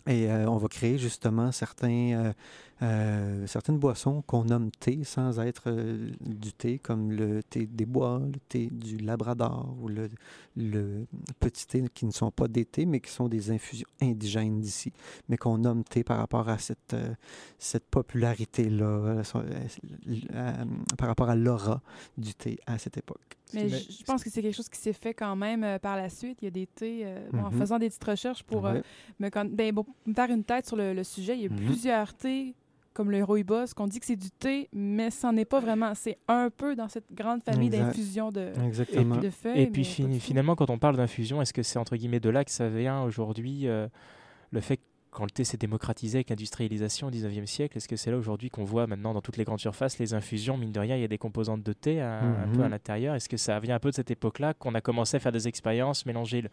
Et 0.08 0.32
euh, 0.32 0.50
on 0.50 0.58
va 0.58 0.68
créer 0.70 0.98
justement 0.98 1.52
certains, 1.52 2.14
euh, 2.14 2.34
euh, 2.82 3.48
certaines 3.48 3.80
boissons 3.80 4.22
qu'on 4.22 4.44
nomme 4.46 4.70
thé 4.72 5.04
sans 5.04 5.40
être 5.40 5.64
euh, 5.68 6.12
du 6.22 6.54
thé, 6.54 6.78
comme 6.80 7.12
le 7.12 7.42
thé 7.44 7.66
des 7.66 7.86
bois, 7.86 8.22
le 8.26 8.40
thé 8.50 8.70
du 8.72 8.98
Labrador 8.98 9.76
ou 9.82 9.88
le, 9.88 10.10
le 10.56 11.06
petit 11.40 11.66
thé 11.66 11.84
qui 11.94 12.06
ne 12.06 12.12
sont 12.12 12.30
pas 12.32 12.48
des 12.48 12.66
thés, 12.66 12.86
mais 12.86 13.00
qui 13.00 13.12
sont 13.12 13.28
des 13.28 13.50
infusions 13.52 13.88
indigènes 14.02 14.60
d'ici, 14.62 14.94
mais 15.28 15.38
qu'on 15.38 15.58
nomme 15.58 15.84
thé 15.84 16.04
par 16.04 16.18
rapport 16.20 16.50
à 16.50 16.58
cette, 16.60 16.94
euh, 16.94 17.14
cette 17.58 17.86
popularité-là, 17.86 19.24
par 20.98 21.08
rapport 21.08 21.30
à 21.30 21.36
l'aura 21.36 21.82
du 22.18 22.34
thé 22.34 22.60
à 22.66 22.78
cette 22.78 22.98
époque. 22.98 23.22
Mais 23.54 23.70
je 23.70 23.92
je 23.92 24.04
pense 24.04 24.24
que 24.24 24.30
c'est 24.30 24.42
quelque 24.42 24.56
chose 24.56 24.68
qui 24.70 24.80
s'est 24.80 24.92
fait 24.94 25.14
quand 25.14 25.36
même 25.36 25.64
euh, 25.64 25.80
par 25.80 25.96
la 25.96 26.10
suite. 26.10 26.40
Il 26.42 26.46
y 26.46 26.48
a 26.50 26.52
des 26.52 26.68
thés, 26.68 27.02
euh, 27.06 27.30
bon, 27.32 27.46
en 27.46 27.52
Mhm. 27.52 27.58
faisant 27.58 27.80
des 27.80 27.88
petites 27.88 28.04
recherches 28.04 28.44
pour 28.44 28.68
euh, 28.68 28.74
Ouais. 28.74 28.82
me, 29.20 29.30
ben, 29.56 29.74
bon, 29.74 29.86
me 30.06 30.14
faire 30.14 30.30
une 30.30 30.44
tête 30.44 30.68
sur 30.68 30.76
le, 30.76 30.94
le 30.94 31.04
sujet, 31.04 31.36
il 31.38 31.44
y 31.44 31.46
a 31.46 31.50
Mhm. 31.50 31.56
plusieurs 31.66 32.14
thés, 32.14 32.56
comme 32.98 33.12
le 33.12 33.24
rooibos, 33.24 33.74
qu'on 33.76 33.86
dit 33.86 34.00
que 34.00 34.08
c'est 34.08 34.16
du 34.16 34.32
thé, 34.32 34.70
mais 34.74 35.12
c'en 35.12 35.38
est 35.38 35.46
pas 35.46 35.60
vraiment. 35.60 35.94
C'est 35.94 36.18
un 36.28 36.50
peu 36.50 36.76
dans 36.76 36.88
cette 36.90 37.14
grande 37.14 37.44
famille 37.44 37.70
d'infusions 37.70 38.32
de, 38.32 38.52
de 39.22 39.30
feuilles. 39.30 39.62
Et 39.62 39.68
puis 39.68 39.86
finalement, 40.20 40.56
quand 40.56 40.72
on 40.72 40.80
parle 40.80 40.98
d'infusion, 40.98 41.40
est-ce 41.40 41.54
que 41.54 41.62
c'est 41.62 41.78
entre 41.78 41.96
guillemets 41.96 42.20
de 42.20 42.30
là 42.30 42.44
que 42.44 42.50
ça 42.52 42.68
vient 42.70 43.04
aujourd'hui 43.04 43.68
euh, 43.68 43.88
le 44.52 44.62
fait 44.62 44.78
que 44.78 44.82
quand 45.12 45.24
le 45.24 45.32
thé 45.32 45.44
s'est 45.44 45.58
démocratisé 45.58 46.18
avec 46.18 46.30
l'industrialisation 46.30 47.08
au 47.08 47.12
19e 47.12 47.46
siècle, 47.48 47.78
est-ce 47.78 47.88
que 47.88 47.96
c'est 47.96 48.12
là 48.12 48.18
aujourd'hui 48.18 48.50
qu'on 48.50 48.66
voit 48.66 48.86
maintenant 48.88 49.14
dans 49.14 49.22
toutes 49.22 49.38
les 49.38 49.46
grandes 49.46 49.60
surfaces 49.60 49.98
les 50.00 50.14
infusions, 50.14 50.58
mine 50.58 50.72
de 50.72 50.80
rien, 50.80 50.96
il 50.96 51.02
y 51.02 51.06
a 51.06 51.08
des 51.08 51.18
composantes 51.18 51.64
de 51.64 51.74
thé 51.74 52.02
à- 52.02 52.20
un 52.22 52.48
peu 52.50 52.62
à 52.62 52.66
Mhm. 52.66 52.72
l'intérieur? 52.72 53.16
Est-ce 53.16 53.30
que 53.30 53.38
ça 53.38 53.60
vient 53.60 53.76
un 53.76 53.80
peu 53.80 53.90
de 53.90 53.96
cette 53.96 54.12
époque-là 54.12 54.54
qu'on 54.54 54.76
a 54.76 54.82
commencé 54.82 55.18
à 55.18 55.20
faire 55.20 55.32
des 55.32 55.48
expériences, 55.48 56.06
mélanger, 56.06 56.42
le- 56.42 56.50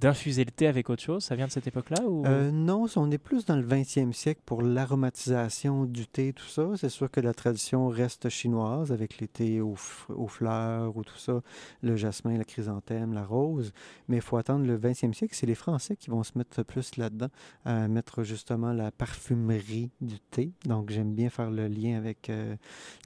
d'infuser 0.00 0.44
le 0.44 0.50
thé 0.50 0.66
avec 0.66 0.90
autre 0.90 1.02
chose? 1.02 1.24
Ça 1.24 1.36
vient 1.36 1.46
de 1.46 1.52
cette 1.52 1.66
époque-là 1.66 2.02
ou... 2.06 2.26
Euh, 2.26 2.50
non, 2.50 2.86
on 2.96 3.10
est 3.10 3.18
plus 3.18 3.44
dans 3.44 3.56
le 3.56 3.66
20e 3.66 4.12
siècle 4.12 4.40
pour 4.44 4.62
l'aromatisation 4.62 5.84
du 5.84 6.06
thé, 6.06 6.32
tout 6.32 6.46
ça. 6.46 6.68
C'est 6.76 6.88
sûr 6.88 7.10
que 7.10 7.20
la 7.20 7.34
tradition 7.34 7.88
reste 7.88 8.28
chinoise 8.28 8.92
avec 8.92 9.18
les 9.18 9.28
thés 9.28 9.60
aux, 9.60 9.76
aux 10.08 10.28
fleurs 10.28 10.96
ou 10.96 11.04
tout 11.04 11.18
ça, 11.18 11.42
le 11.82 11.96
jasmin, 11.96 12.36
la 12.36 12.44
chrysanthème, 12.44 13.12
la 13.12 13.24
rose. 13.24 13.72
Mais 14.08 14.16
il 14.16 14.22
faut 14.22 14.36
attendre 14.36 14.66
le 14.66 14.78
20e 14.78 15.12
siècle. 15.12 15.34
C'est 15.34 15.46
les 15.46 15.54
Français 15.54 15.96
qui 15.96 16.10
vont 16.10 16.22
se 16.22 16.36
mettre 16.36 16.62
plus 16.62 16.96
là-dedans, 16.96 17.28
à 17.64 17.88
mettre 17.88 18.22
justement 18.22 18.72
la 18.72 18.90
parfumerie 18.90 19.90
du 20.00 20.18
thé. 20.18 20.52
Donc 20.64 20.90
j'aime 20.90 21.14
bien 21.14 21.30
faire 21.30 21.50
le 21.50 21.68
lien 21.68 21.96
avec 21.96 22.30
euh, 22.30 22.56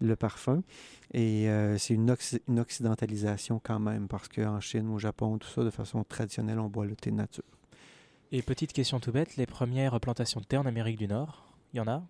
le 0.00 0.16
parfum. 0.16 0.62
Et 1.12 1.48
euh, 1.48 1.76
c'est 1.78 1.94
une, 1.94 2.14
une 2.48 2.60
occidentalisation 2.60 3.60
quand 3.62 3.80
même, 3.80 4.06
parce 4.06 4.28
qu'en 4.28 4.60
Chine, 4.60 4.88
au 4.90 4.98
Japon, 4.98 5.38
tout 5.38 5.48
ça, 5.48 5.64
de 5.64 5.70
façon 5.70 6.04
traditionnelle, 6.04 6.58
on 6.58 6.68
boit 6.68 6.86
le 6.86 6.94
thé 6.94 7.10
nature. 7.10 7.44
Et 8.32 8.42
petite 8.42 8.72
question 8.72 9.00
tout 9.00 9.10
bête, 9.10 9.36
les 9.36 9.46
premières 9.46 9.98
plantations 9.98 10.40
de 10.40 10.46
thé 10.46 10.56
en 10.56 10.66
Amérique 10.66 10.98
du 10.98 11.08
Nord, 11.08 11.52
il 11.72 11.78
y 11.78 11.80
en 11.80 11.88
a? 11.88 12.04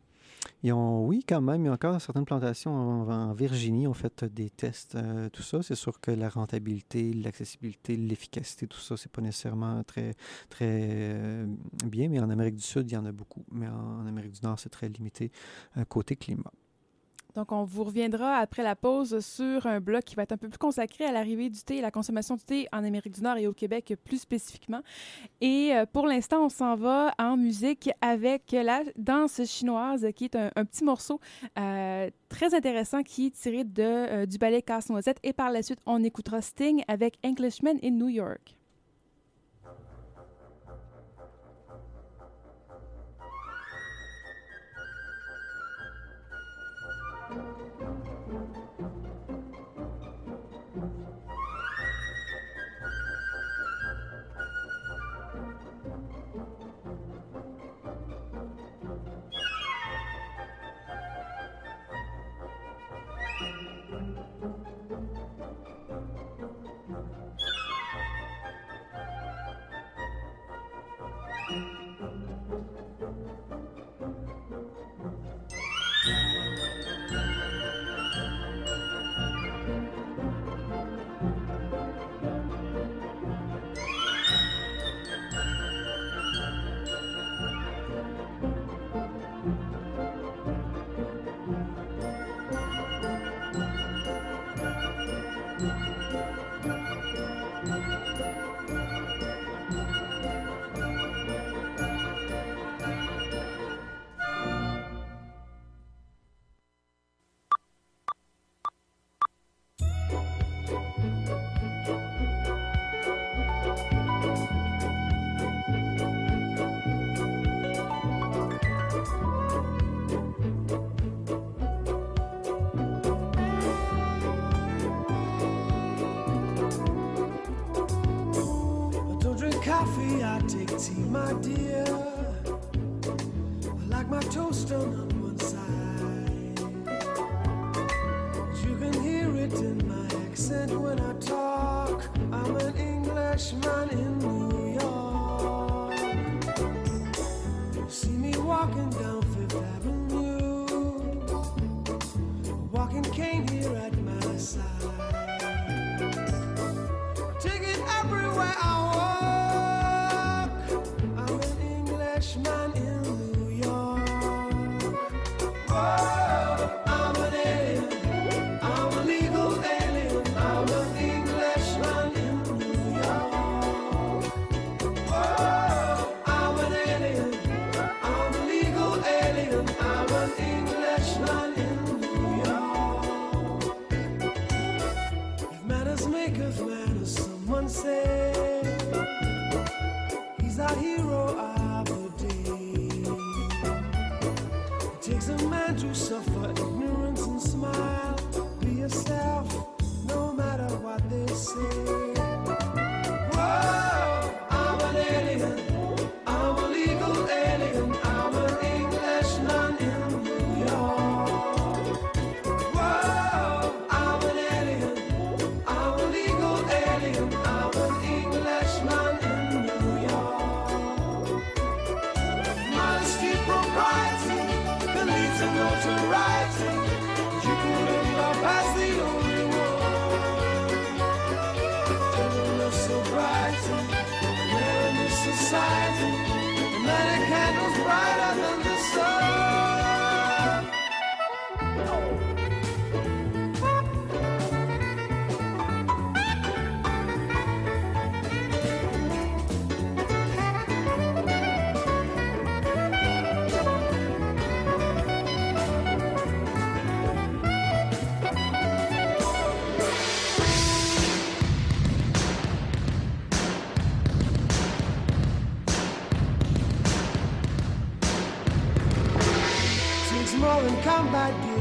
Ils 0.62 0.72
ont, 0.72 1.06
oui, 1.06 1.24
quand 1.26 1.40
même. 1.40 1.62
Il 1.62 1.66
y 1.66 1.68
a 1.68 1.72
encore 1.72 2.00
certaines 2.00 2.24
plantations 2.24 2.72
en, 2.72 3.10
en 3.10 3.32
Virginie 3.32 3.86
ont 3.86 3.94
fait 3.94 4.24
des 4.24 4.50
tests, 4.50 4.94
euh, 4.94 5.28
tout 5.28 5.42
ça. 5.42 5.62
C'est 5.62 5.74
sûr 5.74 6.00
que 6.00 6.10
la 6.10 6.28
rentabilité, 6.28 7.12
l'accessibilité, 7.12 7.96
l'efficacité, 7.96 8.66
tout 8.66 8.80
ça, 8.80 8.96
c'est 8.96 9.10
pas 9.12 9.20
nécessairement 9.22 9.82
très, 9.84 10.14
très 10.48 10.88
euh, 10.90 11.46
bien. 11.86 12.08
Mais 12.08 12.20
en 12.20 12.30
Amérique 12.30 12.56
du 12.56 12.62
Sud, 12.62 12.90
il 12.90 12.94
y 12.94 12.96
en 12.96 13.04
a 13.04 13.12
beaucoup. 13.12 13.44
Mais 13.50 13.68
en, 13.68 14.00
en 14.00 14.06
Amérique 14.06 14.32
du 14.32 14.40
Nord, 14.42 14.58
c'est 14.58 14.70
très 14.70 14.88
limité 14.88 15.30
euh, 15.76 15.84
côté 15.84 16.16
climat. 16.16 16.52
Donc, 17.34 17.52
on 17.52 17.64
vous 17.64 17.84
reviendra 17.84 18.36
après 18.36 18.62
la 18.62 18.76
pause 18.76 19.20
sur 19.20 19.66
un 19.66 19.80
bloc 19.80 20.04
qui 20.04 20.14
va 20.14 20.22
être 20.24 20.32
un 20.32 20.36
peu 20.36 20.48
plus 20.48 20.58
consacré 20.58 21.04
à 21.04 21.12
l'arrivée 21.12 21.48
du 21.48 21.60
thé 21.60 21.76
et 21.76 21.80
la 21.80 21.90
consommation 21.90 22.36
du 22.36 22.44
thé 22.44 22.68
en 22.72 22.84
Amérique 22.84 23.14
du 23.14 23.22
Nord 23.22 23.36
et 23.36 23.46
au 23.46 23.52
Québec 23.52 23.94
plus 24.04 24.20
spécifiquement. 24.20 24.80
Et 25.40 25.72
euh, 25.74 25.86
pour 25.86 26.06
l'instant, 26.06 26.44
on 26.44 26.48
s'en 26.48 26.76
va 26.76 27.12
en 27.18 27.36
musique 27.36 27.90
avec 28.00 28.52
la 28.52 28.82
danse 28.96 29.42
chinoise, 29.44 30.06
qui 30.14 30.24
est 30.24 30.36
un, 30.36 30.50
petit 30.64 30.84
morceau 30.84 31.20
euh, 31.58 32.10
très 32.28 32.54
intéressant 32.54 33.02
qui 33.02 33.26
est 33.26 33.30
tiré 33.30 33.64
de, 33.64 33.82
euh, 33.82 34.26
du 34.26 34.38
ballet 34.38 34.62
Casse-Noisette. 34.62 35.18
Et 35.22 35.32
par 35.32 35.50
la 35.50 35.62
suite, 35.62 35.80
on 35.86 36.02
écoutera 36.02 36.40
Sting 36.40 36.82
avec 36.88 37.18
Englishman 37.24 37.74
in 37.82 37.92
New 37.92 38.08
York. 38.08 38.59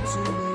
to 0.09 0.31
me. 0.31 0.48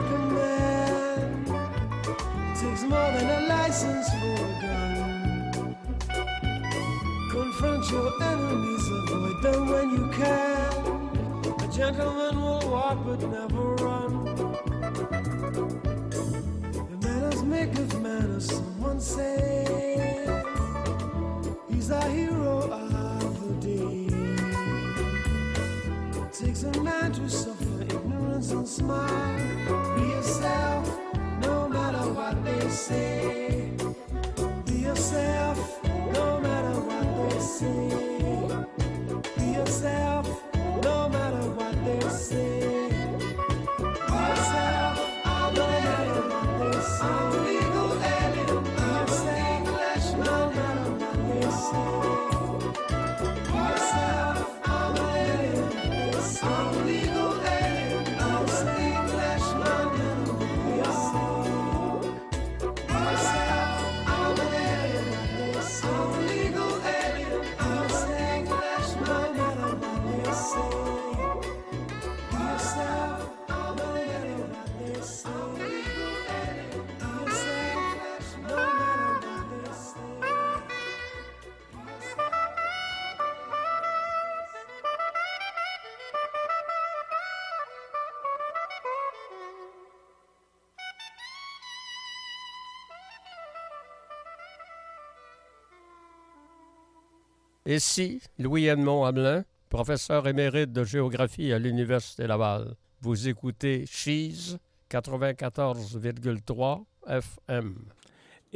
Ici, 97.74 98.20
Louis-Edmond 98.38 99.04
Hamelin, 99.04 99.44
professeur 99.68 100.28
émérite 100.28 100.72
de 100.72 100.84
géographie 100.84 101.52
à 101.52 101.58
l'Université 101.58 102.28
Laval. 102.28 102.76
Vous 103.00 103.26
écoutez 103.26 103.84
Cheese 103.90 104.58
94,3 104.88 106.84
FM. 107.08 107.74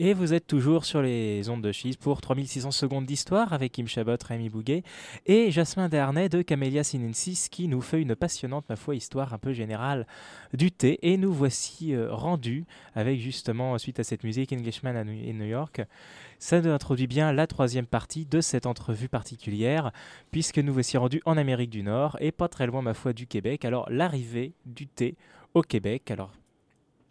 Et 0.00 0.14
vous 0.14 0.32
êtes 0.32 0.46
toujours 0.46 0.84
sur 0.84 1.02
les 1.02 1.50
ondes 1.50 1.60
de 1.60 1.72
Cheese 1.72 1.96
pour 1.96 2.20
3600 2.20 2.70
secondes 2.70 3.04
d'histoire 3.04 3.52
avec 3.52 3.72
Kim 3.72 3.88
Chabot, 3.88 4.14
Rémi 4.24 4.48
Bouguet 4.48 4.84
et 5.26 5.50
Jasmin 5.50 5.88
Dernay 5.88 6.28
de 6.28 6.40
Camélia 6.40 6.84
Sinensis 6.84 7.48
qui 7.48 7.66
nous 7.66 7.80
fait 7.80 8.00
une 8.00 8.14
passionnante, 8.14 8.64
ma 8.68 8.76
foi, 8.76 8.94
histoire 8.94 9.34
un 9.34 9.38
peu 9.38 9.52
générale 9.52 10.06
du 10.54 10.70
thé. 10.70 11.00
Et 11.02 11.16
nous 11.16 11.32
voici 11.32 11.96
euh, 11.96 12.14
rendus 12.14 12.64
avec 12.94 13.18
justement, 13.18 13.76
suite 13.76 13.98
à 13.98 14.04
cette 14.04 14.22
musique 14.22 14.52
Englishman 14.52 14.94
à 14.94 15.02
New 15.02 15.46
York, 15.46 15.82
ça 16.38 16.60
nous 16.60 16.70
introduit 16.70 17.08
bien 17.08 17.32
la 17.32 17.48
troisième 17.48 17.86
partie 17.86 18.24
de 18.24 18.40
cette 18.40 18.66
entrevue 18.66 19.08
particulière 19.08 19.90
puisque 20.30 20.60
nous 20.60 20.72
voici 20.72 20.96
rendus 20.96 21.22
en 21.24 21.36
Amérique 21.36 21.70
du 21.70 21.82
Nord 21.82 22.16
et 22.20 22.30
pas 22.30 22.46
très 22.46 22.68
loin, 22.68 22.82
ma 22.82 22.94
foi, 22.94 23.12
du 23.12 23.26
Québec. 23.26 23.64
Alors, 23.64 23.90
l'arrivée 23.90 24.52
du 24.64 24.86
thé 24.86 25.16
au 25.54 25.62
Québec. 25.62 26.08
Alors, 26.12 26.30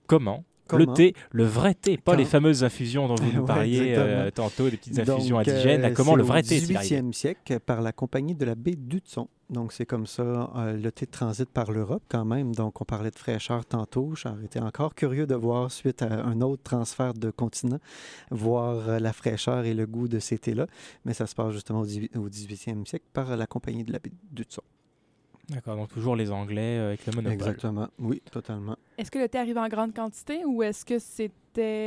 comment 0.05 0.45
le 0.75 0.87
thé, 0.87 1.13
le 1.31 1.45
vrai 1.45 1.73
thé, 1.73 1.97
pas 1.97 2.11
Quand- 2.11 2.17
les 2.17 2.25
fameuses 2.25 2.63
infusions 2.63 3.07
dont 3.07 3.15
vous 3.15 3.31
nous 3.33 3.41
Ouais, 3.41 3.45
parliez 3.47 3.93
euh, 3.97 4.29
tantôt, 4.31 4.69
des 4.69 4.77
petites 4.77 4.99
infusions 4.99 5.37
Donc, 5.37 5.47
indigènes. 5.47 5.85
euh, 5.85 5.93
comment 5.93 6.11
c'est 6.11 6.17
le 6.17 6.23
vrai 6.23 6.39
au 6.39 6.41
thé 6.43 6.55
est 6.57 6.75
arrivé 6.75 6.95
18e 7.01 7.13
siècle 7.13 7.59
par 7.59 7.81
la 7.81 7.91
compagnie 7.91 8.35
de 8.35 8.43
la 8.45 8.55
baie 8.55 8.75
d'Hudson. 8.75 9.27
Donc, 9.49 9.71
c'est 9.71 9.85
comme 9.85 10.05
ça, 10.07 10.51
euh, 10.57 10.75
le 10.75 10.91
thé 10.91 11.05
transite 11.07 11.49
par 11.49 11.71
l'Europe 11.71 12.03
quand 12.09 12.25
même. 12.25 12.53
Donc, 12.53 12.81
on 12.81 12.83
parlait 12.83 13.11
de 13.11 13.17
fraîcheur 13.17 13.65
tantôt. 13.65 14.11
J'aurais 14.13 14.43
été 14.43 14.59
encore 14.59 14.93
curieux 14.93 15.25
de 15.25 15.35
voir, 15.35 15.71
suite 15.71 16.01
à 16.01 16.25
un 16.25 16.41
autre 16.41 16.63
transfert 16.63 17.13
de 17.13 17.29
continent, 17.31 17.79
voir 18.29 18.89
euh, 18.89 18.99
la 18.99 19.13
fraîcheur 19.13 19.63
et 19.63 19.73
le 19.73 19.85
goût 19.85 20.09
de 20.09 20.19
ces 20.19 20.37
thés-là. 20.37 20.67
Mais 21.05 21.13
ça 21.13 21.27
se 21.27 21.33
passe 21.35 21.53
justement 21.53 21.79
au 21.79 21.85
dix- 21.85 22.09
au 22.17 22.27
18e 22.27 22.85
siècle 22.85 23.05
par 23.13 23.37
la 23.37 23.47
compagnie 23.47 23.85
de 23.85 23.93
la 23.93 23.99
baie 23.99 24.11
d'Hudson. 24.31 24.63
D'accord, 25.49 25.77
donc 25.77 25.87
toujours 25.93 26.17
les 26.17 26.29
Anglais 26.29 26.77
euh, 26.77 26.87
avec 26.89 27.05
le 27.05 27.13
monopole. 27.13 27.33
Exactement. 27.33 27.87
Oui, 27.99 28.21
totalement. 28.29 28.75
Est-ce 28.97 29.11
que 29.11 29.19
le 29.19 29.29
thé 29.29 29.37
arrive 29.37 29.57
en 29.59 29.67
grande 29.67 29.93
quantité 29.93 30.43
ou 30.43 30.63
est-ce 30.63 30.83
que 30.83 30.97
c'était 30.97 31.33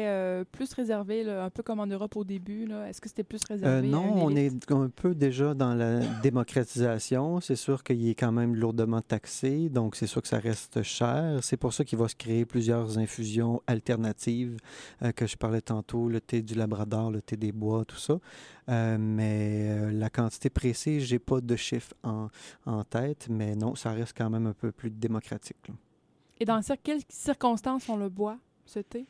euh, 0.06 0.44
plus 0.52 0.72
réservé, 0.74 1.24
là, 1.24 1.44
un 1.44 1.50
peu 1.50 1.62
comme 1.64 1.80
en 1.80 1.86
Europe 1.86 2.14
au 2.14 2.22
début? 2.22 2.68
Est-ce 2.88 3.00
que 3.00 3.08
c'était 3.08 3.24
plus 3.24 3.40
Euh, 3.50 3.54
réservé? 3.54 3.88
à 3.88 3.90
non, 3.90 4.14
on 4.24 4.36
est 4.36 4.70
un 4.70 4.88
peu 4.88 5.12
déjà 5.16 5.52
dans 5.54 5.74
la 5.74 5.98
démocratisation. 6.22 7.40
C'est 7.40 7.56
sûr 7.56 7.82
qu'il 7.82 8.08
est 8.08 8.14
quand 8.14 8.30
même 8.30 8.54
lourdement 8.54 9.00
taxé, 9.00 9.68
donc 9.68 9.96
c'est 9.96 10.06
sûr 10.06 10.22
que 10.22 10.28
ça 10.28 10.38
reste 10.38 10.84
cher. 10.84 11.40
C'est 11.42 11.56
pour 11.56 11.72
ça 11.72 11.84
qu'il 11.84 11.98
va 11.98 12.06
se 12.06 12.14
créer 12.14 12.44
plusieurs 12.44 12.96
infusions 12.98 13.60
alternatives 13.66 14.56
euh, 15.02 15.10
que 15.10 15.26
je 15.26 15.36
parlais 15.36 15.60
tantôt, 15.62 16.08
le 16.08 16.20
thé 16.20 16.42
du 16.42 16.54
Labrador, 16.54 17.10
le 17.10 17.22
thé 17.22 17.36
des 17.36 17.50
bois, 17.50 17.84
tout 17.84 17.96
ça. 17.98 18.20
Euh, 18.68 18.96
mais 19.00 19.68
euh, 19.68 19.90
la 19.90 20.10
quantité 20.10 20.48
précise, 20.48 21.02
j'ai 21.02 21.18
pas 21.18 21.40
de 21.40 21.56
chiffre 21.56 21.92
en, 22.04 22.28
en 22.66 22.84
tête, 22.84 23.26
mais 23.28 23.56
non, 23.56 23.74
ça 23.74 23.90
reste 23.90 24.16
quand 24.16 24.30
même 24.30 24.46
un 24.46 24.52
peu 24.54 24.70
plus 24.70 24.90
démocratique. 24.90 25.56
là. 25.68 25.74
Et 26.40 26.46
dans 26.46 26.60
quelles 26.82 27.02
circonstances 27.10 27.88
on 27.88 27.96
le 27.96 28.08
boit, 28.08 28.38
ce 28.64 28.80
thé? 28.80 29.06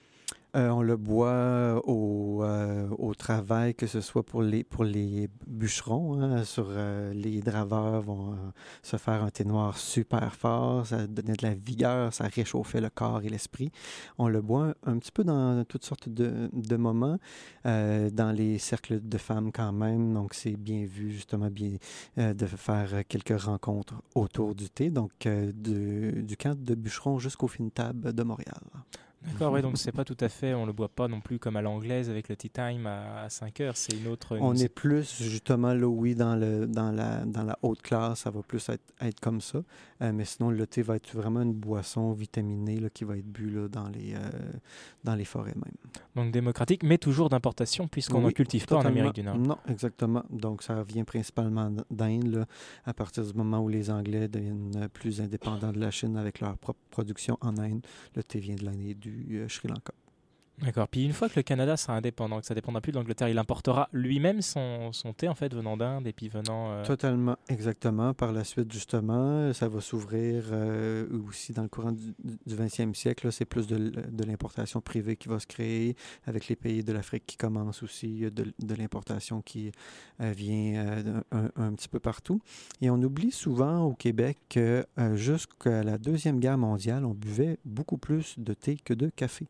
Euh, 0.56 0.68
on 0.70 0.82
le 0.82 0.96
boit 0.96 1.80
au, 1.86 2.42
euh, 2.42 2.88
au 2.98 3.14
travail, 3.14 3.72
que 3.74 3.86
ce 3.86 4.00
soit 4.00 4.24
pour 4.24 4.42
les, 4.42 4.64
pour 4.64 4.82
les 4.82 5.28
bûcherons. 5.46 6.20
hein, 6.20 6.44
sur, 6.44 6.66
euh, 6.70 7.12
les 7.14 7.40
draveurs 7.40 8.02
vont 8.02 8.36
se 8.82 8.96
faire 8.96 9.22
un 9.22 9.30
thé 9.30 9.44
noir 9.44 9.78
super 9.78 10.34
fort, 10.34 10.86
ça 10.86 11.06
donnait 11.06 11.34
de 11.34 11.46
la 11.46 11.54
vigueur, 11.54 12.12
ça 12.12 12.24
réchauffait 12.24 12.80
le 12.80 12.90
corps 12.90 13.22
et 13.22 13.28
l'esprit. 13.28 13.70
On 14.18 14.28
le 14.28 14.40
boit 14.42 14.74
un, 14.86 14.98
petit 14.98 15.12
peu 15.12 15.22
dans 15.22 15.64
toutes 15.64 15.84
sortes 15.84 16.08
de, 16.08 16.50
de 16.52 16.76
moments, 16.76 17.18
dans 17.64 18.34
les 18.34 18.58
cercles 18.58 19.00
de 19.00 19.18
femmes 19.18 19.52
quand 19.52 19.72
même. 19.72 20.14
Donc, 20.14 20.34
c'est 20.34 20.56
bien 20.56 20.84
vu, 20.84 21.12
justement, 21.12 21.48
bien, 21.50 21.76
de 22.16 22.46
faire 22.46 23.06
quelques 23.08 23.40
rencontres 23.40 23.94
autour 24.14 24.54
du 24.54 24.68
thé. 24.68 24.90
Donc, 24.90 25.12
de- 25.24 26.22
du 26.22 26.36
camp 26.36 26.56
de 26.58 26.74
bûcherons 26.74 27.18
jusqu'au 27.18 27.46
fin 27.46 27.68
table 27.68 28.12
de 28.12 28.22
Montréal. 28.22 28.62
D'accord, 29.22 29.52
oui, 29.52 29.60
donc 29.60 29.76
c'est 29.76 29.92
pas 29.92 30.04
tout 30.04 30.16
à 30.20 30.30
fait, 30.30 30.54
on 30.54 30.64
le 30.64 30.72
boit 30.72 30.88
pas 30.88 31.06
non 31.06 31.20
plus 31.20 31.38
comme 31.38 31.56
à 31.56 31.62
l'anglaise 31.62 32.08
avec 32.08 32.30
le 32.30 32.36
tea 32.36 32.48
time 32.48 32.86
à, 32.86 33.28
5 33.28 33.60
heures, 33.60 33.76
c'est 33.76 33.94
une 33.94 34.08
autre. 34.08 34.38
On 34.40 34.54
est 34.54 34.70
plus, 34.70 35.22
justement, 35.22 35.74
là, 35.74 35.86
oui, 35.86 36.14
dans, 36.14 36.36
le, 36.36 36.66
dans, 36.66 36.90
la, 36.90 37.26
dans 37.26 37.42
la 37.42 37.58
haute 37.60 37.82
classe, 37.82 38.20
ça 38.20 38.30
va 38.30 38.40
plus 38.42 38.66
être, 38.70 38.82
être 39.00 39.20
comme 39.20 39.42
ça. 39.42 39.62
Euh, 40.00 40.12
mais 40.14 40.24
sinon, 40.24 40.50
le 40.50 40.66
thé 40.66 40.80
va 40.80 40.96
être 40.96 41.14
vraiment 41.14 41.42
une 41.42 41.52
boisson 41.52 42.12
vitaminée 42.12 42.80
là, 42.80 42.88
qui 42.88 43.04
va 43.04 43.18
être 43.18 43.26
bu 43.26 43.50
là, 43.50 43.68
dans, 43.68 43.88
les, 43.88 44.14
euh, 44.14 44.30
dans 45.04 45.14
les 45.14 45.26
forêts 45.26 45.54
même. 45.54 45.74
Donc 46.16 46.32
démocratique, 46.32 46.82
mais 46.82 46.98
toujours 46.98 47.28
d'importation 47.28 47.86
puisqu'on 47.86 48.24
Oui, 48.24 48.34
cultive 48.34 48.66
pas 48.66 48.76
en. 48.76 48.84
Amérique 48.84 49.14
du 49.14 49.22
Nord. 49.22 49.38
Non, 49.38 49.58
exactement. 49.68 50.24
Donc, 50.30 50.62
ça 50.62 50.82
vient 50.82 51.04
principalement 51.04 51.70
d'Inde, 51.90 52.46
à 52.84 52.92
partir 52.92 53.24
du 53.24 53.32
moment 53.34 53.60
où 53.60 53.68
les 53.68 53.90
Anglais 53.90 54.28
deviennent 54.28 54.88
plus 54.92 55.20
indépendants 55.20 55.72
de 55.72 55.78
la 55.78 55.90
Chine 55.90 56.16
avec 56.16 56.40
leur 56.40 56.56
propre 56.58 56.80
production 56.90 57.38
en 57.40 57.56
Inde. 57.58 57.86
Le 58.16 58.22
thé 58.24 58.40
vient 58.40 58.56
de 58.56 58.64
l'Inde 58.64 58.82
et 58.82 58.94
du 58.94 59.38
euh, 59.38 59.48
Sri 59.48 59.68
Lanka. 59.68 59.92
D'accord. 60.62 60.88
Puis 60.88 61.04
une 61.04 61.12
fois 61.12 61.28
que 61.28 61.36
le 61.36 61.42
Canada 61.42 61.76
sera 61.76 61.94
indépendant, 61.94 62.40
que 62.40 62.46
ça 62.46 62.54
dépendra 62.54 62.80
plus 62.80 62.92
de 62.92 62.98
l'Angleterre, 62.98 63.28
il 63.28 63.38
importera 63.38 63.88
lui-même 63.92 64.42
son, 64.42 64.90
thé 65.16 65.28
en 65.28 65.34
fait 65.34 65.54
venant 65.54 65.76
d'Inde 65.76 66.06
et 66.06 66.12
puis 66.12 66.28
venant. 66.28 66.72
euh, 66.72 66.84
Totalement, 66.84 67.36
exactement. 67.48 68.12
Par 68.12 68.32
la 68.32 68.44
suite, 68.44 68.70
justement, 68.70 69.52
ça 69.54 69.68
va 69.68 69.80
s'ouvrir 69.80 70.44
euh, 70.52 71.06
aussi 71.26 71.52
dans 71.52 71.62
le 71.62 71.68
courant 71.68 71.92
du, 71.92 72.14
du 72.46 72.54
20e 72.54 72.94
siècle. 72.94 73.32
C'est 73.32 73.46
plus 73.46 73.66
de, 73.66 74.24
l'importation 74.24 74.80
privée 74.80 75.16
qui 75.16 75.28
va 75.28 75.38
se 75.38 75.46
créer 75.46 75.96
avec 76.26 76.48
les 76.48 76.56
pays 76.56 76.84
de 76.84 76.92
l'Afrique 76.92 77.24
qui 77.26 77.36
commencent 77.36 77.82
aussi, 77.82 78.30
de, 78.30 78.74
l'importation 78.74 79.40
qui 79.40 79.72
euh, 80.20 80.32
vient 80.32 81.22
un, 81.32 81.50
un 81.56 81.72
petit 81.72 81.88
peu 81.88 82.00
partout. 82.00 82.40
Et 82.82 82.90
on 82.90 83.02
oublie 83.02 83.32
souvent 83.32 83.84
au 83.84 83.94
Québec 83.94 84.38
que 84.48 84.84
jusqu'à 85.14 85.82
la 85.82 85.98
Deuxième 85.98 86.38
Guerre 86.38 86.58
mondiale, 86.58 87.04
on 87.04 87.14
buvait 87.14 87.58
beaucoup 87.64 87.98
plus 87.98 88.38
de 88.38 88.52
thé 88.52 88.76
que 88.84 88.94
de 88.94 89.08
café. 89.08 89.46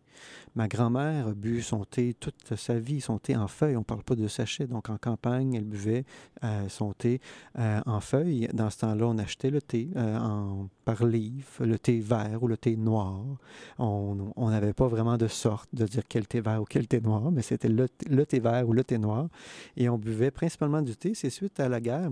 Ma 0.54 0.68
grand-mère 0.68 0.99
a 1.00 1.32
bu 1.34 1.62
son 1.62 1.84
thé 1.84 2.14
toute 2.14 2.54
sa 2.56 2.78
vie, 2.78 3.00
son 3.00 3.18
thé 3.18 3.36
en 3.36 3.48
feuilles. 3.48 3.76
On 3.76 3.80
ne 3.80 3.84
parle 3.84 4.02
pas 4.02 4.14
de 4.14 4.28
sachet. 4.28 4.66
Donc, 4.66 4.90
en 4.90 4.96
campagne, 4.96 5.54
elle 5.54 5.64
buvait 5.64 6.04
euh, 6.44 6.68
son 6.68 6.92
thé 6.92 7.20
euh, 7.58 7.80
en 7.86 8.00
feuilles. 8.00 8.48
Dans 8.52 8.70
ce 8.70 8.78
temps-là, 8.78 9.06
on 9.06 9.18
achetait 9.18 9.50
le 9.50 9.60
thé 9.60 9.90
euh, 9.96 10.18
en, 10.18 10.68
par 10.84 11.04
livre, 11.04 11.64
le 11.64 11.78
thé 11.78 12.00
vert 12.00 12.42
ou 12.42 12.48
le 12.48 12.56
thé 12.56 12.76
noir. 12.76 13.20
On 13.78 14.50
n'avait 14.50 14.72
pas 14.72 14.88
vraiment 14.88 15.16
de 15.16 15.28
sorte 15.28 15.68
de 15.72 15.86
dire 15.86 16.02
quel 16.08 16.26
thé 16.26 16.40
vert 16.40 16.62
ou 16.62 16.64
quel 16.64 16.86
thé 16.86 17.00
noir, 17.00 17.30
mais 17.30 17.42
c'était 17.42 17.68
le, 17.68 17.86
le 18.08 18.26
thé 18.26 18.40
vert 18.40 18.68
ou 18.68 18.72
le 18.72 18.84
thé 18.84 18.98
noir. 18.98 19.28
Et 19.76 19.88
on 19.88 19.98
buvait 19.98 20.30
principalement 20.30 20.82
du 20.82 20.96
thé. 20.96 21.14
C'est 21.14 21.30
suite 21.30 21.60
à 21.60 21.68
la 21.68 21.80
guerre. 21.80 22.10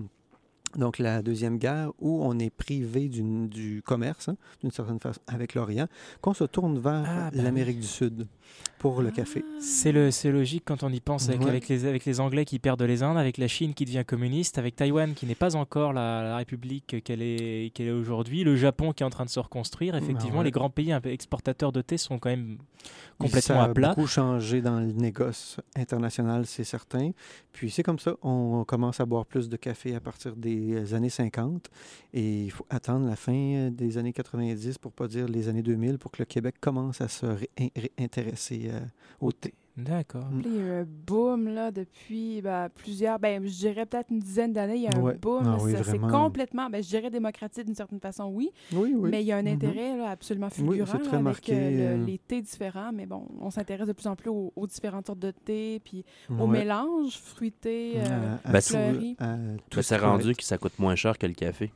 Donc, 0.77 0.99
la 0.99 1.23
Deuxième 1.23 1.59
Guerre, 1.59 1.93
où 1.99 2.23
on 2.23 2.39
est 2.39 2.51
privé 2.51 3.09
du 3.09 3.83
commerce, 3.85 4.29
hein, 4.29 4.37
d'une 4.61 4.71
certaine 4.71 5.01
façon, 5.01 5.21
avec 5.27 5.55
l'Orient, 5.55 5.87
qu'on 6.21 6.35
se 6.35 6.45
tourne 6.45 6.79
vers 6.79 7.05
Ah, 7.07 7.31
bah 7.31 7.43
l'Amérique 7.43 7.81
du 7.81 7.87
Sud 7.87 8.27
pour 8.79 9.03
le 9.03 9.11
café. 9.11 9.45
C'est 9.61 9.91
le, 9.91 10.11
c'est 10.13 10.31
logique 10.31 10.63
quand 10.65 10.83
on 10.85 10.93
y 10.93 11.01
pense 11.01 11.29
avec, 11.29 11.41
Ouais. 11.43 11.49
avec 11.49 11.69
les, 11.69 11.85
avec 11.85 12.05
les 12.05 12.21
Anglais 12.21 12.45
qui 12.45 12.59
perdent 12.61 12.83
les 12.83 13.03
Indes, 13.03 13.17
avec 13.19 13.37
la 13.39 13.49
Chine 13.49 13.75
qui 13.75 13.85
devient 13.85 14.05
communiste, 14.07 14.57
avec 14.59 14.77
Taïwan 14.77 15.15
qui 15.15 15.27
n'est 15.27 15.35
pas 15.35 15.57
encore 15.57 15.93
la, 15.93 16.23
la 16.23 16.37
république 16.37 17.03
qu'elle 17.03 17.23
est, 17.23 17.73
qu'elle 17.75 17.89
est 17.89 17.93
aujourd'hui, 17.93 18.45
le 18.45 18.55
Japon 18.57 18.93
qui 18.93 19.03
est 19.03 19.07
en 19.07 19.11
train 19.11 19.25
de 19.25 19.31
se 19.31 19.41
reconstruire. 19.41 19.97
Effectivement, 19.97 20.39
ouais. 20.39 20.45
les 20.45 20.51
grands 20.53 20.71
pays 20.71 20.93
exportateurs 21.05 21.73
de 21.73 21.81
thé 21.83 21.97
sont 21.97 22.19
quand 22.21 22.31
même 22.31 22.59
complètement 23.19 23.57
ça 23.57 23.63
à 23.65 23.69
plat. 23.71 23.91
a 23.91 23.95
beaucoup 23.97 24.07
changé 24.07 24.61
dans 24.63 24.79
le 24.79 24.93
négoce 24.93 25.57
international, 25.75 26.47
c'est 26.47 26.63
certain. 26.65 27.11
Puis 27.53 27.71
c'est 27.73 27.83
comme 27.83 27.99
ça, 27.99 28.15
on 28.23 28.65
commence 28.65 29.01
à 29.01 29.07
boire 29.07 29.27
plus 29.27 29.49
de 29.49 29.57
café 29.57 29.95
à 29.97 30.01
partir 30.01 30.37
des 30.37 30.95
années 30.95 31.09
50 31.11 31.69
et 32.15 32.45
il 32.45 32.51
faut 32.53 32.65
attendre 32.71 33.09
la 33.09 33.17
fin 33.17 33.71
des 33.73 33.99
années 33.99 34.13
90 34.13 34.79
pour 34.79 34.93
pas 34.93 35.09
dire 35.09 35.27
les 35.27 35.49
années 35.49 35.63
2000 35.63 35.99
pour 35.99 36.13
que 36.13 36.19
le 36.21 36.27
Québec 36.27 36.55
commence 36.61 37.01
à 37.01 37.09
se 37.09 37.27
ré- 37.27 37.51
in- 37.59 37.67
réintéresser 37.99 38.38
euh, 38.73 38.81
au 39.21 39.33
thé. 39.33 39.55
D'accord. 39.77 40.23
Là, 40.33 40.43
Il 40.45 40.55
y 40.57 40.59
a 40.59 40.63
eu 40.63 40.71
un 40.81 40.87
boom 41.07 41.47
là, 41.55 41.71
depuis 41.71 42.43
ben, 42.43 42.69
plusieurs, 42.69 43.21
ben, 43.21 43.47
je 43.47 43.59
dirais 43.59 43.87
peut-être 43.87 44.11
une 44.11 44.19
dizaine 44.19 44.53
d'années. 44.53 44.75
Il 44.75 44.83
y 44.83 44.89
a 44.89 44.99
Ouais. 44.99 45.13
un 45.13 45.17
boom. 45.17 45.43
Ah 45.47 45.51
là, 45.51 45.59
oui, 45.63 45.73
c'est 45.85 46.01
complètement, 46.01 46.69
ben, 46.69 46.83
je 46.83 46.89
dirais 46.89 47.11
démocratique 47.11 47.65
d'une 47.65 47.77
certaine 47.77 48.01
façon, 48.01 48.25
oui. 48.25 48.51
Oui, 48.73 48.93
oui. 48.97 49.09
Mais 49.09 49.23
il 49.23 49.27
y 49.29 49.31
a 49.33 49.37
un 49.37 49.43
Mhm. 49.43 49.49
intérêt 49.55 49.97
là, 49.97 50.11
absolument 50.11 50.49
Oui, 50.49 50.67
fulgurant 50.67 50.87
c'est 50.87 50.99
là, 50.99 51.05
très 51.05 51.15
avec 51.15 51.23
marqué, 51.25 51.53
euh, 51.55 51.71
le- 51.97 52.03
euh, 52.03 52.07
les 52.07 52.19
thés 52.19 52.43
différents. 52.43 52.91
Mais 52.93 53.07
bon, 53.07 53.29
on 53.41 53.51
s'intéresse 53.51 53.87
de 53.87 53.93
plus 53.93 54.09
en 54.09 54.17
plus 54.17 54.31
aux, 54.31 54.53
aux 54.57 54.67
différentes 54.67 55.07
sortes 55.07 55.21
de 55.21 55.31
thé, 55.31 55.81
puis 55.85 56.05
au 56.29 56.35
Ouais. 56.47 56.59
mélange 56.59 57.17
fruité, 57.17 57.99
euh, 57.99 58.35
À- 58.45 58.49
à 58.49 58.53
Ben, 58.55 58.61
tout- 58.61 58.67
fleuri. 58.71 59.17
à 59.21 59.37
Ben, 59.37 59.57
tout 59.71 59.81
c'est 59.83 59.97
va 59.97 60.11
rendu 60.11 60.35
que 60.35 60.43
ça 60.43 60.59
coûte 60.59 60.77
moins 60.81 60.97
cher 60.97 61.17
que 61.19 61.27
le 61.29 61.35
café. 61.35 61.71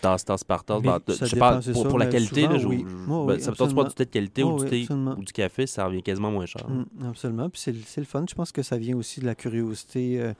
Tasse, 0.00 0.24
tasse 0.24 0.44
par 0.44 0.64
tasse. 0.64 0.78
Je 0.82 1.24
dépend, 1.34 1.38
parle 1.38 1.62
pour, 1.62 1.82
ça, 1.82 1.88
pour 1.88 1.98
la 1.98 2.06
qualité. 2.06 2.42
souvent, 2.42 2.52
là, 2.52 2.58
je- 2.58 2.66
oui. 2.66 2.84
je- 2.88 2.94
Oui, 2.94 3.26
ben, 3.26 3.34
oui, 3.34 3.40
ça 3.42 3.50
me 3.50 3.56
tente 3.56 3.74
pas 3.74 3.82
absolument. 3.82 3.84
du 3.88 3.94
thé 3.94 4.04
de 4.04 4.10
qualité 4.10 4.42
ou, 4.44 4.58
du 4.64 4.70
thé, 4.70 4.86
ou 4.92 5.22
du 5.24 5.32
café, 5.32 5.66
ça 5.66 5.84
revient 5.86 6.02
quasiment 6.02 6.30
moins 6.30 6.46
cher. 6.46 6.66
Mm, 6.68 7.06
absolument. 7.08 7.50
Puis 7.50 7.60
c'est 7.60 8.00
le- 8.00 8.04
fun. 8.06 8.24
Je 8.28 8.34
pense 8.34 8.50
que 8.52 8.62
ça 8.62 8.78
vient 8.78 8.96
aussi 8.96 9.20
de 9.20 9.26
la 9.26 9.34
curiosité 9.34 10.20
euh, 10.20 10.32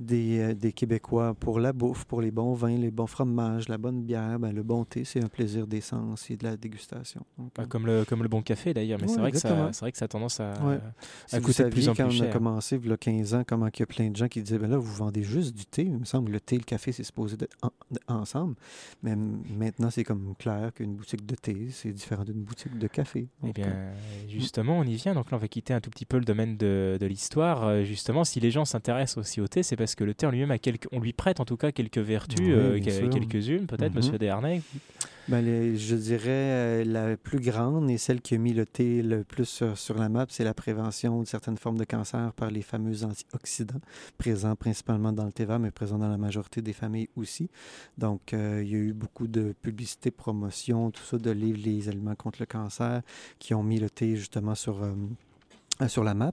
des, 0.00 0.38
euh, 0.40 0.54
des 0.54 0.72
Québécois 0.72 1.34
pour 1.38 1.60
la 1.60 1.72
bouffe, 1.72 2.04
pour 2.06 2.20
les 2.22 2.30
bons 2.30 2.54
vins, 2.54 2.76
les 2.76 2.90
bons 2.90 3.06
fromages, 3.06 3.68
la 3.68 3.78
bonne 3.78 4.02
bière. 4.02 4.38
Ben, 4.38 4.52
le 4.52 4.62
bon 4.62 4.84
thé, 4.84 5.04
c'est 5.04 5.22
un 5.22 5.28
plaisir 5.28 5.66
d'essence 5.66 6.30
et 6.30 6.36
de 6.36 6.44
la 6.44 6.56
dégustation. 6.56 7.22
Donc, 7.38 7.52
Bah, 7.54 7.64
comme, 7.68 7.86
le, 7.86 8.04
comme 8.04 8.22
le 8.22 8.28
bon 8.28 8.42
café 8.42 8.74
d'ailleurs, 8.74 8.98
mais 9.00 9.06
c'est 9.08 9.20
vrai, 9.20 9.30
que 9.30 9.38
ça- 9.38 9.48
exactement. 9.48 9.72
c'est 9.72 9.80
vrai 9.80 9.92
que 9.92 9.98
ça 9.98 10.04
a 10.06 10.08
tendance 10.08 10.40
à, 10.40 10.52
Ouais. 10.64 10.74
à 10.76 10.80
Si 11.28 11.36
vous 11.36 11.42
coûter 11.42 11.64
de 11.64 11.68
plus 11.68 11.88
en 11.88 11.94
quand 11.94 12.08
on 12.08 12.20
a 12.20 12.26
commencé, 12.26 12.80
il 12.82 12.88
y 12.88 12.92
a 12.92 12.96
15 12.96 13.34
ans, 13.34 13.42
comment 13.46 13.66
il 13.68 13.78
y 13.78 13.82
a 13.82 13.86
plein 13.86 14.10
de 14.10 14.16
gens 14.16 14.28
qui 14.28 14.42
disaient, 14.42 14.58
ben 14.58 14.70
là, 14.70 14.76
vous 14.78 14.92
vendez 14.94 15.22
juste 15.22 15.54
du 15.54 15.66
thé. 15.66 15.82
Il 15.82 15.98
me 15.98 16.04
semble 16.04 16.28
que 16.28 16.32
le 16.32 16.40
thé 16.40 16.56
et 16.56 16.58
le 16.58 16.64
café, 16.64 16.90
c'est 16.92 17.04
supposé 17.04 17.36
d'être 17.36 17.56
en- 17.62 17.70
ensemble. 18.14 18.54
Mais 19.02 19.14
maintenant, 19.16 19.90
c'est 19.90 20.04
comme 20.04 20.34
clair 20.38 20.72
qu'une 20.74 20.94
boutique 20.94 21.26
de 21.26 21.34
thé, 21.34 21.68
c'est 21.70 21.92
différent 21.92 22.24
d'une 22.24 22.42
boutique 22.42 22.78
de 22.78 22.86
café. 22.86 23.28
Eh 23.46 23.52
bien, 23.52 23.66
euh, 23.66 23.92
justement, 24.28 24.78
on 24.78 24.84
y 24.84 24.94
vient. 24.94 25.14
Donc 25.14 25.30
là, 25.30 25.36
on 25.36 25.40
va 25.40 25.48
quitter 25.48 25.74
un 25.74 25.80
tout 25.80 25.90
petit 25.90 26.06
peu 26.06 26.18
le 26.18 26.24
domaine 26.24 26.56
de, 26.56 26.96
de 27.00 27.06
l'histoire. 27.06 27.64
Euh, 27.64 27.84
justement, 27.84 28.24
si 28.24 28.40
les 28.40 28.50
gens 28.50 28.64
s'intéressent 28.64 29.18
aussi 29.18 29.40
au 29.40 29.48
thé, 29.48 29.62
c'est 29.62 29.76
parce 29.76 29.94
que 29.94 30.04
le 30.04 30.14
thé 30.14 30.26
en 30.26 30.30
lui-même 30.30 30.50
a 30.50 30.58
quelques, 30.58 30.88
on 30.92 31.00
lui 31.00 31.12
prête 31.12 31.40
en 31.40 31.44
tout 31.44 31.56
cas 31.56 31.72
quelques 31.72 31.98
vertus, 31.98 32.38
Oui, 32.40 32.52
euh, 32.52 32.80
quelques-unes 32.80 33.66
peut-être, 33.66 33.90
Mhm. 33.92 33.96
Monsieur 33.96 34.18
Desharnais. 34.18 34.62
Ben, 35.26 35.74
je 35.74 35.96
dirais 35.96 36.28
euh, 36.28 36.84
la 36.84 37.16
plus 37.16 37.40
grande 37.40 37.90
et 37.90 37.96
celle 37.96 38.20
qui 38.20 38.34
a 38.34 38.38
mis 38.38 38.52
le 38.52 38.66
thé 38.66 39.02
le 39.02 39.24
plus 39.24 39.64
sur, 39.74 39.96
la 39.96 40.10
map, 40.10 40.26
c'est 40.28 40.44
la 40.44 40.52
prévention 40.52 41.22
de 41.22 41.26
certaines 41.26 41.56
formes 41.56 41.78
de 41.78 41.84
cancer 41.84 42.30
par 42.34 42.50
les 42.50 42.60
fameux 42.60 43.04
antioxydants, 43.04 43.80
présents 44.18 44.54
principalement 44.54 45.12
dans 45.12 45.24
le 45.24 45.46
vert, 45.46 45.58
mais 45.58 45.70
présents 45.70 45.96
dans 45.96 46.10
la 46.10 46.18
majorité 46.18 46.60
des 46.60 46.74
familles 46.74 47.08
aussi. 47.16 47.48
Donc, 47.96 48.34
euh, 48.34 48.60
il 48.62 48.70
y 48.70 48.74
a 48.74 48.78
eu 48.78 48.92
beaucoup 48.92 49.26
de 49.26 49.54
publicité, 49.62 50.10
promotion, 50.10 50.90
tout 50.90 51.04
ça, 51.04 51.16
de 51.16 51.30
livres, 51.30 51.60
les 51.64 51.88
aliments 51.88 52.14
contre 52.16 52.40
le 52.40 52.46
cancer, 52.46 53.00
qui 53.38 53.54
ont 53.54 53.62
mis 53.62 53.80
le 53.80 53.88
thé 53.88 54.16
justement 54.16 54.54
sur... 54.54 54.82
euh, 54.82 54.92
sur 55.88 56.04
la 56.04 56.14
map. 56.14 56.32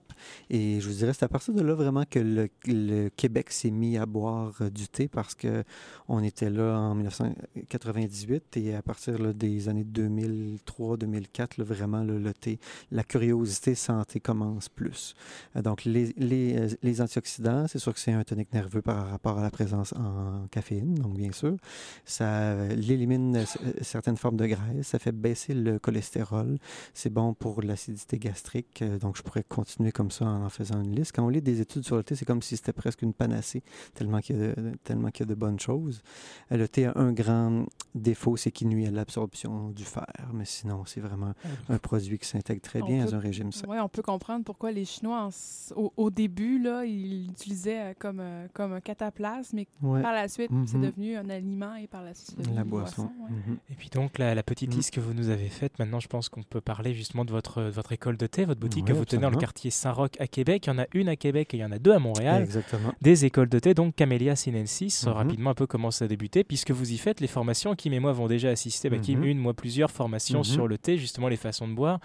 Et 0.50 0.80
je 0.80 0.88
vous 0.88 0.94
dirais, 0.94 1.12
c'est 1.12 1.24
à 1.24 1.28
partir 1.28 1.54
de 1.54 1.62
là 1.62 1.74
vraiment 1.74 2.04
que 2.08 2.18
le, 2.18 3.08
Québec 3.16 3.50
s'est 3.50 3.70
mis 3.70 3.96
à 3.96 4.06
boire 4.06 4.54
euh, 4.60 4.70
du 4.70 4.88
thé 4.88 5.08
parce 5.08 5.34
que 5.34 5.64
on 6.08 6.22
était 6.22 6.50
là 6.50 6.78
en 6.78 6.94
1998 6.94 8.56
et 8.56 8.74
à 8.74 8.82
partir 8.82 9.34
des 9.34 9.68
années 9.68 9.84
2003-2004, 9.84 11.62
vraiment 11.62 12.02
le, 12.02 12.32
thé, 12.32 12.58
la 12.90 13.04
curiosité 13.04 13.74
santé 13.74 14.20
commence 14.20 14.68
plus. 14.68 15.14
Euh, 15.56 15.62
donc 15.62 15.84
les, 15.84 16.12
les, 16.16 16.56
euh, 16.56 16.68
les 16.82 17.00
antioxydants, 17.00 17.66
c'est 17.68 17.78
sûr 17.78 17.92
que 17.92 18.00
c'est 18.00 18.12
un 18.12 18.24
tonique 18.24 18.52
nerveux 18.52 18.82
par 18.82 19.10
rapport 19.10 19.38
à 19.38 19.42
la 19.42 19.50
présence 19.50 19.92
en 19.94 20.46
caféine, 20.50 20.94
donc 20.94 21.14
bien 21.14 21.32
sûr. 21.32 21.56
Ça 22.04 22.24
euh, 22.52 22.74
l'élimine 22.74 23.36
euh, 23.36 23.44
certaines 23.80 24.16
formes 24.16 24.36
de 24.36 24.46
graisse, 24.46 24.88
ça 24.88 24.98
fait 24.98 25.12
baisser 25.12 25.54
le 25.54 25.78
cholestérol, 25.78 26.58
c'est 26.94 27.10
bon 27.10 27.34
pour 27.34 27.62
l'acidité 27.62 28.18
gastrique, 28.18 28.82
euh, 28.82 28.98
donc 28.98 29.16
je 29.16 29.22
pourrais 29.32 29.44
continuer 29.44 29.92
comme 29.92 30.10
ça 30.10 30.26
en 30.26 30.44
en 30.44 30.48
faisant 30.50 30.82
une 30.82 30.94
liste. 30.94 31.12
Quand 31.14 31.24
on 31.24 31.28
lit 31.30 31.40
des 31.40 31.60
études 31.60 31.84
sur 31.84 31.96
le 31.96 32.02
thé, 32.04 32.14
c'est 32.14 32.24
comme 32.26 32.42
si 32.42 32.56
c'était 32.56 32.72
presque 32.74 33.00
une 33.02 33.14
panacée, 33.14 33.62
tellement 33.94 34.20
qu'il 34.20 34.36
y, 34.36 34.42
a 34.44 34.48
de- 34.54 34.72
tellement 34.84 35.10
qu'il 35.10 35.24
y 35.26 35.28
a 35.28 35.30
de 35.34 35.38
bonnes 35.38 35.58
choses. 35.58 36.02
Euh, 36.50 36.56
Le 36.58 36.68
thé 36.68 36.86
a 36.86 36.92
un 36.96 37.12
grand 37.12 37.64
défaut, 37.94 38.36
c'est 38.36 38.50
qu'il 38.50 38.68
nuit 38.68 38.86
à 38.86 38.90
l'absorption 38.90 39.70
du 39.70 39.84
fer, 39.84 40.06
mais 40.34 40.44
sinon, 40.44 40.84
c'est 40.84 41.00
vraiment 41.00 41.32
un 41.68 41.78
produit 41.78 42.18
qui 42.18 42.26
s'intègre 42.28 42.60
très 42.60 42.82
On 42.82 42.86
bien 42.86 43.04
peut- 43.04 43.10
dans 43.10 43.16
un 43.16 43.20
régime 43.20 43.52
sain. 43.52 43.66
Ouais, 43.68 43.80
on 43.80 43.88
peut 43.88 44.02
comprendre 44.02 44.44
pourquoi 44.44 44.70
les 44.72 44.84
Chinois, 44.84 45.22
en 45.22 45.30
au, 45.76 45.92
au 45.96 46.10
début, 46.10 46.58
là, 46.60 46.84
ils 46.84 47.26
l'utilisaient 47.28 47.80
euh, 47.80 47.94
comme, 47.98 48.20
euh, 48.20 48.46
comme 48.52 48.72
un 48.74 48.80
cataplasme, 48.80 49.56
mais 49.56 49.66
Ouais. 49.82 50.02
par 50.02 50.12
la 50.12 50.28
suite, 50.28 50.50
c'est 50.66 50.76
Mhm. 50.76 50.84
devenu 50.84 51.16
un 51.16 51.28
aliment 51.30 51.74
et 51.76 51.86
par 51.86 52.02
la 52.02 52.12
suite, 52.14 52.28
c'est 52.30 52.38
devenu 52.38 52.54
La 52.56 52.62
une 52.62 52.68
boisson. 52.68 53.04
ouais. 53.04 53.30
Mhm. 53.30 53.58
Et 53.70 53.74
puis 53.74 53.88
donc 53.88 54.18
la, 54.18 54.34
la 54.34 54.42
petite 54.42 54.72
Mm. 54.72 54.76
liste 54.76 54.90
que 54.92 55.00
vous 55.00 55.14
nous 55.14 55.28
avez 55.30 55.48
faite, 55.48 55.78
maintenant 55.78 56.00
je 56.00 56.08
pense 56.08 56.28
qu'on 56.28 56.42
peut 56.42 56.60
parler 56.60 56.92
justement 56.94 57.24
de 57.24 57.30
votre, 57.30 57.62
de 57.62 57.70
votre 57.70 57.92
école 57.92 58.16
de 58.16 58.26
thé, 58.26 58.44
votre 58.44 58.60
boutique 58.60 58.84
que 58.86 58.92
Oui, 58.92 58.98
vous 58.98 59.04
tenez 59.04 59.21
dans 59.22 59.28
le 59.30 59.34
absolument. 59.36 59.40
quartier 59.40 59.70
Saint-Roch 59.70 60.10
à 60.18 60.26
Québec. 60.26 60.66
Il 60.66 60.70
y 60.70 60.72
en 60.72 60.78
a 60.78 60.86
une 60.94 61.08
à 61.08 61.16
Québec 61.16 61.54
et 61.54 61.56
il 61.56 61.60
y 61.60 61.64
en 61.64 61.72
a 61.72 61.78
deux 61.78 61.92
à 61.92 61.98
Montréal. 61.98 62.42
Exactement. 62.42 62.92
Des 63.00 63.24
écoles 63.24 63.48
de 63.48 63.58
thé, 63.58 63.74
donc 63.74 63.94
Camélia 63.94 64.36
Sinensis, 64.36 65.04
Mhm. 65.06 65.12
rapidement 65.12 65.50
un 65.50 65.54
peu 65.54 65.66
comment 65.66 65.90
ça 65.90 66.04
a 66.04 66.08
débuté, 66.08 66.44
puisque 66.44 66.70
vous 66.70 66.92
y 66.92 66.98
faites 66.98 67.20
les 67.20 67.26
formations. 67.26 67.74
Kim 67.74 67.92
et 67.92 68.00
moi 68.00 68.10
avons 68.10 68.26
déjà 68.28 68.50
assisté, 68.50 68.90
bah, 68.90 68.98
Kim 68.98 69.20
Mhm. 69.20 69.24
une, 69.26 69.38
moi 69.38 69.54
plusieurs 69.54 69.90
formations 69.90 70.40
Mhm. 70.40 70.44
sur 70.44 70.68
le 70.68 70.78
thé, 70.78 70.98
justement 70.98 71.28
les 71.28 71.36
façons 71.36 71.66
de 71.68 71.74
boire. 71.74 72.00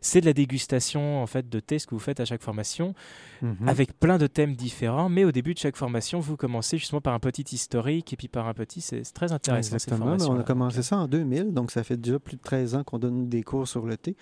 C'est 0.00 0.20
de 0.20 0.26
la 0.26 0.32
dégustation 0.32 1.22
en 1.22 1.26
fait 1.26 1.48
de 1.48 1.60
thé, 1.60 1.78
ce 1.78 1.86
que 1.86 1.94
vous 1.94 2.00
faites 2.00 2.20
à 2.20 2.24
chaque 2.24 2.42
formation, 2.42 2.94
Mhm. 3.42 3.68
avec 3.68 3.98
plein 3.98 4.18
de 4.18 4.26
thèmes 4.26 4.54
différents. 4.54 5.08
Mais 5.08 5.24
au 5.24 5.32
début 5.32 5.54
de 5.54 5.58
chaque 5.58 5.76
formation, 5.76 6.20
vous 6.20 6.36
commencez 6.36 6.78
justement 6.78 7.00
par 7.00 7.14
un 7.14 7.18
petit 7.20 7.44
historique 7.54 8.12
et 8.12 8.16
puis 8.16 8.28
par 8.28 8.46
un 8.48 8.54
petit, 8.54 8.80
c'est 8.80 9.02
très 9.12 9.32
intéressant 9.32 9.74
Exactement. 9.74 9.98
formations. 10.06 10.32
on 10.32 10.40
a 10.40 10.42
commencé 10.42 10.82
ça 10.82 10.96
en 10.96 11.06
2000, 11.08 11.52
donc 11.54 11.70
ça 11.70 11.84
fait 11.84 11.96
déjà 11.96 12.18
plus 12.18 12.36
de 12.36 12.42
13 12.42 12.74
ans 12.74 12.84
qu'on 12.84 12.98
donne 12.98 13.28
des 13.28 13.42
cours 13.42 13.66
sur 13.68 13.86
le 13.86 13.96
thé. 13.96 14.16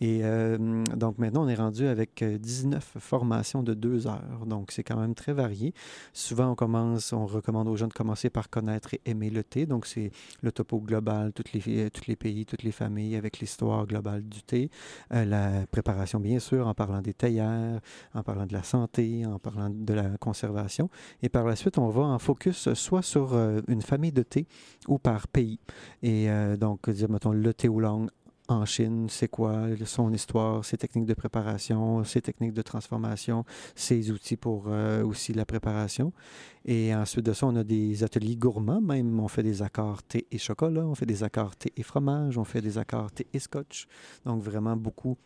Et 0.00 0.20
euh, 0.22 0.84
donc 0.94 1.18
maintenant, 1.18 1.44
on 1.44 1.48
est 1.48 1.54
rendu 1.54 1.86
avec 1.86 2.22
euh, 2.22 2.38
19 2.38 2.96
formations 2.98 3.62
de 3.62 3.74
deux 3.74 4.06
heures. 4.06 4.46
Donc 4.46 4.72
c'est 4.72 4.82
quand 4.82 4.98
même 4.98 5.14
très 5.14 5.32
varié. 5.32 5.72
Souvent, 6.12 6.50
on 6.50 6.54
commence, 6.54 7.12
on 7.12 7.26
recommande 7.26 7.68
aux 7.68 7.76
gens 7.76 7.88
de 7.88 7.92
commencer 7.92 8.30
par 8.30 8.50
connaître 8.50 8.94
et 8.94 9.00
aimer 9.06 9.30
le 9.30 9.42
thé. 9.42 9.66
Donc 9.66 9.86
c'est 9.86 10.10
le 10.42 10.52
topo 10.52 10.80
global, 10.80 11.32
toutes 11.32 11.52
les, 11.52 11.62
euh, 11.68 11.90
tous 11.90 12.06
les 12.06 12.16
pays, 12.16 12.44
toutes 12.44 12.62
les 12.62 12.72
familles, 12.72 13.16
avec 13.16 13.38
l'histoire 13.38 13.86
globale 13.86 14.22
du 14.22 14.42
thé. 14.42 14.70
Euh, 15.12 15.24
la 15.24 15.66
préparation, 15.66 16.20
bien 16.20 16.38
sûr, 16.38 16.66
en 16.66 16.74
parlant 16.74 17.00
des 17.00 17.14
théières, 17.14 17.80
en 18.14 18.22
parlant 18.22 18.46
de 18.46 18.52
la 18.52 18.62
santé, 18.62 19.24
en 19.26 19.38
parlant 19.38 19.70
de 19.70 19.94
la 19.94 20.16
conservation. 20.18 20.90
Et 21.22 21.28
par 21.28 21.44
la 21.44 21.56
suite, 21.56 21.78
on 21.78 21.88
va 21.88 22.02
en 22.02 22.18
focus 22.18 22.72
soit 22.74 23.02
sur 23.02 23.34
euh, 23.34 23.60
une 23.68 23.82
famille 23.82 24.12
de 24.12 24.22
thé 24.22 24.46
ou 24.88 24.98
par 24.98 25.28
pays. 25.28 25.58
Et 26.02 26.30
euh, 26.30 26.56
donc, 26.56 26.90
dire, 26.90 27.10
mettons, 27.10 27.32
le 27.32 27.54
thé 27.54 27.68
oolong 27.68 28.08
en 28.48 28.64
Chine, 28.64 29.08
c'est 29.08 29.28
quoi 29.28 29.66
son 29.84 30.12
histoire, 30.12 30.64
ses 30.64 30.76
techniques 30.76 31.06
de 31.06 31.14
préparation, 31.14 32.04
ses 32.04 32.22
techniques 32.22 32.52
de 32.52 32.62
transformation, 32.62 33.44
ses 33.74 34.10
outils 34.10 34.36
pour 34.36 34.66
euh, 34.68 35.04
aussi 35.04 35.32
la 35.32 35.44
préparation. 35.44 36.12
Et 36.64 36.94
ensuite 36.94 37.26
de 37.26 37.32
ça, 37.32 37.46
on 37.46 37.56
a 37.56 37.64
des 37.64 38.02
ateliers 38.04 38.36
gourmands 38.36 38.80
même. 38.80 39.18
On 39.20 39.28
fait 39.28 39.42
des 39.42 39.62
accords 39.62 40.02
thé 40.02 40.26
et 40.30 40.38
chocolat, 40.38 40.84
on 40.86 40.94
fait 40.94 41.06
des 41.06 41.22
accords 41.22 41.56
thé 41.56 41.72
et 41.76 41.82
fromage, 41.82 42.38
on 42.38 42.44
fait 42.44 42.60
des 42.60 42.78
accords 42.78 43.10
thé 43.12 43.26
et 43.32 43.38
scotch. 43.38 43.86
Donc 44.24 44.42
vraiment 44.42 44.76
beaucoup 44.76 45.16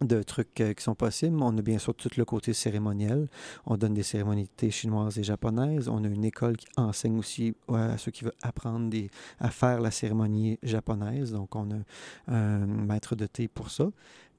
de 0.00 0.22
trucs 0.22 0.60
euh, 0.60 0.72
qui 0.72 0.82
sont 0.82 0.94
possibles. 0.94 1.36
On 1.40 1.56
a 1.56 1.62
bien 1.62 1.78
sûr 1.78 1.94
tout 1.94 2.10
le 2.16 2.24
côté 2.24 2.52
cérémoniel. 2.52 3.28
On 3.66 3.76
donne 3.76 3.94
des 3.94 4.02
cérémonies 4.02 4.48
chinoises 4.70 5.18
et 5.18 5.24
japonaises. 5.24 5.88
On 5.88 6.04
a 6.04 6.08
une 6.08 6.24
école 6.24 6.56
qui 6.56 6.66
enseigne 6.76 7.18
aussi 7.18 7.54
à 7.72 7.96
ceux 7.98 8.10
qui 8.10 8.24
veulent 8.24 8.32
apprendre 8.42 8.94
à 9.38 9.50
faire 9.50 9.80
la 9.80 9.90
cérémonie 9.90 10.58
japonaise. 10.62 11.32
Donc, 11.32 11.54
on 11.54 11.70
a 11.70 12.32
un 12.32 12.66
maître 12.66 13.14
de 13.14 13.26
thé 13.26 13.48
pour 13.48 13.70
ça. 13.70 13.86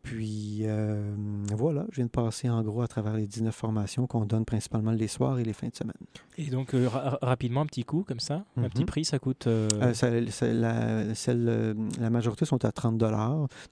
Puis, 0.06 0.60
euh, 0.62 1.16
voilà, 1.58 1.86
je 1.90 1.96
viens 1.96 2.06
de 2.06 2.12
passer 2.12 2.48
en 2.48 2.62
gros 2.64 2.82
à 2.84 2.88
travers 2.88 3.16
les 3.16 3.26
19 3.26 3.54
formations 3.56 4.06
qu'on 4.06 4.26
donne 4.26 4.46
principalement 4.46 4.92
les 4.92 5.08
soirs 5.08 5.40
et 5.40 5.44
les 5.44 5.52
fins 5.54 5.68
de 5.68 5.76
semaine. 5.76 5.96
Et 6.38 6.46
donc, 6.52 6.74
euh, 6.76 6.88
ra- 6.88 7.18
rapidement, 7.24 7.62
un 7.62 7.66
petit 7.66 7.84
coup 7.86 8.04
comme 8.08 8.20
ça, 8.20 8.46
un 8.56 8.70
petit 8.70 8.82
Mhm. 8.82 8.86
prix, 8.86 9.04
ça 9.06 9.18
coûte. 9.18 9.48
euh, 9.48 9.68
Euh, 9.82 9.94
ça- 9.96 10.12
la, 10.12 11.16
celle, 11.16 11.76
la 12.00 12.10
majorité 12.12 12.46
sont 12.46 12.64
à 12.66 12.72
30 12.72 12.98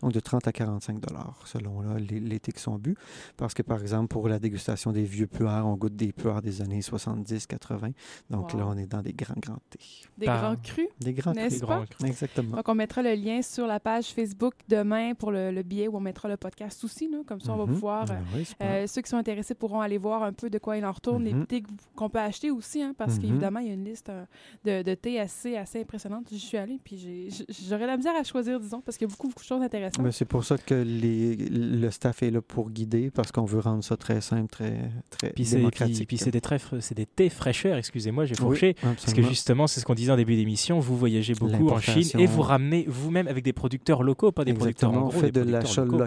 donc 0.01 0.11
de 0.11 0.19
30 0.19 0.47
à 0.47 0.51
45 0.51 0.99
selon 1.45 1.81
là, 1.81 1.99
les, 1.99 2.19
les 2.19 2.39
thés 2.39 2.51
qui 2.51 2.61
sont 2.61 2.77
bu. 2.79 2.95
Parce 3.37 3.53
que, 3.53 3.61
par 3.61 3.79
exemple, 3.81 4.07
pour 4.07 4.27
la 4.27 4.39
dégustation 4.39 4.91
des 4.91 5.03
vieux 5.03 5.27
pueurs, 5.27 5.67
on 5.67 5.75
goûte 5.75 5.95
des 5.95 6.11
pueurs 6.13 6.41
des 6.41 6.61
années 6.63 6.81
70-80. 6.81 7.91
Donc 8.31 8.53
Wow. 8.53 8.59
là, 8.59 8.67
on 8.69 8.77
est 8.77 8.87
dans 8.87 9.01
des 9.01 9.13
grands, 9.13 9.35
grands 9.37 9.59
thés. 9.69 9.79
Des 10.17 10.25
Par- 10.25 10.41
grands 10.41 10.55
crus, 10.61 10.87
Des 10.99 11.13
grands 11.13 11.33
crus. 11.33 11.61
pas? 11.61 11.83
Exactement. 12.05 12.55
Donc, 12.57 12.67
on 12.69 12.75
mettra 12.75 13.01
le 13.03 13.13
lien 13.13 13.41
sur 13.43 13.67
la 13.67 13.79
page 13.79 14.07
Facebook 14.07 14.53
demain 14.67 15.13
pour 15.13 15.31
le, 15.31 15.51
le 15.51 15.61
billet 15.63 15.87
où 15.87 15.97
on 15.97 15.99
mettra 15.99 16.22
le 16.27 16.37
podcast 16.37 16.83
aussi. 16.83 17.09
là. 17.09 17.19
Comme 17.25 17.39
ça, 17.41 17.53
on 17.53 17.57
va 17.57 17.65
Mhm. 17.65 17.73
pouvoir. 17.73 18.05
Ah 18.09 18.13
euh, 18.13 18.15
oui, 18.35 18.47
euh, 18.61 18.87
ceux 18.87 19.01
qui 19.01 19.09
sont 19.09 19.17
intéressés 19.17 19.53
pourront 19.55 19.81
aller 19.81 19.97
voir 19.97 20.23
un 20.23 20.33
peu 20.33 20.49
de 20.49 20.57
quoi 20.57 20.77
il 20.77 20.85
en 20.85 20.91
retourne, 20.91 21.23
les 21.23 21.33
Mhm. 21.33 21.45
thés 21.45 21.63
qu'on 21.95 22.09
peut 22.09 22.19
acheter 22.19 22.51
aussi, 22.51 22.81
hein, 22.81 22.93
parce 22.97 23.15
Mhm. 23.15 23.21
qu'évidemment, 23.21 23.59
il 23.59 23.67
y 23.67 23.71
a 23.71 23.73
une 23.73 23.85
liste 23.85 24.09
euh, 24.09 24.25
de, 24.63 24.81
de 24.83 24.95
thés 24.95 25.19
assez, 25.19 25.55
assez 25.57 25.81
impressionnante. 25.81 26.27
J'y 26.31 26.39
suis 26.39 26.57
allée, 26.57 26.79
puis 26.83 27.29
j'aurais 27.69 27.87
la 27.87 27.97
misère 27.97 28.13
à 28.19 28.23
choisir, 28.23 28.59
disons, 28.59 28.81
parce 28.81 28.97
qu'il 28.97 29.07
y 29.07 29.11
a 29.11 29.13
beaucoup, 29.13 29.27
beaucoup 29.27 29.41
de 29.43 29.47
choses 29.47 29.61
intéressantes. 29.61 30.03
Mais 30.03 30.11
c'est 30.11 30.25
pour 30.25 30.43
ça 30.43 30.57
que 30.57 30.73
les, 30.75 31.35
le 31.35 31.89
staff 31.91 32.23
est 32.23 32.31
là 32.31 32.41
pour 32.41 32.69
guider, 32.69 33.11
parce 33.11 33.31
qu'on 33.31 33.45
veut 33.45 33.59
rendre 33.59 33.83
ça 33.83 33.97
très 33.97 34.21
simple, 34.21 34.47
très, 34.51 34.77
très 35.09 35.29
Puis 35.31 35.45
démocratique. 35.45 35.95
puis, 35.97 36.05
puis 36.05 36.17
c'est 36.17 36.31
des, 36.31 36.41
très 36.41 36.57
fr- 36.57 36.79
c'est 36.81 36.95
des 36.95 37.05
thés 37.05 37.29
fraîcheurs, 37.29 37.77
excusez-moi, 37.77 38.25
j'ai 38.25 38.35
Oui, 38.35 38.37
fourché. 38.41 38.75
parce 38.81 39.13
que 39.13 39.21
justement, 39.21 39.67
c'est 39.67 39.79
ce 39.79 39.85
qu'on 39.85 39.93
disait 39.95 40.11
en 40.11 40.17
début 40.17 40.35
d'émission, 40.35 40.79
vous 40.79 40.97
voyagez 40.97 41.33
beaucoup 41.33 41.69
en 41.69 41.79
Chine 41.79 42.07
et 42.19 42.25
vous 42.25 42.41
ramenez 42.41 42.85
vous-même 42.87 43.27
avec 43.27 43.43
des 43.43 43.53
producteurs 43.53 44.03
locaux, 44.03 44.31
pas 44.31 44.45
des 44.45 44.53
producteurs 44.53 44.91
en 44.91 44.99
gros. 45.01 45.07
on 45.07 45.11
fait 45.11 45.31
des 45.31 45.31
de 45.31 45.45
producteurs 45.45 45.61
l'achat 45.61 45.81
locaux. 45.85 45.97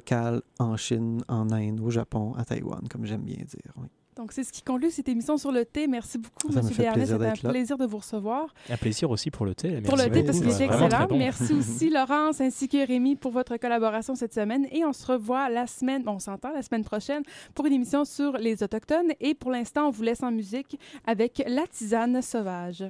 En 0.59 0.77
Chine, 0.77 1.23
en 1.29 1.51
Inde, 1.51 1.81
au 1.81 1.91
Japon, 1.91 2.35
à 2.37 2.45
Taïwan, 2.45 2.83
comme 2.91 3.05
j'aime 3.07 3.23
bien 3.23 3.37
dire. 3.37 3.73
oui. 3.77 3.87
Donc, 4.17 4.33
c'est 4.33 4.45
ce 4.45 4.51
qui 4.51 4.63
conclut 4.63 4.91
cette 4.91 5.11
émission 5.11 5.37
sur 5.37 5.53
le 5.53 5.67
thé. 5.67 5.87
Merci 5.87 6.17
beaucoup, 6.17 6.49
M. 6.49 6.55
plaisir 6.65 7.07
C'était 7.07 7.27
un 7.27 7.35
là. 7.43 7.51
plaisir 7.51 7.77
de 7.77 7.85
vous 7.85 7.99
recevoir. 7.99 8.47
Un 8.71 8.79
plaisir 8.79 9.11
aussi 9.11 9.31
pour 9.31 9.45
le 9.45 9.55
thé. 9.55 9.83
pour 9.83 9.95
le 9.99 10.05
merci 10.05 10.11
thé, 10.11 10.23
parce 10.25 10.41
qu'il 10.41 10.53
c'est 10.53 10.65
était 10.65 10.75
excellent. 10.75 11.07
bon. 11.07 11.19
Merci 11.19 11.53
aussi, 11.59 11.91
Laurence, 11.91 12.41
ainsi 12.41 12.67
que 12.67 12.87
Rémi, 12.87 13.17
pour 13.17 13.31
votre 13.31 13.59
collaboration 13.59 14.15
cette 14.15 14.33
semaine. 14.33 14.67
Et 14.73 14.87
on 14.87 14.95
se 14.95 15.07
revoit 15.07 15.51
la 15.51 15.67
semaine, 15.67 16.03
bon, 16.03 16.13
on 16.13 16.19
s'entend 16.19 16.51
la 16.55 16.63
semaine 16.63 16.83
prochaine 16.83 17.25
pour 17.55 17.67
une 17.67 17.75
émission 17.75 18.07
sur 18.07 18.39
les 18.39 18.63
Autochtones. 18.63 19.13
Et 19.21 19.35
pour 19.35 19.51
l'instant, 19.51 19.89
on 19.89 19.91
vous 19.91 20.03
laisse 20.03 20.23
en 20.23 20.33
musique 20.33 20.81
avec 21.07 21.43
La 21.47 21.67
Tisane 21.67 22.23
Sauvage. 22.23 22.85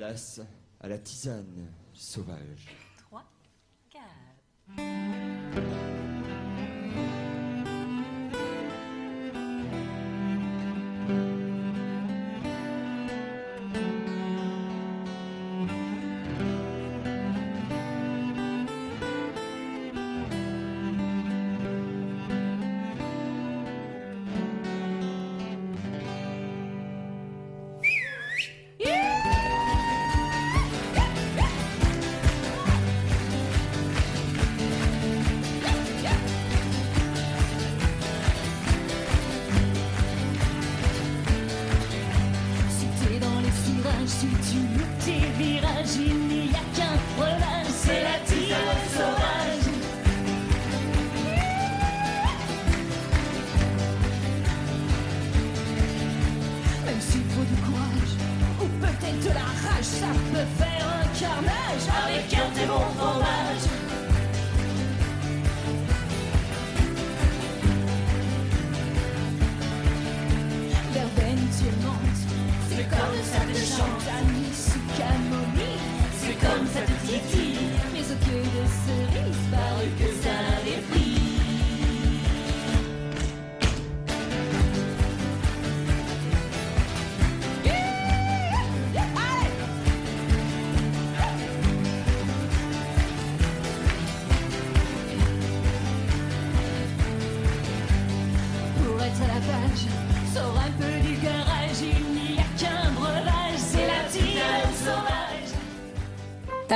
Place 0.00 0.40
à 0.80 0.88
la 0.88 0.96
tisane 0.96 1.68
sauvage. 1.92 2.74
3, 3.10 3.22
4. 3.90 5.89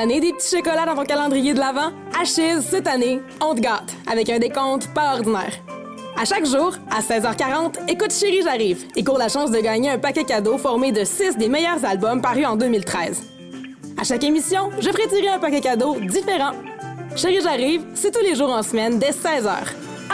Tanné 0.04 0.20
des 0.20 0.34
petits 0.34 0.58
chocolats 0.58 0.84
dans 0.84 0.96
ton 0.96 1.04
calendrier 1.04 1.54
de 1.54 1.58
l'Avent? 1.58 1.90
Chiz, 2.24 2.60
cette 2.68 2.86
année, 2.86 3.22
on 3.40 3.54
te 3.54 3.60
gâte 3.60 3.94
avec 4.06 4.28
un 4.28 4.38
décompte 4.38 4.92
pas 4.92 5.14
ordinaire. 5.14 5.54
À 6.20 6.26
chaque 6.26 6.44
jour, 6.44 6.76
à 6.90 7.00
16h40, 7.00 7.88
écoute 7.88 8.12
Chérie 8.12 8.42
J'arrive 8.42 8.84
et 8.96 9.02
cours 9.02 9.16
la 9.16 9.30
chance 9.30 9.50
de 9.50 9.58
gagner 9.60 9.88
un 9.88 9.98
paquet 9.98 10.24
cadeau 10.24 10.58
formé 10.58 10.92
de 10.92 11.04
6 11.04 11.38
des 11.38 11.48
meilleurs 11.48 11.82
albums 11.86 12.20
parus 12.20 12.44
en 12.44 12.56
2013. 12.56 13.22
À 13.98 14.04
chaque 14.04 14.24
émission, 14.24 14.68
je 14.78 14.90
ferai 14.90 15.08
tirer 15.08 15.28
un 15.28 15.38
paquet 15.38 15.62
cadeau 15.62 15.96
différent. 15.98 16.52
Chérie 17.16 17.40
J'arrive, 17.42 17.86
c'est 17.94 18.10
tous 18.10 18.22
les 18.22 18.34
jours 18.34 18.50
en 18.50 18.62
semaine 18.62 18.98
dès 18.98 19.12
16h. 19.12 19.48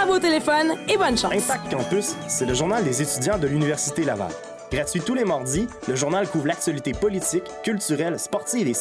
À 0.00 0.06
vos 0.06 0.20
téléphones 0.20 0.76
et 0.88 0.96
bonne 0.98 1.18
chance. 1.18 1.32
Impact 1.34 1.68
Campus, 1.68 2.14
c'est 2.28 2.46
le 2.46 2.54
journal 2.54 2.84
des 2.84 3.02
étudiants 3.02 3.38
de 3.38 3.48
l'Université 3.48 4.04
Laval. 4.04 4.30
Gratuit 4.70 5.00
tous 5.00 5.14
les 5.14 5.24
mardis, 5.24 5.66
le 5.88 5.96
journal 5.96 6.28
couvre 6.28 6.46
l'actualité 6.46 6.92
politique, 6.92 7.42
culturelle, 7.64 8.20
sportive 8.20 8.68
et 8.68 8.74